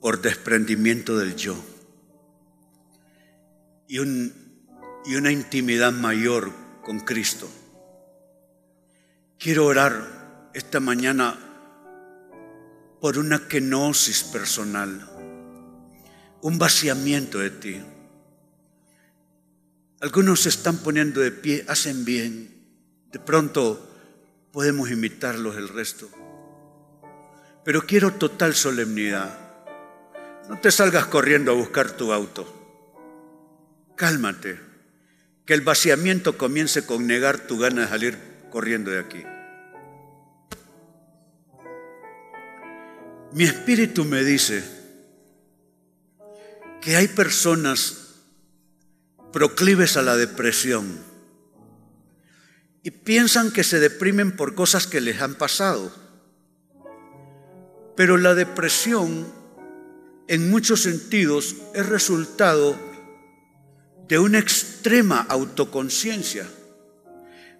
por 0.00 0.20
desprendimiento 0.20 1.18
del 1.18 1.36
yo 1.36 1.62
y, 3.88 3.98
una 3.98 5.32
intimidad 5.32 5.92
mayor 5.92 6.52
con 6.84 7.00
Cristo. 7.00 7.48
Quiero 9.38 9.66
orar 9.66 10.50
esta 10.52 10.78
mañana 10.78 11.38
por 13.00 13.18
una 13.18 13.48
kenosis 13.48 14.24
personal, 14.24 15.08
un 16.42 16.58
vaciamiento 16.58 17.38
de 17.38 17.50
ti. 17.50 17.80
Algunos 20.00 20.42
se 20.42 20.50
están 20.50 20.78
poniendo 20.78 21.20
de 21.20 21.32
pie, 21.32 21.64
hacen 21.66 22.04
bien. 22.04 22.54
De 23.10 23.18
pronto 23.18 23.88
podemos 24.52 24.90
imitarlos 24.90 25.56
el 25.56 25.68
resto. 25.68 26.08
Pero 27.64 27.82
quiero 27.86 28.12
total 28.12 28.54
solemnidad. 28.54 29.38
No 30.48 30.60
te 30.60 30.70
salgas 30.70 31.06
corriendo 31.06 31.52
a 31.52 31.54
buscar 31.54 31.90
tu 31.92 32.12
auto. 32.12 32.57
Cálmate. 33.98 34.60
Que 35.44 35.54
el 35.54 35.62
vaciamiento 35.62 36.38
comience 36.38 36.86
con 36.86 37.06
negar 37.06 37.48
tu 37.48 37.58
gana 37.58 37.82
de 37.82 37.88
salir 37.88 38.18
corriendo 38.48 38.92
de 38.92 39.00
aquí. 39.00 39.24
Mi 43.32 43.44
espíritu 43.44 44.04
me 44.04 44.22
dice 44.22 44.62
que 46.80 46.96
hay 46.96 47.08
personas 47.08 48.20
proclives 49.32 49.96
a 49.96 50.02
la 50.02 50.16
depresión 50.16 51.00
y 52.84 52.92
piensan 52.92 53.50
que 53.50 53.64
se 53.64 53.80
deprimen 53.80 54.36
por 54.36 54.54
cosas 54.54 54.86
que 54.86 55.00
les 55.00 55.20
han 55.20 55.34
pasado. 55.34 55.92
Pero 57.96 58.16
la 58.16 58.36
depresión 58.36 59.26
en 60.28 60.50
muchos 60.50 60.82
sentidos 60.82 61.56
es 61.74 61.86
resultado 61.86 62.87
de 64.08 64.18
una 64.18 64.38
extrema 64.38 65.26
autoconciencia. 65.28 66.48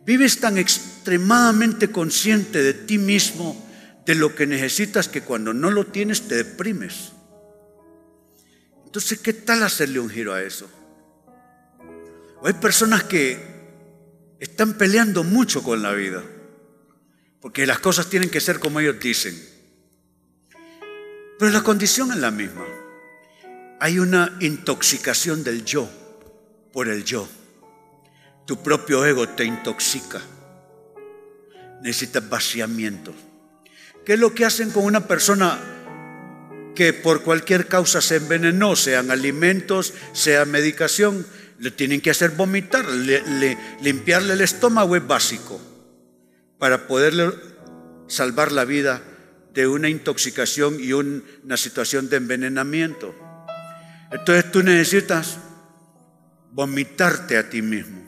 Vives 0.05 0.41
tan 0.41 0.57
extremadamente 0.57 1.91
consciente 1.91 2.63
de 2.63 2.73
ti 2.73 2.97
mismo, 2.97 3.67
de 4.07 4.15
lo 4.15 4.35
que 4.35 4.47
necesitas, 4.47 5.09
que 5.09 5.21
cuando 5.21 5.53
no 5.53 5.71
lo 5.71 5.87
tienes 5.87 6.27
te 6.27 6.37
deprimes. 6.37 7.13
Entonces, 8.87 9.19
¿qué 9.19 9.35
tal 9.35 9.63
hacerle 9.63 10.01
un 10.01 10.09
giro 10.09 10.33
a 10.33 10.43
eso? 10.43 10.69
hay 12.45 12.53
personas 12.53 13.03
que 13.03 13.37
están 14.39 14.75
peleando 14.75 15.25
mucho 15.25 15.63
con 15.63 15.83
la 15.83 15.93
vida, 15.93 16.23
porque 17.41 17.67
las 17.67 17.81
cosas 17.81 18.09
tienen 18.09 18.31
que 18.31 18.41
ser 18.41 18.61
como 18.61 18.79
ellos 18.79 18.99
dicen. 19.01 19.37
Pero 21.39 21.51
la 21.51 21.63
condición 21.63 22.13
es 22.13 22.19
la 22.19 22.31
misma. 22.31 22.65
Hay 23.81 23.99
una 23.99 24.37
intoxicación 24.41 25.43
del 25.43 25.65
yo 25.65 25.91
por 26.73 26.89
el 26.89 27.05
yo. 27.05 27.29
Tu 28.47 28.63
propio 28.63 29.05
ego 29.05 29.29
te 29.29 29.45
intoxica. 29.45 30.21
Necesitas 31.83 32.29
vaciamiento. 32.29 33.15
¿Qué 34.05 34.15
es 34.15 34.19
lo 34.19 34.35
que 34.35 34.45
hacen 34.45 34.71
con 34.71 34.85
una 34.85 35.07
persona 35.07 35.59
que 36.75 36.93
por 36.93 37.23
cualquier 37.23 37.67
causa 37.67 38.01
se 38.01 38.17
envenenó, 38.17 38.75
sean 38.75 39.11
alimentos, 39.11 39.93
sea 40.13 40.45
medicación? 40.45 41.27
Le 41.59 41.71
tienen 41.71 42.01
que 42.01 42.11
hacer 42.11 42.31
vomitar, 42.31 42.87
limpiarle 43.81 44.33
el 44.33 44.41
estómago 44.41 44.97
es 44.97 45.07
básico 45.07 45.61
para 46.59 46.87
poderle 46.87 47.33
salvar 48.07 48.53
la 48.53 48.65
vida 48.65 49.03
de 49.55 49.67
una 49.67 49.89
intoxicación 49.89 50.79
y 50.81 50.93
una 50.93 51.57
situación 51.57 52.09
de 52.09 52.17
envenenamiento. 52.17 53.15
Entonces 54.11 54.51
tú 54.51 54.63
necesitas 54.63 55.39
vomitarte 56.53 57.37
a 57.37 57.49
ti 57.49 57.63
mismo. 57.63 58.03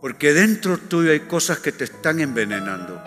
Porque 0.00 0.32
dentro 0.32 0.78
tuyo 0.78 1.10
hay 1.10 1.20
cosas 1.20 1.58
que 1.58 1.72
te 1.72 1.84
están 1.84 2.20
envenenando, 2.20 3.02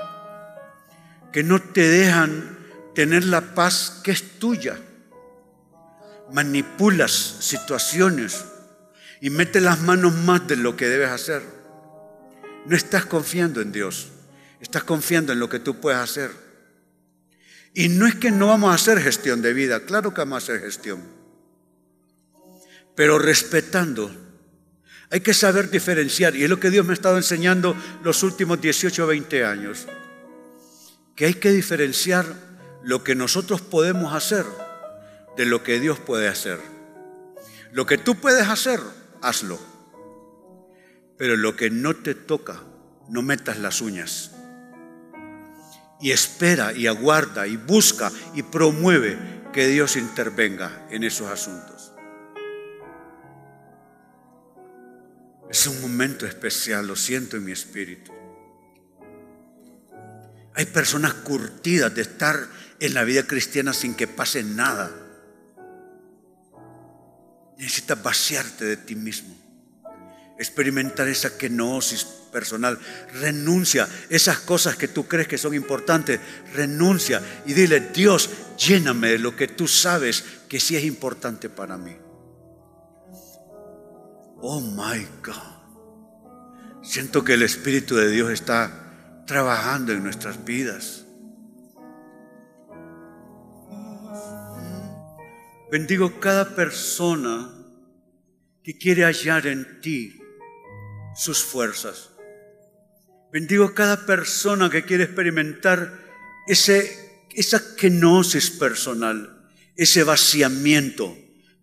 que 1.32 1.44
no 1.44 1.62
te 1.62 1.88
dejan 1.88 2.58
tener 2.94 3.24
la 3.24 3.56
paz 3.56 4.02
que 4.04 4.12
es 4.12 4.39
tuya. 4.39 4.78
Manipulas 6.34 7.12
situaciones 7.12 8.46
y 9.22 9.30
metes 9.30 9.62
las 9.62 9.80
manos 9.82 10.14
más 10.14 10.48
de 10.48 10.58
lo 10.58 10.76
que 10.76 10.88
debes 10.88 11.10
hacer. 11.10 11.42
No 12.66 12.76
estás 12.76 13.06
confiando 13.06 13.62
en 13.62 13.72
Dios, 13.72 14.10
estás 14.60 14.84
confiando 14.84 15.34
en 15.34 15.39
lo 15.39 15.50
que 15.50 15.60
tú 15.60 15.80
puedes 15.80 16.00
hacer. 16.00 16.32
Y 17.74 17.88
no 17.88 18.06
es 18.06 18.16
que 18.16 18.32
no 18.32 18.48
vamos 18.48 18.72
a 18.72 18.76
hacer 18.76 19.00
gestión 19.00 19.42
de 19.42 19.54
vida, 19.54 19.86
claro 19.86 20.14
que 20.14 20.22
vamos 20.22 20.36
a 20.36 20.54
hacer 20.54 20.62
gestión 20.62 21.20
pero 22.96 23.20
respetando. 23.20 24.12
Hay 25.10 25.22
que 25.22 25.34
saber 25.34 25.70
diferenciar, 25.70 26.36
y 26.36 26.44
es 26.44 26.50
lo 26.50 26.60
que 26.60 26.70
Dios 26.70 26.86
me 26.86 26.92
ha 26.92 26.94
estado 26.94 27.18
enseñando 27.18 27.76
los 28.04 28.24
últimos 28.24 28.62
18 28.62 29.04
o 29.04 29.08
20 29.08 29.44
años, 29.46 29.88
que 31.16 31.26
hay 31.26 31.34
que 31.34 31.52
diferenciar 31.52 32.26
lo 32.84 33.04
que 33.04 33.16
nosotros 33.16 33.62
podemos 33.62 34.14
hacer 34.14 34.46
de 35.38 35.46
lo 35.46 35.64
que 35.64 35.80
Dios 35.80 36.00
puede 36.00 36.28
hacer. 36.28 36.60
Lo 37.72 37.86
que 37.86 37.98
tú 37.98 38.16
puedes 38.16 38.48
hacer, 38.48 38.80
hazlo. 39.22 39.60
Pero 41.18 41.38
lo 41.38 41.56
que 41.56 41.70
no 41.70 41.96
te 41.96 42.16
toca, 42.16 42.62
no 43.10 43.22
metas 43.22 43.60
las 43.60 43.82
uñas. 43.82 44.32
Y 46.02 46.12
espera 46.12 46.74
y 46.74 46.88
aguarda 46.88 47.48
y 47.48 47.58
busca 47.58 48.12
y 48.34 48.44
promueve 48.44 49.18
que 49.54 49.68
Dios 49.68 49.96
intervenga 49.96 50.88
en 50.89 51.04
esos 51.04 51.30
asuntos. 51.30 51.80
Es 55.52 55.68
un 55.68 55.82
momento 55.82 56.26
especial, 56.26 56.88
lo 56.88 56.95
siento 56.95 57.36
en 57.36 57.43
mi 57.43 57.52
espíritu. 57.52 58.14
Hay 60.56 60.66
personas 60.66 61.14
curtidas 61.14 61.93
de 61.93 62.04
estar 62.04 62.47
en 62.80 62.93
la 62.93 63.04
vida 63.04 63.24
cristiana 63.24 63.74
sin 63.74 63.93
que 63.93 64.08
pase 64.08 64.43
nada. 64.43 64.89
Necesitas 67.58 68.02
vaciarte 68.02 68.64
de 68.64 68.78
ti 68.78 68.95
mismo. 68.95 69.36
Experimentar 70.39 71.10
esa 71.10 71.38
kenosis 71.38 72.06
personal. 72.32 72.80
Renuncia 73.20 73.88
esas 74.10 74.39
cosas 74.39 74.78
que 74.78 74.88
tú 74.88 75.06
crees 75.06 75.28
que 75.28 75.38
son 75.38 75.54
importantes. 75.54 76.20
Renuncia 76.54 77.22
y 77.45 77.54
dile, 77.54 77.91
Dios, 77.93 78.30
lléname 78.58 79.10
de 79.10 79.20
lo 79.20 79.36
que 79.36 79.49
tú 79.49 79.68
sabes 79.68 80.24
que 80.47 80.62
sí 80.62 80.78
es 80.78 80.86
importante 80.86 81.49
para 81.49 81.78
mí. 81.78 81.95
Oh 84.42 84.60
my 84.60 85.06
God. 85.24 85.62
Siento 86.82 87.24
que 87.24 87.36
el 87.36 87.44
Espíritu 87.44 87.96
de 87.96 88.10
Dios 88.10 88.32
está 88.32 89.24
trabajando 89.28 89.94
en 89.94 90.04
nuestras 90.04 90.44
vidas. 90.44 91.06
Bendigo 95.72 96.20
cada 96.20 96.56
persona 96.56 97.50
que 98.64 98.78
quiere 98.78 99.04
hallar 99.06 99.46
en 99.46 99.80
ti 99.80 100.20
sus 101.16 101.44
fuerzas. 101.44 102.10
Bendigo 103.32 103.74
cada 103.76 104.06
persona 104.06 104.70
que 104.70 104.84
quiere 104.84 105.04
experimentar 105.04 106.00
ese, 106.48 107.26
esa 107.36 107.76
kenosis 107.76 108.50
personal, 108.50 109.50
ese 109.76 110.04
vaciamiento 110.04 111.16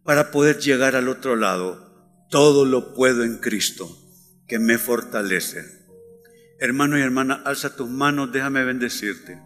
para 0.04 0.30
poder 0.30 0.58
llegar 0.58 0.94
al 0.96 1.08
otro 1.08 1.34
lado 1.34 1.87
todo 2.28 2.64
lo 2.64 2.94
puedo 2.94 3.24
en 3.24 3.38
Cristo 3.38 3.96
que 4.46 4.58
me 4.58 4.78
fortalece. 4.78 5.64
Hermano 6.58 6.98
y 6.98 7.02
hermana, 7.02 7.42
alza 7.44 7.76
tus 7.76 7.88
manos, 7.88 8.32
déjame 8.32 8.64
bendecirte. 8.64 9.40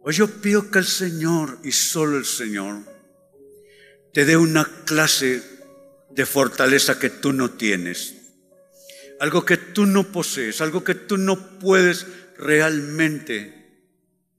Hoy 0.00 0.14
yo 0.14 0.28
pido 0.40 0.70
que 0.70 0.78
el 0.78 0.86
Señor 0.86 1.58
y 1.62 1.72
solo 1.72 2.16
el 2.16 2.24
Señor 2.24 2.78
te 4.12 4.24
dé 4.24 4.36
una 4.36 4.64
clase 4.84 5.42
de 6.10 6.26
fortaleza 6.26 6.98
que 6.98 7.10
tú 7.10 7.32
no 7.32 7.50
tienes. 7.50 8.16
Algo 9.20 9.44
que 9.44 9.58
tú 9.58 9.86
no 9.86 10.10
posees, 10.10 10.60
algo 10.60 10.82
que 10.82 10.94
tú 10.94 11.18
no 11.18 11.58
puedes 11.58 12.06
realmente 12.38 13.84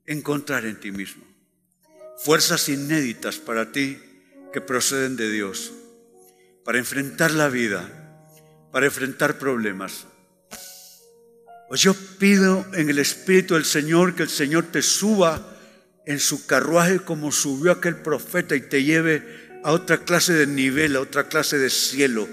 encontrar 0.06 0.66
en 0.66 0.80
ti 0.80 0.92
mismo. 0.92 1.24
Fuerzas 2.18 2.68
inéditas 2.68 3.38
para 3.38 3.72
ti 3.72 4.00
que 4.52 4.62
proceden 4.62 5.16
de 5.16 5.32
Dios 5.32 5.72
para 6.64 6.78
enfrentar 6.78 7.32
la 7.32 7.50
vida, 7.50 7.90
para 8.72 8.86
enfrentar 8.86 9.38
problemas. 9.38 10.06
Pues 11.68 11.82
yo 11.82 11.94
pido 12.20 12.66
en 12.74 12.90
el 12.90 13.00
Espíritu 13.00 13.54
del 13.54 13.66
Señor 13.66 14.16
que 14.16 14.24
el 14.24 14.30
Señor 14.30 14.66
te 14.72 14.82
suba 14.82 15.58
en 16.06 16.20
su 16.20 16.46
carruaje 16.46 17.00
como 17.00 17.32
subió 17.32 17.72
aquel 17.72 17.96
profeta 17.98 18.56
y 18.56 18.62
te 18.62 18.84
lleve 18.84 19.60
a 19.64 19.72
otra 19.72 20.04
clase 20.04 20.34
de 20.34 20.48
nivel, 20.48 20.96
a 20.96 21.02
otra 21.02 21.30
clase 21.30 21.58
de 21.58 21.70
cielo. 21.70 22.28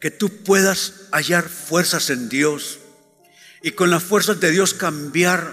Que 0.00 0.10
tú 0.10 0.30
puedas 0.44 1.08
hallar 1.12 1.48
fuerzas 1.48 2.10
en 2.10 2.28
Dios 2.28 2.78
y 3.62 3.72
con 3.72 3.90
las 3.90 4.02
fuerzas 4.02 4.40
de 4.40 4.50
Dios 4.50 4.74
cambiar 4.74 5.52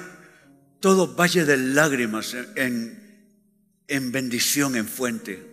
todo 0.79 1.15
valle 1.15 1.45
de 1.45 1.57
lágrimas 1.57 2.35
en, 2.55 3.27
en 3.87 4.11
bendición, 4.11 4.75
en 4.75 4.87
fuente. 4.87 5.52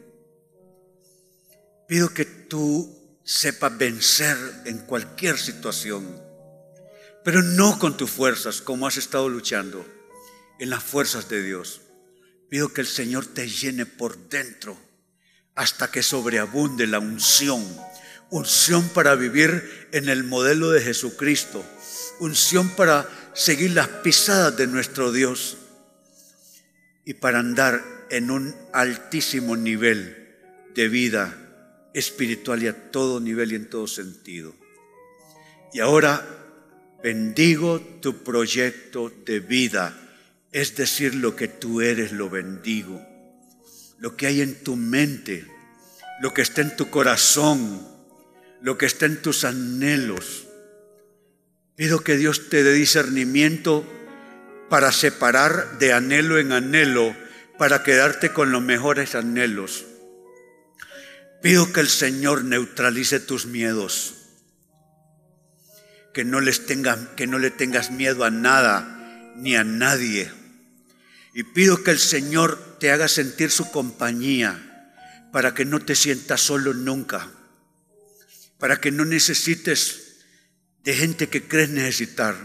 Pido 1.90 2.14
que 2.14 2.24
tú 2.24 2.88
sepas 3.24 3.76
vencer 3.76 4.36
en 4.64 4.78
cualquier 4.78 5.36
situación, 5.36 6.22
pero 7.24 7.42
no 7.42 7.80
con 7.80 7.96
tus 7.96 8.08
fuerzas 8.08 8.60
como 8.60 8.86
has 8.86 8.96
estado 8.96 9.28
luchando, 9.28 9.84
en 10.60 10.70
las 10.70 10.84
fuerzas 10.84 11.28
de 11.28 11.42
Dios. 11.42 11.80
Pido 12.48 12.72
que 12.72 12.82
el 12.82 12.86
Señor 12.86 13.26
te 13.26 13.48
llene 13.48 13.86
por 13.86 14.28
dentro 14.28 14.78
hasta 15.56 15.90
que 15.90 16.04
sobreabunde 16.04 16.86
la 16.86 17.00
unción. 17.00 17.66
Unción 18.30 18.88
para 18.90 19.16
vivir 19.16 19.88
en 19.90 20.08
el 20.08 20.22
modelo 20.22 20.70
de 20.70 20.82
Jesucristo. 20.82 21.64
Unción 22.20 22.68
para 22.76 23.10
seguir 23.34 23.72
las 23.72 23.88
pisadas 23.88 24.56
de 24.56 24.68
nuestro 24.68 25.10
Dios 25.10 25.56
y 27.04 27.14
para 27.14 27.40
andar 27.40 27.82
en 28.10 28.30
un 28.30 28.54
altísimo 28.72 29.56
nivel 29.56 30.36
de 30.76 30.88
vida 30.88 31.48
espiritual 31.94 32.62
y 32.62 32.68
a 32.68 32.90
todo 32.90 33.20
nivel 33.20 33.52
y 33.52 33.56
en 33.56 33.68
todo 33.68 33.86
sentido. 33.86 34.54
Y 35.72 35.80
ahora 35.80 36.26
bendigo 37.02 37.80
tu 38.00 38.22
proyecto 38.22 39.12
de 39.24 39.40
vida, 39.40 39.96
es 40.52 40.76
decir, 40.76 41.14
lo 41.14 41.36
que 41.36 41.48
tú 41.48 41.80
eres 41.80 42.12
lo 42.12 42.28
bendigo, 42.28 43.00
lo 43.98 44.16
que 44.16 44.26
hay 44.26 44.40
en 44.40 44.62
tu 44.62 44.76
mente, 44.76 45.46
lo 46.20 46.34
que 46.34 46.42
está 46.42 46.60
en 46.60 46.76
tu 46.76 46.90
corazón, 46.90 47.86
lo 48.60 48.76
que 48.76 48.86
está 48.86 49.06
en 49.06 49.22
tus 49.22 49.44
anhelos. 49.44 50.46
Pido 51.76 52.00
que 52.00 52.16
Dios 52.16 52.48
te 52.50 52.62
dé 52.62 52.72
discernimiento 52.72 53.86
para 54.68 54.92
separar 54.92 55.78
de 55.78 55.92
anhelo 55.92 56.38
en 56.38 56.52
anhelo, 56.52 57.14
para 57.58 57.82
quedarte 57.82 58.32
con 58.32 58.52
los 58.52 58.62
mejores 58.62 59.14
anhelos. 59.14 59.86
Pido 61.42 61.72
que 61.72 61.80
el 61.80 61.88
Señor 61.88 62.44
neutralice 62.44 63.18
tus 63.18 63.46
miedos, 63.46 64.14
que 66.12 66.24
no, 66.24 66.40
les 66.40 66.60
que 66.60 67.26
no 67.26 67.38
le 67.38 67.50
tengas 67.50 67.90
miedo 67.90 68.24
a 68.24 68.30
nada 68.30 69.32
ni 69.36 69.56
a 69.56 69.64
nadie. 69.64 70.30
Y 71.32 71.44
pido 71.44 71.82
que 71.82 71.92
el 71.92 71.98
Señor 71.98 72.76
te 72.78 72.90
haga 72.90 73.08
sentir 73.08 73.50
su 73.50 73.70
compañía 73.70 74.92
para 75.32 75.54
que 75.54 75.64
no 75.64 75.80
te 75.80 75.94
sientas 75.94 76.42
solo 76.42 76.74
nunca, 76.74 77.30
para 78.58 78.78
que 78.78 78.90
no 78.90 79.06
necesites 79.06 80.16
de 80.84 80.94
gente 80.94 81.28
que 81.28 81.48
crees 81.48 81.70
necesitar. 81.70 82.36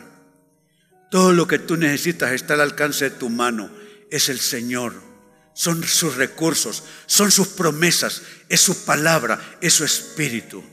Todo 1.12 1.34
lo 1.34 1.48
que 1.48 1.60
tú 1.60 1.76
necesitas 1.76 2.32
está 2.32 2.54
al 2.54 2.62
alcance 2.62 3.10
de 3.10 3.18
tu 3.18 3.30
mano, 3.30 3.70
es 4.10 4.30
el 4.30 4.40
Señor 4.40 5.15
son 5.56 5.84
sus 5.86 6.18
recursos, 6.18 6.84
son 7.06 7.32
sus 7.32 7.48
promesas, 7.48 8.22
es 8.50 8.60
su 8.60 8.84
palabra, 8.84 9.58
es 9.62 9.74
su 9.74 9.86
espíritu. 9.86 10.64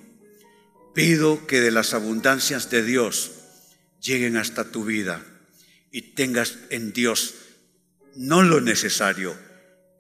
Pido 0.93 1.47
que 1.47 1.61
de 1.61 1.71
las 1.71 1.95
abundancias 1.95 2.69
de 2.69 2.83
Dios 2.83 3.31
lleguen 4.01 4.37
hasta 4.37 4.65
tu 4.65 4.85
vida 4.85 5.25
y 5.93 6.15
tengas 6.15 6.59
en 6.71 6.93
Dios 6.93 7.35
no 8.17 8.43
lo 8.43 8.61
necesario, 8.61 9.37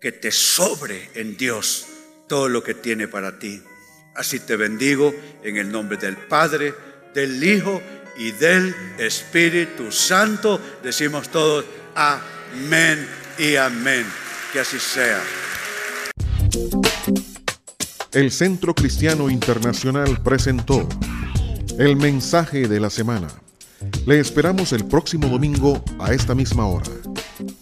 que 0.00 0.10
te 0.10 0.32
sobre 0.32 1.10
en 1.14 1.36
Dios 1.36 1.86
todo 2.28 2.48
lo 2.48 2.64
que 2.64 2.74
tiene 2.74 3.06
para 3.06 3.38
ti. 3.38 3.62
Así 4.16 4.40
te 4.40 4.56
bendigo 4.56 5.14
en 5.44 5.58
el 5.58 5.70
nombre 5.70 5.96
del 5.96 6.16
Padre, 6.16 6.74
del 7.14 7.42
Hijo 7.42 7.80
y 8.18 8.32
del 8.32 8.74
Espíritu 8.98 9.92
Santo. 9.92 10.60
Decimos 10.82 11.30
todos 11.30 11.64
amén 11.94 13.08
y 13.38 13.54
amén. 13.54 14.21
Que 14.52 14.60
así 14.60 14.78
sea. 14.78 15.22
El 18.12 18.30
Centro 18.30 18.74
Cristiano 18.74 19.30
Internacional 19.30 20.22
presentó 20.22 20.86
el 21.78 21.96
mensaje 21.96 22.68
de 22.68 22.78
la 22.78 22.90
semana. 22.90 23.28
Le 24.06 24.20
esperamos 24.20 24.74
el 24.74 24.84
próximo 24.84 25.28
domingo 25.28 25.82
a 25.98 26.12
esta 26.12 26.34
misma 26.34 26.66
hora. 26.66 26.90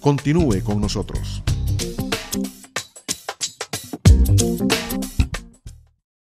Continúe 0.01 0.65
con 0.65 0.81
nosotros. 0.81 1.45